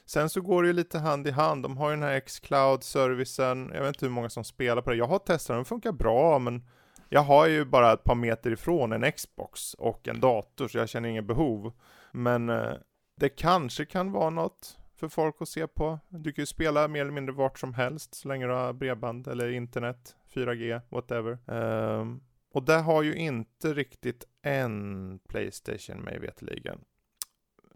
sen 0.06 0.28
så 0.30 0.40
går 0.40 0.62
det 0.62 0.66
ju 0.66 0.72
lite 0.72 0.98
hand 0.98 1.26
i 1.26 1.30
hand. 1.30 1.62
De 1.62 1.76
har 1.76 1.90
ju 1.90 1.96
den 1.96 2.02
här 2.02 2.14
X-Cloud-servicen. 2.14 3.70
Jag 3.74 3.80
vet 3.80 3.88
inte 3.88 4.06
hur 4.06 4.12
många 4.12 4.28
som 4.30 4.44
spelar 4.44 4.82
på 4.82 4.90
det. 4.90 4.96
Jag 4.96 5.06
har 5.06 5.18
testat 5.18 5.46
den, 5.48 5.56
den 5.56 5.64
funkar 5.64 5.92
bra, 5.92 6.38
men 6.38 6.64
jag 7.08 7.20
har 7.20 7.46
ju 7.46 7.64
bara 7.64 7.92
ett 7.92 8.04
par 8.04 8.14
meter 8.14 8.50
ifrån 8.50 8.92
en 8.92 9.12
Xbox 9.12 9.74
och 9.74 10.08
en 10.08 10.20
dator, 10.20 10.68
så 10.68 10.78
jag 10.78 10.88
känner 10.88 11.08
inget 11.08 11.24
behov. 11.24 11.72
Men 12.14 12.48
eh, 12.48 12.72
det 13.20 13.28
kanske 13.28 13.84
kan 13.84 14.12
vara 14.12 14.30
något 14.30 14.78
för 14.96 15.08
folk 15.08 15.36
att 15.40 15.48
se 15.48 15.66
på. 15.66 15.98
Du 16.08 16.32
kan 16.32 16.42
ju 16.42 16.46
spela 16.46 16.88
mer 16.88 17.00
eller 17.00 17.12
mindre 17.12 17.34
vart 17.34 17.58
som 17.58 17.74
helst, 17.74 18.14
så 18.14 18.28
länge 18.28 18.46
du 18.46 18.52
har 18.52 18.72
bredband 18.72 19.28
eller 19.28 19.50
internet, 19.50 20.16
4G, 20.34 20.80
whatever. 20.88 21.38
Ehm, 21.46 22.20
och 22.52 22.62
det 22.62 22.74
har 22.76 23.02
ju 23.02 23.14
inte 23.14 23.74
riktigt 23.74 24.24
en 24.42 25.18
Playstation 25.28 25.96
mig 26.00 26.18
veterligen. 26.18 26.78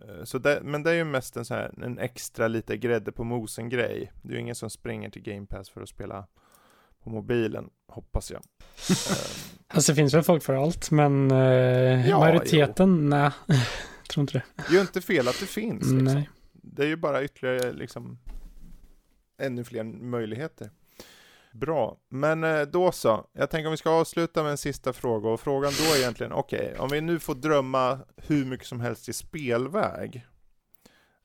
Eh, 0.09 0.25
Så 0.25 0.39
det, 0.39 0.61
men 0.63 0.83
det 0.83 0.91
är 0.91 0.95
ju 0.95 1.05
mest 1.05 1.37
en, 1.37 1.45
så 1.45 1.55
här, 1.55 1.75
en 1.85 1.99
extra 1.99 2.49
lite 2.49 2.77
grädde 2.77 3.13
på 3.13 3.25
mosen 3.25 3.69
grej. 3.69 4.13
Det 4.23 4.29
är 4.29 4.35
ju 4.35 4.41
ingen 4.41 4.55
som 4.55 4.71
springer 4.71 5.11
till 5.11 5.23
Game 5.23 5.47
Pass 5.47 5.71
för 5.71 5.81
att 5.83 5.89
spela 5.89 6.27
på 7.03 7.11
mobilen, 7.11 7.71
hoppas 7.89 8.31
jag. 8.31 8.43
Eh, 9.11 9.77
Alltså 9.77 9.93
det 9.93 9.97
finns 9.97 10.15
väl 10.15 10.23
folk 10.23 10.43
för 10.43 10.55
allt, 10.55 10.91
men 10.91 11.31
eh, 11.31 12.09
Ja, 12.09 12.19
majoriteten, 12.19 13.09
nej. 13.09 13.31
Tror 14.09 14.23
inte 14.23 14.33
det. 14.33 14.73
ju 14.75 14.81
inte 14.81 15.01
fel 15.01 15.29
att 15.29 15.41
det 15.41 15.47
finns. 15.47 15.83
Liksom. 15.83 16.05
Nej. 16.05 16.31
Det 16.53 16.83
är 16.83 16.87
ju 16.87 16.97
bara 16.97 17.25
ytterligare 17.25 17.73
liksom 17.73 18.19
ännu 19.39 19.65
fler 19.65 19.85
möjligheter. 19.85 20.71
Bra, 21.53 21.99
men 22.09 22.45
eh, 22.45 22.63
då 22.63 22.93
så. 22.93 23.27
Jag 23.33 23.51
tänker 23.51 23.67
om 23.67 23.71
vi 23.71 23.77
ska 23.77 23.91
avsluta 23.91 24.43
med 24.43 24.51
en 24.51 24.59
sista 24.59 24.93
fråga 24.93 25.29
och 25.29 25.41
frågan 25.41 25.73
då 25.79 25.95
är 25.95 25.99
egentligen, 25.99 26.33
okej, 26.33 26.75
om 26.79 26.89
vi 26.89 27.01
nu 27.01 27.19
får 27.19 27.35
drömma 27.35 27.99
hur 28.17 28.45
mycket 28.45 28.67
som 28.67 28.81
helst 28.81 29.09
i 29.09 29.13
spelväg, 29.13 30.27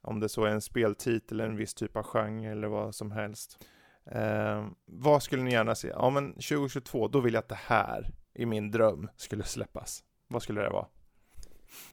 om 0.01 0.19
det 0.19 0.29
så 0.29 0.43
är 0.43 0.49
en 0.49 0.61
speltitel, 0.61 1.39
en 1.39 1.55
viss 1.55 1.73
typ 1.73 1.97
av 1.97 2.03
genre 2.03 2.51
eller 2.51 2.67
vad 2.67 2.95
som 2.95 3.11
helst. 3.11 3.65
Eh, 4.11 4.67
vad 4.86 5.23
skulle 5.23 5.43
ni 5.43 5.51
gärna 5.51 5.75
se? 5.75 5.88
Ja 5.88 6.09
men 6.09 6.34
2022, 6.34 7.07
då 7.07 7.19
vill 7.19 7.34
jag 7.34 7.41
att 7.41 7.49
det 7.49 7.59
här 7.65 8.09
i 8.34 8.45
min 8.45 8.71
dröm 8.71 9.09
skulle 9.17 9.43
släppas. 9.43 10.03
Vad 10.27 10.43
skulle 10.43 10.61
det 10.61 10.69
vara? 10.69 10.88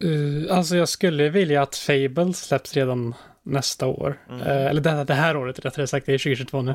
Uh, 0.04 0.56
alltså 0.56 0.76
jag 0.76 0.88
skulle 0.88 1.28
vilja 1.28 1.62
att 1.62 1.76
Fable 1.76 2.32
släpps 2.34 2.74
redan 2.74 3.14
nästa 3.42 3.86
år. 3.86 4.18
Mm. 4.30 4.40
Eh, 4.42 4.66
eller 4.66 4.80
det, 4.80 5.04
det 5.04 5.14
här 5.14 5.36
året 5.36 5.58
rättare 5.64 5.86
sagt, 5.86 6.06
det 6.06 6.14
är 6.14 6.18
2022 6.18 6.62
nu. 6.62 6.74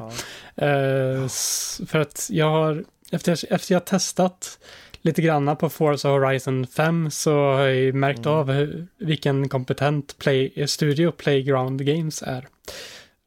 Ja. 0.55 1.25
S- 1.25 1.81
för 1.87 1.99
att 1.99 2.27
jag 2.31 2.49
har, 2.49 2.83
efter, 3.11 3.53
efter 3.53 3.73
jag 3.73 3.79
har 3.79 3.85
testat 3.85 4.59
lite 5.01 5.21
granna 5.21 5.55
på 5.55 5.69
Forza 5.69 6.09
Horizon 6.09 6.67
5 6.67 7.11
så 7.11 7.33
har 7.53 7.67
jag 7.67 7.95
märkt 7.95 8.19
Mm. 8.25 8.31
av 8.31 8.51
hur, 8.51 8.87
vilken 8.99 9.49
kompetent 9.49 10.17
play, 10.17 10.67
studio 10.67 11.11
Playground 11.11 11.85
Games 11.85 12.21
är. 12.21 12.47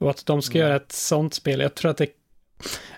Och 0.00 0.10
att 0.10 0.26
de 0.26 0.42
ska 0.42 0.58
Mm. 0.58 0.66
göra 0.68 0.76
ett 0.76 0.92
sånt 0.92 1.34
spel. 1.34 1.60
Jag 1.60 1.74
tror 1.74 1.90
att 1.90 1.96
det, 1.96 2.06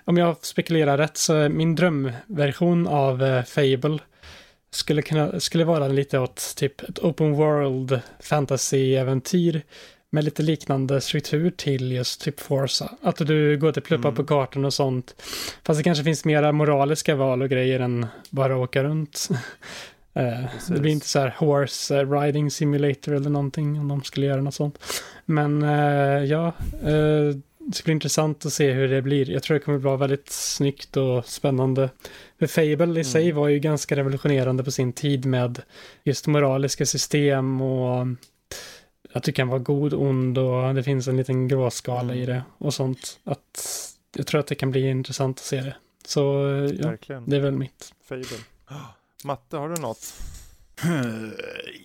om 0.05 0.17
jag 0.17 0.37
spekulerar 0.45 0.97
rätt 0.97 1.17
så 1.17 1.33
är 1.33 1.49
min 1.49 1.75
drömversion 1.75 2.87
av 2.87 3.43
Fable 3.47 3.99
skulle, 4.73 5.01
kunna, 5.01 5.39
skulle 5.39 5.63
vara 5.65 5.87
lite 5.87 6.19
åt 6.19 6.53
typ 6.55 6.81
ett 6.81 6.99
open 6.99 7.33
world 7.33 7.99
fantasy-äventyr 8.19 9.61
med 10.09 10.23
lite 10.23 10.43
liknande 10.43 11.01
struktur 11.01 11.49
till 11.51 11.91
just 11.91 12.21
typ 12.21 12.39
Forza. 12.39 12.91
Att 13.01 13.17
du 13.17 13.57
går 13.57 13.71
till 13.71 13.81
pluppa 13.81 14.07
Mm. 14.07 14.15
på 14.15 14.23
kartan 14.23 14.65
och 14.65 14.73
sånt. 14.73 15.15
Fast 15.63 15.79
det 15.79 15.83
kanske 15.83 16.03
finns 16.03 16.25
mera 16.25 16.51
moraliska 16.51 17.15
val 17.15 17.41
och 17.41 17.49
grejer 17.49 17.79
än 17.79 18.05
bara 18.29 18.57
åka 18.57 18.83
runt. 18.83 19.29
Eh, 20.13 20.45
det 20.69 20.79
blir 20.79 20.91
inte 20.91 21.07
så 21.07 21.19
här 21.19 21.35
horse 21.37 22.03
riding 22.03 22.51
simulator 22.51 23.13
eller 23.15 23.29
någonting 23.29 23.79
om 23.79 23.87
de 23.87 24.03
skulle 24.03 24.25
göra 24.25 24.41
något 24.41 24.53
sånt. 24.53 24.79
Men 25.25 25.63
eh, 25.63 26.23
ja, 26.23 26.47
eh, 26.83 27.35
det 27.67 27.75
ska 27.75 27.83
bli 27.83 27.93
intressant 27.93 28.45
att 28.45 28.53
se 28.53 28.71
hur 28.71 28.87
det 28.87 29.01
blir. 29.01 29.29
Jag 29.29 29.43
tror 29.43 29.55
det 29.55 29.59
kommer 29.65 29.77
vara 29.77 29.97
väldigt 29.97 30.29
snyggt 30.31 30.97
och 30.97 31.25
spännande. 31.25 31.89
För 32.39 32.47
Fable 32.47 32.99
i 32.99 33.03
sig 33.03 33.23
Mm. 33.23 33.35
var 33.37 33.47
ju 33.47 33.59
ganska 33.59 33.95
revolutionerande 33.95 34.63
på 34.63 34.71
sin 34.71 34.93
tid 34.93 35.25
med 35.25 35.61
just 36.03 36.27
moraliska 36.27 36.85
system 36.85 37.61
och 37.61 38.07
att 39.13 39.23
du 39.23 39.31
kan 39.31 39.47
vara 39.47 39.59
god, 39.59 39.93
ond 39.93 40.37
och 40.37 40.75
det 40.75 40.83
finns 40.83 41.07
en 41.07 41.17
liten 41.17 41.47
gråskala 41.47 42.15
i 42.15 42.23
Mm. 42.23 42.35
det 42.35 42.43
och 42.57 42.73
sånt. 42.73 43.19
Att 43.23 43.67
jag 44.15 44.27
tror 44.27 44.39
att 44.39 44.47
det 44.47 44.55
kan 44.55 44.71
bli 44.71 44.89
intressant 44.89 45.39
att 45.39 45.45
se 45.45 45.61
det. 45.61 45.75
Så 46.05 46.19
ja, 46.79 46.87
Verkligen. 46.89 47.29
det 47.29 47.35
är 47.35 47.39
väl 47.39 47.51
mitt. 47.57 47.93
Fable. 48.09 48.25
Matte, 49.23 49.57
har 49.57 49.69
du 49.69 49.81
något? 49.81 50.13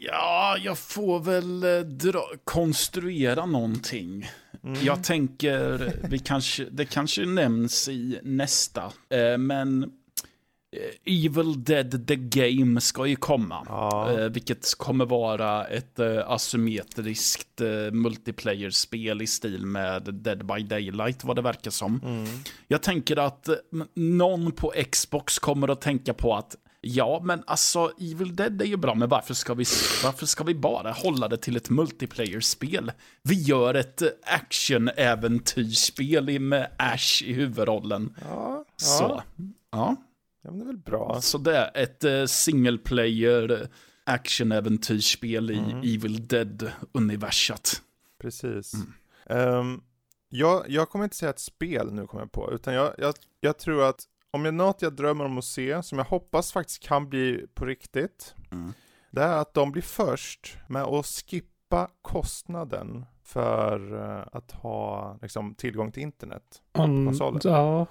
Ja, 0.00 0.56
jag 0.64 0.78
får 0.78 1.20
väl 1.20 1.64
eh, 1.64 1.78
dra, 1.80 2.30
konstruera 2.44 3.46
någonting. 3.46 4.30
Mm. 4.66 4.84
Jag 4.84 5.04
tänker, 5.04 5.92
vi 6.08 6.18
kanske, 6.18 6.64
det 6.64 6.84
kanske 6.84 7.26
nämns 7.26 7.88
i 7.88 8.20
nästa, 8.22 8.92
eh, 9.08 9.38
men 9.38 9.92
Eh, 10.76 11.24
Evil 11.24 11.64
Dead 11.64 12.06
The 12.06 12.16
Game 12.16 12.80
ska 12.80 13.06
ju 13.06 13.16
komma. 13.16 13.66
Ja. 13.68 14.12
Eh, 14.12 14.28
vilket 14.28 14.74
kommer 14.78 15.04
vara 15.04 15.64
ett 15.64 15.98
asymmetriskt 16.26 17.60
multiplayer-spel 17.92 19.22
i 19.22 19.26
stil 19.26 19.66
med 19.66 20.02
Dead 20.02 20.46
by 20.46 20.62
Daylight, 20.62 21.24
vad 21.24 21.36
det 21.36 21.42
verkar 21.42 21.70
som. 21.70 22.00
Mm. 22.04 22.26
Jag 22.68 22.82
tänker 22.82 23.16
att 23.16 23.48
någon 23.94 24.52
på 24.52 24.72
Xbox 24.90 25.38
kommer 25.38 25.68
att 25.68 25.80
tänka 25.80 26.14
på 26.14 26.34
att 26.34 26.56
Ja, 26.88 27.20
men 27.24 27.42
alltså 27.46 27.92
Evil 28.00 28.36
Dead 28.36 28.62
är 28.62 28.66
ju 28.66 28.76
bra, 28.76 28.94
men 28.94 29.08
varför 29.08 29.34
ska 29.34 29.54
vi, 29.54 29.64
varför 30.04 30.26
ska 30.26 30.44
vi 30.44 30.54
bara 30.54 30.92
hålla 30.92 31.28
det 31.28 31.36
till 31.36 31.56
ett 31.56 31.70
multiplayer-spel? 31.70 32.92
Vi 33.22 33.42
gör 33.42 33.74
ett 33.74 34.02
action-äventyrsspel 34.22 36.40
med 36.40 36.70
Ash 36.78 37.22
i 37.24 37.32
huvudrollen. 37.32 38.14
Ja, 38.20 38.64
Så, 38.76 39.22
ja. 39.70 39.96
Ja, 40.42 40.50
men 40.50 40.58
det 40.58 40.64
är 40.64 40.66
väl 40.66 40.78
bra. 40.78 41.20
Så 41.20 41.38
det 41.38 41.56
är 41.56 41.70
ett 41.74 42.04
uh, 42.04 42.26
single 42.26 42.78
player 42.78 43.68
action-äventyrsspel 44.04 45.50
i 45.50 45.58
mm. 45.58 45.78
Evil 45.78 46.26
Dead-universat. 46.26 47.82
Precis. 48.20 48.72
Mm. 49.26 49.58
Um, 49.58 49.82
jag, 50.28 50.64
jag 50.68 50.88
kommer 50.88 51.04
inte 51.04 51.16
säga 51.16 51.30
ett 51.30 51.40
spel 51.40 51.92
nu 51.92 52.06
kommer 52.06 52.22
jag 52.22 52.32
på, 52.32 52.52
utan 52.52 52.74
jag, 52.74 52.94
jag, 52.98 53.14
jag 53.40 53.58
tror 53.58 53.88
att 53.88 54.04
om 54.36 54.42
det 54.42 54.48
är 54.48 54.52
något 54.52 54.82
jag 54.82 54.92
drömmer 54.92 55.24
om 55.24 55.38
att 55.38 55.44
se, 55.44 55.82
som 55.82 55.98
jag 55.98 56.04
hoppas 56.04 56.52
faktiskt 56.52 56.82
kan 56.82 57.08
bli 57.08 57.46
på 57.54 57.64
riktigt, 57.64 58.34
mm. 58.52 58.72
det 59.10 59.22
är 59.22 59.36
att 59.36 59.54
de 59.54 59.72
blir 59.72 59.82
först 59.82 60.56
med 60.68 60.82
att 60.82 61.06
skippa 61.06 61.90
kostnaden 62.02 63.06
för 63.24 63.94
uh, 63.94 64.24
att 64.32 64.52
ha 64.52 65.18
liksom, 65.22 65.54
tillgång 65.54 65.92
till 65.92 66.02
internet 66.02 66.62
på 66.72 66.82
mm, 66.82 67.06
konsolen. 67.06 67.40
Ja, 67.44 67.86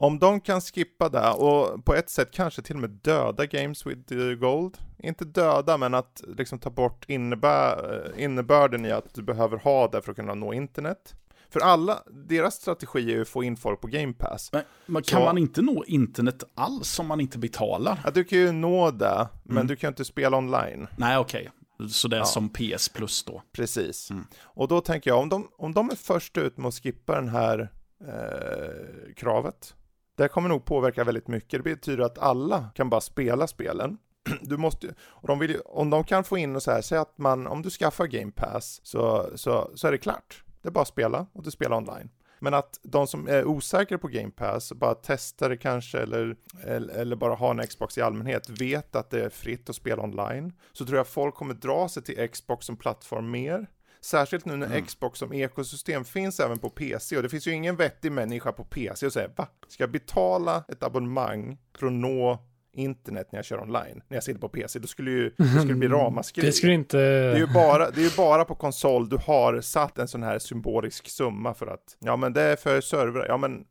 om 0.00 0.18
de 0.18 0.40
kan 0.40 0.60
skippa 0.60 1.08
det 1.08 1.30
och 1.30 1.84
på 1.84 1.94
ett 1.94 2.10
sätt 2.10 2.30
kanske 2.30 2.62
till 2.62 2.74
och 2.74 2.80
med 2.80 2.90
döda 2.90 3.46
Games 3.46 3.86
with 3.86 4.34
Gold. 4.40 4.78
Inte 4.98 5.24
döda 5.24 5.76
men 5.76 5.94
att 5.94 6.22
liksom 6.26 6.58
ta 6.58 6.70
bort 6.70 7.04
innebär, 7.08 8.12
innebörden 8.16 8.86
i 8.86 8.90
att 8.90 9.14
du 9.14 9.22
behöver 9.22 9.56
ha 9.56 9.88
det 9.88 10.02
för 10.02 10.10
att 10.10 10.16
kunna 10.16 10.34
nå 10.34 10.52
internet. 10.52 11.14
För 11.50 11.60
alla, 11.60 12.02
deras 12.06 12.54
strategi 12.54 12.98
är 12.98 13.14
ju 13.14 13.22
att 13.22 13.28
få 13.28 13.44
in 13.44 13.56
folk 13.56 13.80
på 13.80 13.86
Game 13.86 14.12
Pass. 14.12 14.52
Men, 14.52 14.62
men 14.86 15.02
kan 15.02 15.20
Så, 15.20 15.24
man 15.24 15.38
inte 15.38 15.62
nå 15.62 15.84
internet 15.84 16.44
alls 16.54 16.98
om 16.98 17.06
man 17.06 17.20
inte 17.20 17.38
betalar? 17.38 18.00
Ja, 18.04 18.10
du 18.10 18.24
kan 18.24 18.38
ju 18.38 18.52
nå 18.52 18.90
det, 18.90 19.28
men 19.42 19.56
mm. 19.56 19.66
du 19.66 19.76
kan 19.76 19.88
inte 19.88 20.04
spela 20.04 20.36
online. 20.36 20.86
Nej, 20.96 21.18
okej. 21.18 21.40
Okay. 21.40 21.88
Så 21.88 22.08
det 22.08 22.16
är 22.16 22.20
ja. 22.20 22.24
som 22.24 22.48
PS 22.48 22.88
Plus 22.88 23.24
då? 23.24 23.42
Precis. 23.52 24.10
Mm. 24.10 24.24
Och 24.40 24.68
då 24.68 24.80
tänker 24.80 25.10
jag, 25.10 25.18
om 25.18 25.28
de, 25.28 25.48
om 25.56 25.74
de 25.74 25.90
är 25.90 25.96
först 25.96 26.38
ut 26.38 26.56
med 26.56 26.68
att 26.68 26.74
skippa 26.74 27.14
den 27.14 27.28
här 27.28 27.72
eh, 28.06 29.14
kravet, 29.16 29.74
det 30.16 30.28
kommer 30.28 30.48
nog 30.48 30.64
påverka 30.64 31.04
väldigt 31.04 31.28
mycket. 31.28 31.64
Det 31.64 31.74
betyder 31.74 32.04
att 32.04 32.18
alla 32.18 32.70
kan 32.74 32.90
bara 32.90 33.00
spela 33.00 33.46
spelen. 33.46 33.98
Du 34.40 34.56
måste, 34.56 34.94
och 35.00 35.28
de 35.28 35.38
vill, 35.38 35.60
om 35.64 35.90
de 35.90 36.04
kan 36.04 36.24
få 36.24 36.38
in 36.38 36.56
och 36.56 36.62
så 36.62 36.70
här, 36.70 36.82
säg 36.82 36.98
att 36.98 37.18
man, 37.18 37.46
om 37.46 37.62
du 37.62 37.70
skaffar 37.70 38.06
Game 38.06 38.32
Pass 38.32 38.80
så, 38.82 39.30
så, 39.34 39.70
så 39.74 39.86
är 39.86 39.92
det 39.92 39.98
klart. 39.98 40.44
Det 40.62 40.68
är 40.68 40.72
bara 40.72 40.82
att 40.82 40.88
spela 40.88 41.26
och 41.32 41.42
du 41.42 41.50
spelar 41.50 41.76
online. 41.76 42.10
Men 42.40 42.54
att 42.54 42.80
de 42.82 43.06
som 43.06 43.28
är 43.28 43.44
osäkra 43.44 43.98
på 43.98 44.08
Game 44.08 44.30
Pass, 44.30 44.72
bara 44.72 44.94
testar 44.94 45.48
det 45.48 45.56
kanske 45.56 45.98
eller, 45.98 46.36
eller 46.64 47.16
bara 47.16 47.34
har 47.34 47.50
en 47.50 47.66
Xbox 47.66 47.98
i 47.98 48.02
allmänhet, 48.02 48.48
vet 48.48 48.96
att 48.96 49.10
det 49.10 49.24
är 49.24 49.28
fritt 49.30 49.70
att 49.70 49.76
spela 49.76 50.02
online. 50.02 50.52
Så 50.72 50.86
tror 50.86 50.96
jag 50.96 51.06
folk 51.06 51.34
kommer 51.34 51.54
dra 51.54 51.88
sig 51.88 52.02
till 52.02 52.28
Xbox 52.28 52.66
som 52.66 52.76
plattform 52.76 53.30
mer. 53.30 53.66
Särskilt 54.00 54.44
nu 54.44 54.56
när 54.56 54.66
mm. 54.66 54.84
Xbox 54.84 55.18
som 55.18 55.32
ekosystem 55.32 56.04
finns 56.04 56.40
även 56.40 56.58
på 56.58 56.70
PC 56.70 57.16
och 57.16 57.22
det 57.22 57.28
finns 57.28 57.46
ju 57.46 57.52
ingen 57.52 57.76
vettig 57.76 58.12
människa 58.12 58.52
på 58.52 58.64
PC 58.64 59.06
och 59.06 59.12
säger 59.12 59.32
va? 59.36 59.48
Ska 59.68 59.82
jag 59.82 59.90
betala 59.90 60.64
ett 60.68 60.82
abonnemang 60.82 61.58
för 61.78 61.86
att 61.86 61.92
nå 61.92 62.38
internet 62.72 63.28
när 63.32 63.38
jag 63.38 63.44
kör 63.44 63.60
online, 63.60 64.02
när 64.08 64.16
jag 64.16 64.24
sitter 64.24 64.40
på 64.40 64.48
PC, 64.48 64.78
då 64.78 64.86
skulle 64.86 65.10
ju 65.10 65.32
det 65.36 65.60
skulle 65.60 65.74
bli 65.74 65.88
ramaskri. 65.88 66.46
Det 66.46 66.52
skulle 66.52 66.72
inte... 66.72 66.96
Det 66.96 67.32
är 67.32 67.36
ju 67.36 67.46
bara, 67.46 67.90
det 67.90 68.00
är 68.00 68.04
ju 68.04 68.16
bara 68.16 68.44
på 68.44 68.54
konsol 68.54 69.08
du 69.08 69.16
har 69.16 69.60
satt 69.60 69.98
en 69.98 70.08
sån 70.08 70.22
här 70.22 70.38
symbolisk 70.38 71.08
summa 71.08 71.54
för 71.54 71.66
att, 71.66 71.96
ja 71.98 72.16
men 72.16 72.32
det 72.32 72.42
är 72.42 72.56
för 72.56 72.80
servrar, 72.80 73.26
ja 73.28 73.36
men 73.36 73.64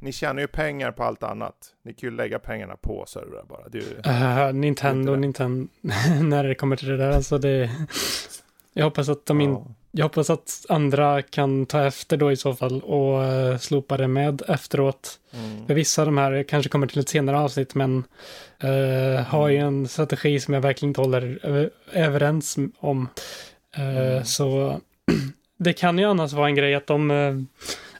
ni 0.00 0.12
tjänar 0.12 0.40
ju 0.40 0.48
pengar 0.48 0.92
på 0.92 1.04
allt 1.04 1.22
annat. 1.22 1.54
Ni 1.84 1.94
kan 1.94 2.10
ju 2.10 2.16
lägga 2.16 2.38
pengarna 2.38 2.76
på 2.76 3.04
servrar 3.06 3.44
bara. 3.48 3.62
Ju, 3.72 3.80
uh, 3.80 4.52
Nintendo, 4.52 5.16
Nintendo, 5.16 5.68
när 6.22 6.44
det 6.44 6.54
kommer 6.54 6.76
till 6.76 6.88
det 6.88 6.96
där, 6.96 7.10
alltså 7.10 7.38
det... 7.38 7.70
Jag 8.72 8.84
hoppas 8.84 9.08
att 9.08 9.26
de 9.26 9.40
in, 9.40 9.74
jag 9.90 10.04
hoppas 10.04 10.30
att 10.30 10.66
andra 10.68 11.22
kan 11.22 11.66
ta 11.66 11.84
efter 11.84 12.16
då 12.16 12.32
i 12.32 12.36
så 12.36 12.54
fall 12.54 12.80
och 12.80 13.22
uh, 13.22 13.58
slopa 13.58 13.96
det 13.96 14.08
med 14.08 14.42
efteråt. 14.48 15.18
Mm. 15.32 15.66
För 15.66 15.74
vissa 15.74 16.02
av 16.02 16.06
de 16.06 16.18
här 16.18 16.42
kanske 16.42 16.68
kommer 16.68 16.86
till 16.86 17.00
ett 17.00 17.08
senare 17.08 17.38
avsnitt 17.38 17.74
men 17.74 18.04
uh, 18.64 18.70
mm. 18.70 19.24
har 19.24 19.48
ju 19.48 19.56
en 19.56 19.88
strategi 19.88 20.40
som 20.40 20.54
jag 20.54 20.60
verkligen 20.60 20.90
inte 20.90 21.00
håller 21.00 21.40
överens 21.92 22.56
om. 22.78 23.08
Uh, 23.78 23.98
mm. 23.98 24.24
Så 24.24 24.80
det 25.56 25.72
kan 25.72 25.98
ju 25.98 26.04
annars 26.04 26.32
vara 26.32 26.46
en 26.46 26.54
grej 26.54 26.74
att 26.74 26.86
de 26.86 27.46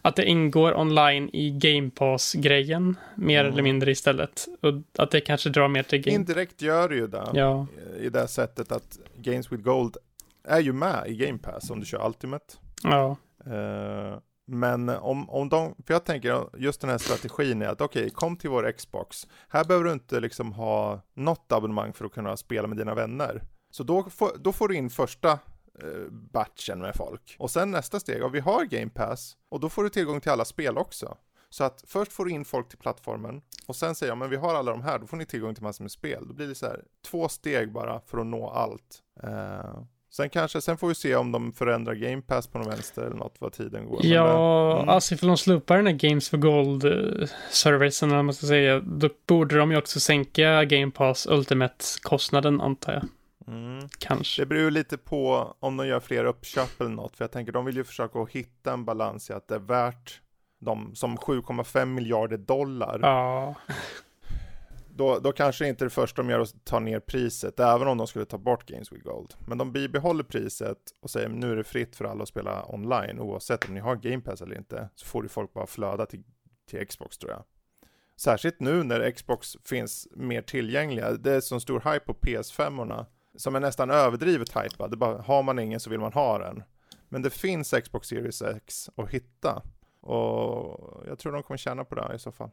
att 0.04 0.16
det 0.16 0.24
ingår 0.24 0.76
online 0.76 1.30
i 1.32 1.50
Game 1.50 1.90
Pass-grejen, 1.90 2.96
mer 3.14 3.40
mm. 3.40 3.52
eller 3.52 3.62
mindre 3.62 3.90
istället. 3.90 4.46
Och 4.60 5.02
att 5.02 5.10
det 5.10 5.20
kanske 5.20 5.50
drar 5.50 5.68
mer 5.68 5.82
till 5.82 5.98
Game 5.98 6.14
Indirekt 6.14 6.62
gör 6.62 6.88
det 6.88 6.94
ju 6.94 7.06
det. 7.06 7.28
Ja. 7.34 7.66
I 8.00 8.08
det 8.08 8.28
sättet 8.28 8.72
att 8.72 8.98
Games 9.16 9.52
with 9.52 9.62
Gold 9.62 9.96
är 10.44 10.60
ju 10.60 10.72
med 10.72 11.04
i 11.06 11.16
Game 11.16 11.38
Pass 11.38 11.70
om 11.70 11.80
du 11.80 11.86
kör 11.86 12.06
Ultimate. 12.06 12.54
Ja. 12.82 13.16
Uh, 13.46 14.18
men 14.46 14.88
om, 14.88 15.30
om 15.30 15.48
de, 15.48 15.74
för 15.86 15.94
jag 15.94 16.04
tänker 16.04 16.58
just 16.58 16.80
den 16.80 16.90
här 16.90 16.98
strategin 16.98 17.62
är 17.62 17.66
att 17.66 17.80
okej, 17.80 18.02
okay, 18.02 18.10
kom 18.10 18.36
till 18.36 18.50
vår 18.50 18.72
Xbox. 18.72 19.28
Här 19.48 19.64
behöver 19.64 19.84
du 19.84 19.92
inte 19.92 20.20
liksom 20.20 20.52
ha 20.52 21.00
något 21.14 21.52
abonnemang 21.52 21.92
för 21.92 22.04
att 22.04 22.12
kunna 22.12 22.36
spela 22.36 22.68
med 22.68 22.76
dina 22.76 22.94
vänner. 22.94 23.42
Så 23.70 23.82
då 23.82 24.02
får, 24.02 24.30
då 24.38 24.52
får 24.52 24.68
du 24.68 24.74
in 24.74 24.90
första 24.90 25.32
uh, 25.84 26.10
batchen 26.10 26.78
med 26.78 26.94
folk. 26.96 27.36
Och 27.38 27.50
sen 27.50 27.70
nästa 27.70 28.00
steg, 28.00 28.22
och 28.22 28.34
vi 28.34 28.40
har 28.40 28.64
Game 28.64 28.90
Pass, 28.90 29.36
och 29.48 29.60
då 29.60 29.68
får 29.68 29.82
du 29.82 29.88
tillgång 29.88 30.20
till 30.20 30.30
alla 30.30 30.44
spel 30.44 30.78
också. 30.78 31.16
Så 31.48 31.64
att 31.64 31.84
först 31.86 32.12
får 32.12 32.24
du 32.24 32.30
in 32.30 32.44
folk 32.44 32.68
till 32.68 32.78
plattformen 32.78 33.42
och 33.66 33.76
sen 33.76 33.94
säger 33.94 34.10
jag, 34.10 34.18
men 34.18 34.30
vi 34.30 34.36
har 34.36 34.54
alla 34.54 34.70
de 34.70 34.82
här, 34.82 34.98
då 34.98 35.06
får 35.06 35.16
ni 35.16 35.26
tillgång 35.26 35.54
till 35.54 35.62
massor 35.62 35.84
med 35.84 35.90
spel. 35.90 36.28
Då 36.28 36.34
blir 36.34 36.48
det 36.48 36.54
så 36.54 36.66
här, 36.66 36.84
två 37.06 37.28
steg 37.28 37.72
bara 37.72 38.00
för 38.00 38.18
att 38.18 38.26
nå 38.26 38.50
allt. 38.50 39.02
Uh, 39.24 39.82
Sen 40.16 40.30
kanske, 40.30 40.60
sen 40.60 40.78
får 40.78 40.88
vi 40.88 40.94
se 40.94 41.16
om 41.16 41.32
de 41.32 41.52
förändrar 41.52 41.94
Game 41.94 42.22
Pass 42.22 42.46
på 42.46 42.58
någon 42.58 42.68
vänster 42.68 43.02
eller 43.02 43.16
något 43.16 43.36
vad 43.38 43.52
tiden 43.52 43.86
går. 43.86 44.06
Ja, 44.06 44.76
mm. 44.76 44.88
alltså 44.88 45.14
ifall 45.14 45.28
de 45.28 45.36
slopar 45.36 45.76
den 45.76 45.86
här 45.86 45.94
Games 45.94 46.28
for 46.28 46.36
Gold-servicen, 46.36 48.08
eller 48.08 48.16
vad 48.16 48.24
man 48.24 48.34
ska 48.34 48.46
säga, 48.46 48.80
då 48.80 49.08
borde 49.26 49.58
de 49.58 49.70
ju 49.70 49.76
också 49.76 50.00
sänka 50.00 50.64
Game 50.64 50.90
Pass 50.90 51.26
Ultimate-kostnaden, 51.26 52.60
antar 52.60 52.92
jag. 52.92 53.04
Mm. 53.54 53.88
Kanske. 53.98 54.42
Det 54.42 54.46
beror 54.46 54.70
lite 54.70 54.98
på 54.98 55.54
om 55.60 55.76
de 55.76 55.86
gör 55.86 56.00
fler 56.00 56.24
uppköp 56.24 56.80
eller 56.80 56.90
något, 56.90 57.16
för 57.16 57.24
jag 57.24 57.32
tänker 57.32 57.52
de 57.52 57.64
vill 57.64 57.76
ju 57.76 57.84
försöka 57.84 58.24
hitta 58.30 58.72
en 58.72 58.84
balans 58.84 59.30
i 59.30 59.32
att 59.32 59.48
det 59.48 59.54
är 59.54 59.58
värt 59.58 60.20
de 60.60 60.94
som 60.94 61.16
7,5 61.16 61.84
miljarder 61.84 62.38
dollar. 62.38 62.98
Ja 63.02 63.54
då, 64.94 65.18
då 65.18 65.32
kanske 65.32 65.68
inte 65.68 65.84
det 65.84 65.90
första 65.90 66.22
de 66.22 66.30
gör 66.30 66.38
är 66.38 66.42
att 66.42 66.64
ta 66.64 66.78
ner 66.78 67.00
priset, 67.00 67.60
även 67.60 67.88
om 67.88 67.98
de 67.98 68.06
skulle 68.06 68.24
ta 68.24 68.38
bort 68.38 68.66
Games 68.66 68.92
with 68.92 69.04
Gold. 69.04 69.34
Men 69.46 69.58
de 69.58 69.72
bibehåller 69.72 70.24
priset 70.24 70.78
och 71.00 71.10
säger 71.10 71.28
nu 71.28 71.52
är 71.52 71.56
det 71.56 71.64
fritt 71.64 71.96
för 71.96 72.04
alla 72.04 72.22
att 72.22 72.28
spela 72.28 72.74
online, 72.74 73.18
oavsett 73.18 73.68
om 73.68 73.74
ni 73.74 73.80
har 73.80 73.96
Game 73.96 74.20
Pass 74.20 74.42
eller 74.42 74.56
inte, 74.56 74.88
så 74.94 75.06
får 75.06 75.22
ju 75.22 75.28
folk 75.28 75.52
bara 75.52 75.66
flöda 75.66 76.06
till, 76.06 76.22
till 76.70 76.86
Xbox 76.86 77.18
tror 77.18 77.32
jag. 77.32 77.44
Särskilt 78.16 78.60
nu 78.60 78.82
när 78.82 79.10
Xbox 79.10 79.56
finns 79.64 80.08
mer 80.10 80.42
tillgängliga. 80.42 81.12
Det 81.12 81.32
är 81.32 81.40
så 81.40 81.60
stor 81.60 81.92
hype 81.92 82.06
på 82.06 82.14
PS5-orna, 82.14 83.06
som 83.36 83.56
är 83.56 83.60
nästan 83.60 83.90
överdrivet 83.90 84.56
hypad. 84.56 84.98
bara, 84.98 85.22
har 85.22 85.42
man 85.42 85.58
ingen 85.58 85.80
så 85.80 85.90
vill 85.90 86.00
man 86.00 86.12
ha 86.12 86.38
den. 86.38 86.62
Men 87.08 87.22
det 87.22 87.30
finns 87.30 87.74
Xbox 87.84 88.08
Series 88.08 88.42
X 88.42 88.90
att 88.96 89.10
hitta. 89.10 89.62
Och 90.00 91.02
jag 91.06 91.18
tror 91.18 91.32
de 91.32 91.42
kommer 91.42 91.58
tjäna 91.58 91.84
på 91.84 91.94
det 91.94 92.14
i 92.14 92.18
så 92.18 92.32
fall. 92.32 92.50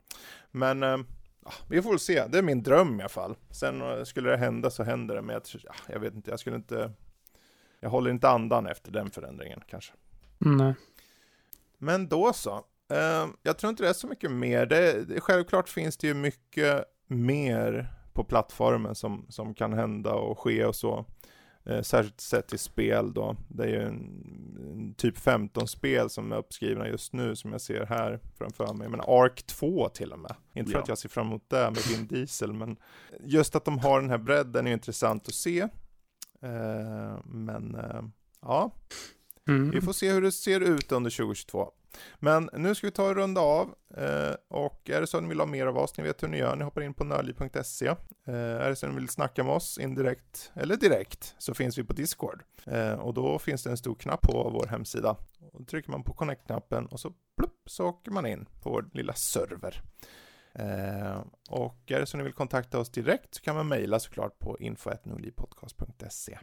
Men 0.52 0.84
ehm, 0.84 1.06
eh, 1.46 1.52
vi 1.70 1.82
får 1.82 1.90
väl 1.90 2.00
se, 2.00 2.28
det 2.28 2.38
är 2.38 2.42
min 2.42 2.64
dröm 2.64 3.00
i 3.00 3.04
alla 3.04 3.10
fall. 3.10 3.36
Sen 3.52 3.82
eh, 3.82 4.04
skulle 4.04 4.30
det 4.30 4.38
hända 4.38 4.70
så 4.70 4.84
händer 4.84 5.16
det, 5.16 5.22
men 5.22 5.34
jag, 5.34 5.44
ja, 5.64 5.74
jag 5.88 6.00
vet 6.00 6.14
inte, 6.14 6.30
jag 6.30 6.40
skulle 6.40 6.56
inte... 6.56 6.92
Jag 7.80 7.90
håller 7.90 8.12
inte 8.12 8.30
andan 8.30 8.68
efter 8.68 8.92
den 8.92 9.12
förändringen 9.12 9.62
kanske. 9.68 9.94
Nej. 10.38 10.74
Men 11.78 12.08
då 12.08 12.34
så. 12.34 12.56
Uh, 12.94 13.34
jag 13.44 13.58
tror 13.58 13.70
inte 13.70 13.84
det 13.84 13.90
är 13.90 13.94
så 13.94 14.08
mycket 14.08 14.32
mer. 14.32 14.66
Det, 14.66 15.06
det, 15.06 15.22
självklart 15.22 15.70
finns 15.70 15.98
det 15.98 16.08
ju 16.08 16.14
mycket 16.14 16.86
mer 17.08 17.94
på 18.14 18.24
plattformen 18.24 18.96
som, 18.96 19.26
som 19.30 19.54
kan 19.54 19.74
hända 19.74 20.14
och 20.14 20.40
ske 20.40 20.66
och 20.66 20.76
så. 20.76 21.06
Eh, 21.66 21.82
särskilt 21.82 22.22
sett 22.22 22.48
till 22.48 22.60
spel 22.60 23.14
då. 23.14 23.36
Det 23.48 23.64
är 23.64 23.68
ju 23.68 23.82
en, 23.82 23.96
en 24.72 24.94
typ 24.94 25.18
15 25.18 25.68
spel 25.68 26.10
som 26.10 26.32
är 26.32 26.36
uppskrivna 26.38 26.88
just 26.88 27.14
nu 27.14 27.36
som 27.36 27.52
jag 27.52 27.62
ser 27.62 27.86
här 27.86 28.20
framför 28.38 28.74
mig. 28.74 28.90
Men 28.90 29.02
Ark 29.02 29.44
2 29.48 29.90
till 29.90 30.12
och 30.14 30.20
med. 30.20 30.36
Inte 30.54 30.72
för 30.72 30.78
Ja. 30.78 30.82
att 30.84 30.90
jag 30.90 30.98
ser 30.98 31.10
fram 31.10 31.28
emot 31.28 31.44
det 31.50 31.72
med 31.72 31.88
Vin 31.90 32.08
Diesel, 32.08 32.54
men 32.54 32.78
just 33.24 33.56
att 33.56 33.66
de 33.66 33.80
har 33.80 34.02
den 34.02 34.10
här 34.10 34.18
bredden 34.18 34.68
är 34.68 34.72
intressant 34.72 35.28
att 35.28 35.34
se. 35.34 35.60
Eh, 36.42 37.20
men 37.26 37.76
eh, 37.76 38.02
ja, 38.42 38.72
Mm. 39.48 39.72
vi 39.72 39.82
får 39.82 39.94
se 39.94 40.12
hur 40.12 40.22
det 40.22 40.32
ser 40.32 40.60
ut 40.62 40.92
under 40.92 41.10
2022. 41.10 41.72
Men 42.20 42.50
nu 42.54 42.76
ska 42.76 42.88
vi 42.88 42.92
ta 42.92 43.10
och 43.10 43.16
runda 43.16 43.42
av. 43.42 43.76
Eh, 43.98 44.36
och 44.48 44.90
är 44.90 45.02
det 45.02 45.08
så 45.08 45.18
att 45.18 45.24
ni 45.24 45.30
vill 45.30 45.40
ha 45.40 45.46
mer 45.46 45.68
av 45.68 45.78
oss, 45.78 45.98
ni 45.98 46.04
vet 46.04 46.24
hur 46.24 46.28
ni 46.28 46.38
gör, 46.38 46.56
ni 46.56 46.64
hoppar 46.64 46.82
in 46.82 46.94
på 46.94 47.04
nördliv.se. 47.04 47.88
Eh, 47.88 48.36
är 48.36 48.70
det 48.70 48.76
så 48.76 48.86
att 48.86 48.92
ni 48.92 49.00
vill 49.00 49.10
snacka 49.10 49.44
med 49.44 49.54
oss 49.54 49.78
indirekt 49.78 50.52
eller 50.54 50.76
direkt 50.76 51.36
så 51.38 51.54
finns 51.54 51.78
vi 51.78 51.84
på 51.84 51.94
Discord. 51.94 52.44
Eh, 52.66 52.94
och 52.94 53.14
då 53.14 53.40
finns 53.40 53.64
det 53.64 53.70
en 53.70 53.78
stor 53.78 53.96
knapp 53.96 54.22
på 54.22 54.50
vår 54.50 54.68
hemsida. 54.68 55.16
Och 55.52 55.60
då 55.60 55.66
trycker 55.66 55.92
man 55.92 56.04
på 56.04 56.14
connect-knappen 56.14 56.86
och 56.86 57.00
så 57.00 57.14
plupp 57.38 57.62
så 57.66 57.86
åker 57.86 58.12
man 58.12 58.26
in 58.26 58.46
på 58.62 58.70
vår 58.70 58.90
lilla 58.94 59.14
server. 59.14 59.82
Eh, 60.54 61.24
och 61.50 61.92
är 61.92 62.00
det 62.00 62.06
så 62.06 62.18
att 62.18 62.20
ni 62.20 62.24
vill 62.24 62.34
kontakta 62.34 62.80
oss 62.80 62.92
direkt 62.92 63.36
så 63.36 63.42
kan 63.42 63.56
man 63.56 63.68
mejla 63.68 64.00
såklart 64.00 64.40
på 64.40 64.58
info.nordlivpodcast.se. 64.60 66.40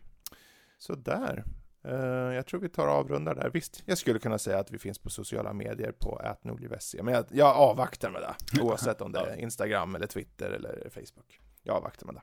Så 0.78 0.94
där. 0.94 1.44
Eh, 1.86 2.34
jag 2.34 2.46
tror 2.46 2.60
vi 2.60 2.68
tar 2.68 2.86
och 2.86 2.94
avrundar 2.94 3.34
där. 3.34 3.50
Visst, 3.50 3.82
jag 3.86 3.98
skulle 3.98 4.18
kunna 4.18 4.38
säga 4.38 4.58
att 4.58 4.70
vi 4.70 4.78
finns 4.78 4.98
på 4.98 5.10
sociala 5.10 5.52
medier 5.52 5.92
på 5.92 6.20
atnordliv.se, 6.24 7.02
men 7.02 7.14
jag, 7.14 7.24
jag 7.30 7.56
avvaktar 7.56 8.10
med 8.10 8.22
det. 8.22 8.34
Oavsett 8.62 9.00
om 9.00 9.12
det 9.12 9.18
är 9.18 9.36
Instagram 9.36 9.94
eller 9.94 10.06
Twitter 10.06 10.50
eller 10.50 10.90
Facebook. 10.90 11.40
Jag 11.62 11.76
avvaktar 11.76 12.06
med 12.06 12.14
det. 12.14 12.22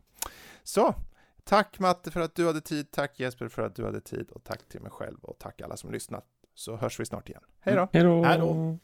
Så, 0.64 0.96
tack 1.44 1.80
Matte 1.80 2.12
för 2.12 2.22
att 2.22 2.36
du 2.36 2.48
hade 2.48 2.62
tid, 2.62 2.92
tack 2.92 3.20
Jesper 3.20 3.48
för 3.48 3.62
att 3.62 3.76
du 3.76 3.86
hade 3.86 4.02
tid 4.02 4.30
och 4.30 4.44
tack 4.44 4.70
till 4.70 4.82
mig 4.82 4.92
själv 4.92 5.18
och 5.22 5.40
tack 5.40 5.62
alla 5.62 5.78
som 5.78 5.92
lyssnat. 5.92 6.26
Så 6.56 6.76
hörs 6.76 7.00
vi 7.00 7.06
snart 7.06 7.30
igen. 7.30 7.44
Hej 7.60 7.76
då! 7.76 7.88
Hej 7.94 8.04
då. 8.04 8.24
Hej 8.24 8.40
då. 8.40 8.78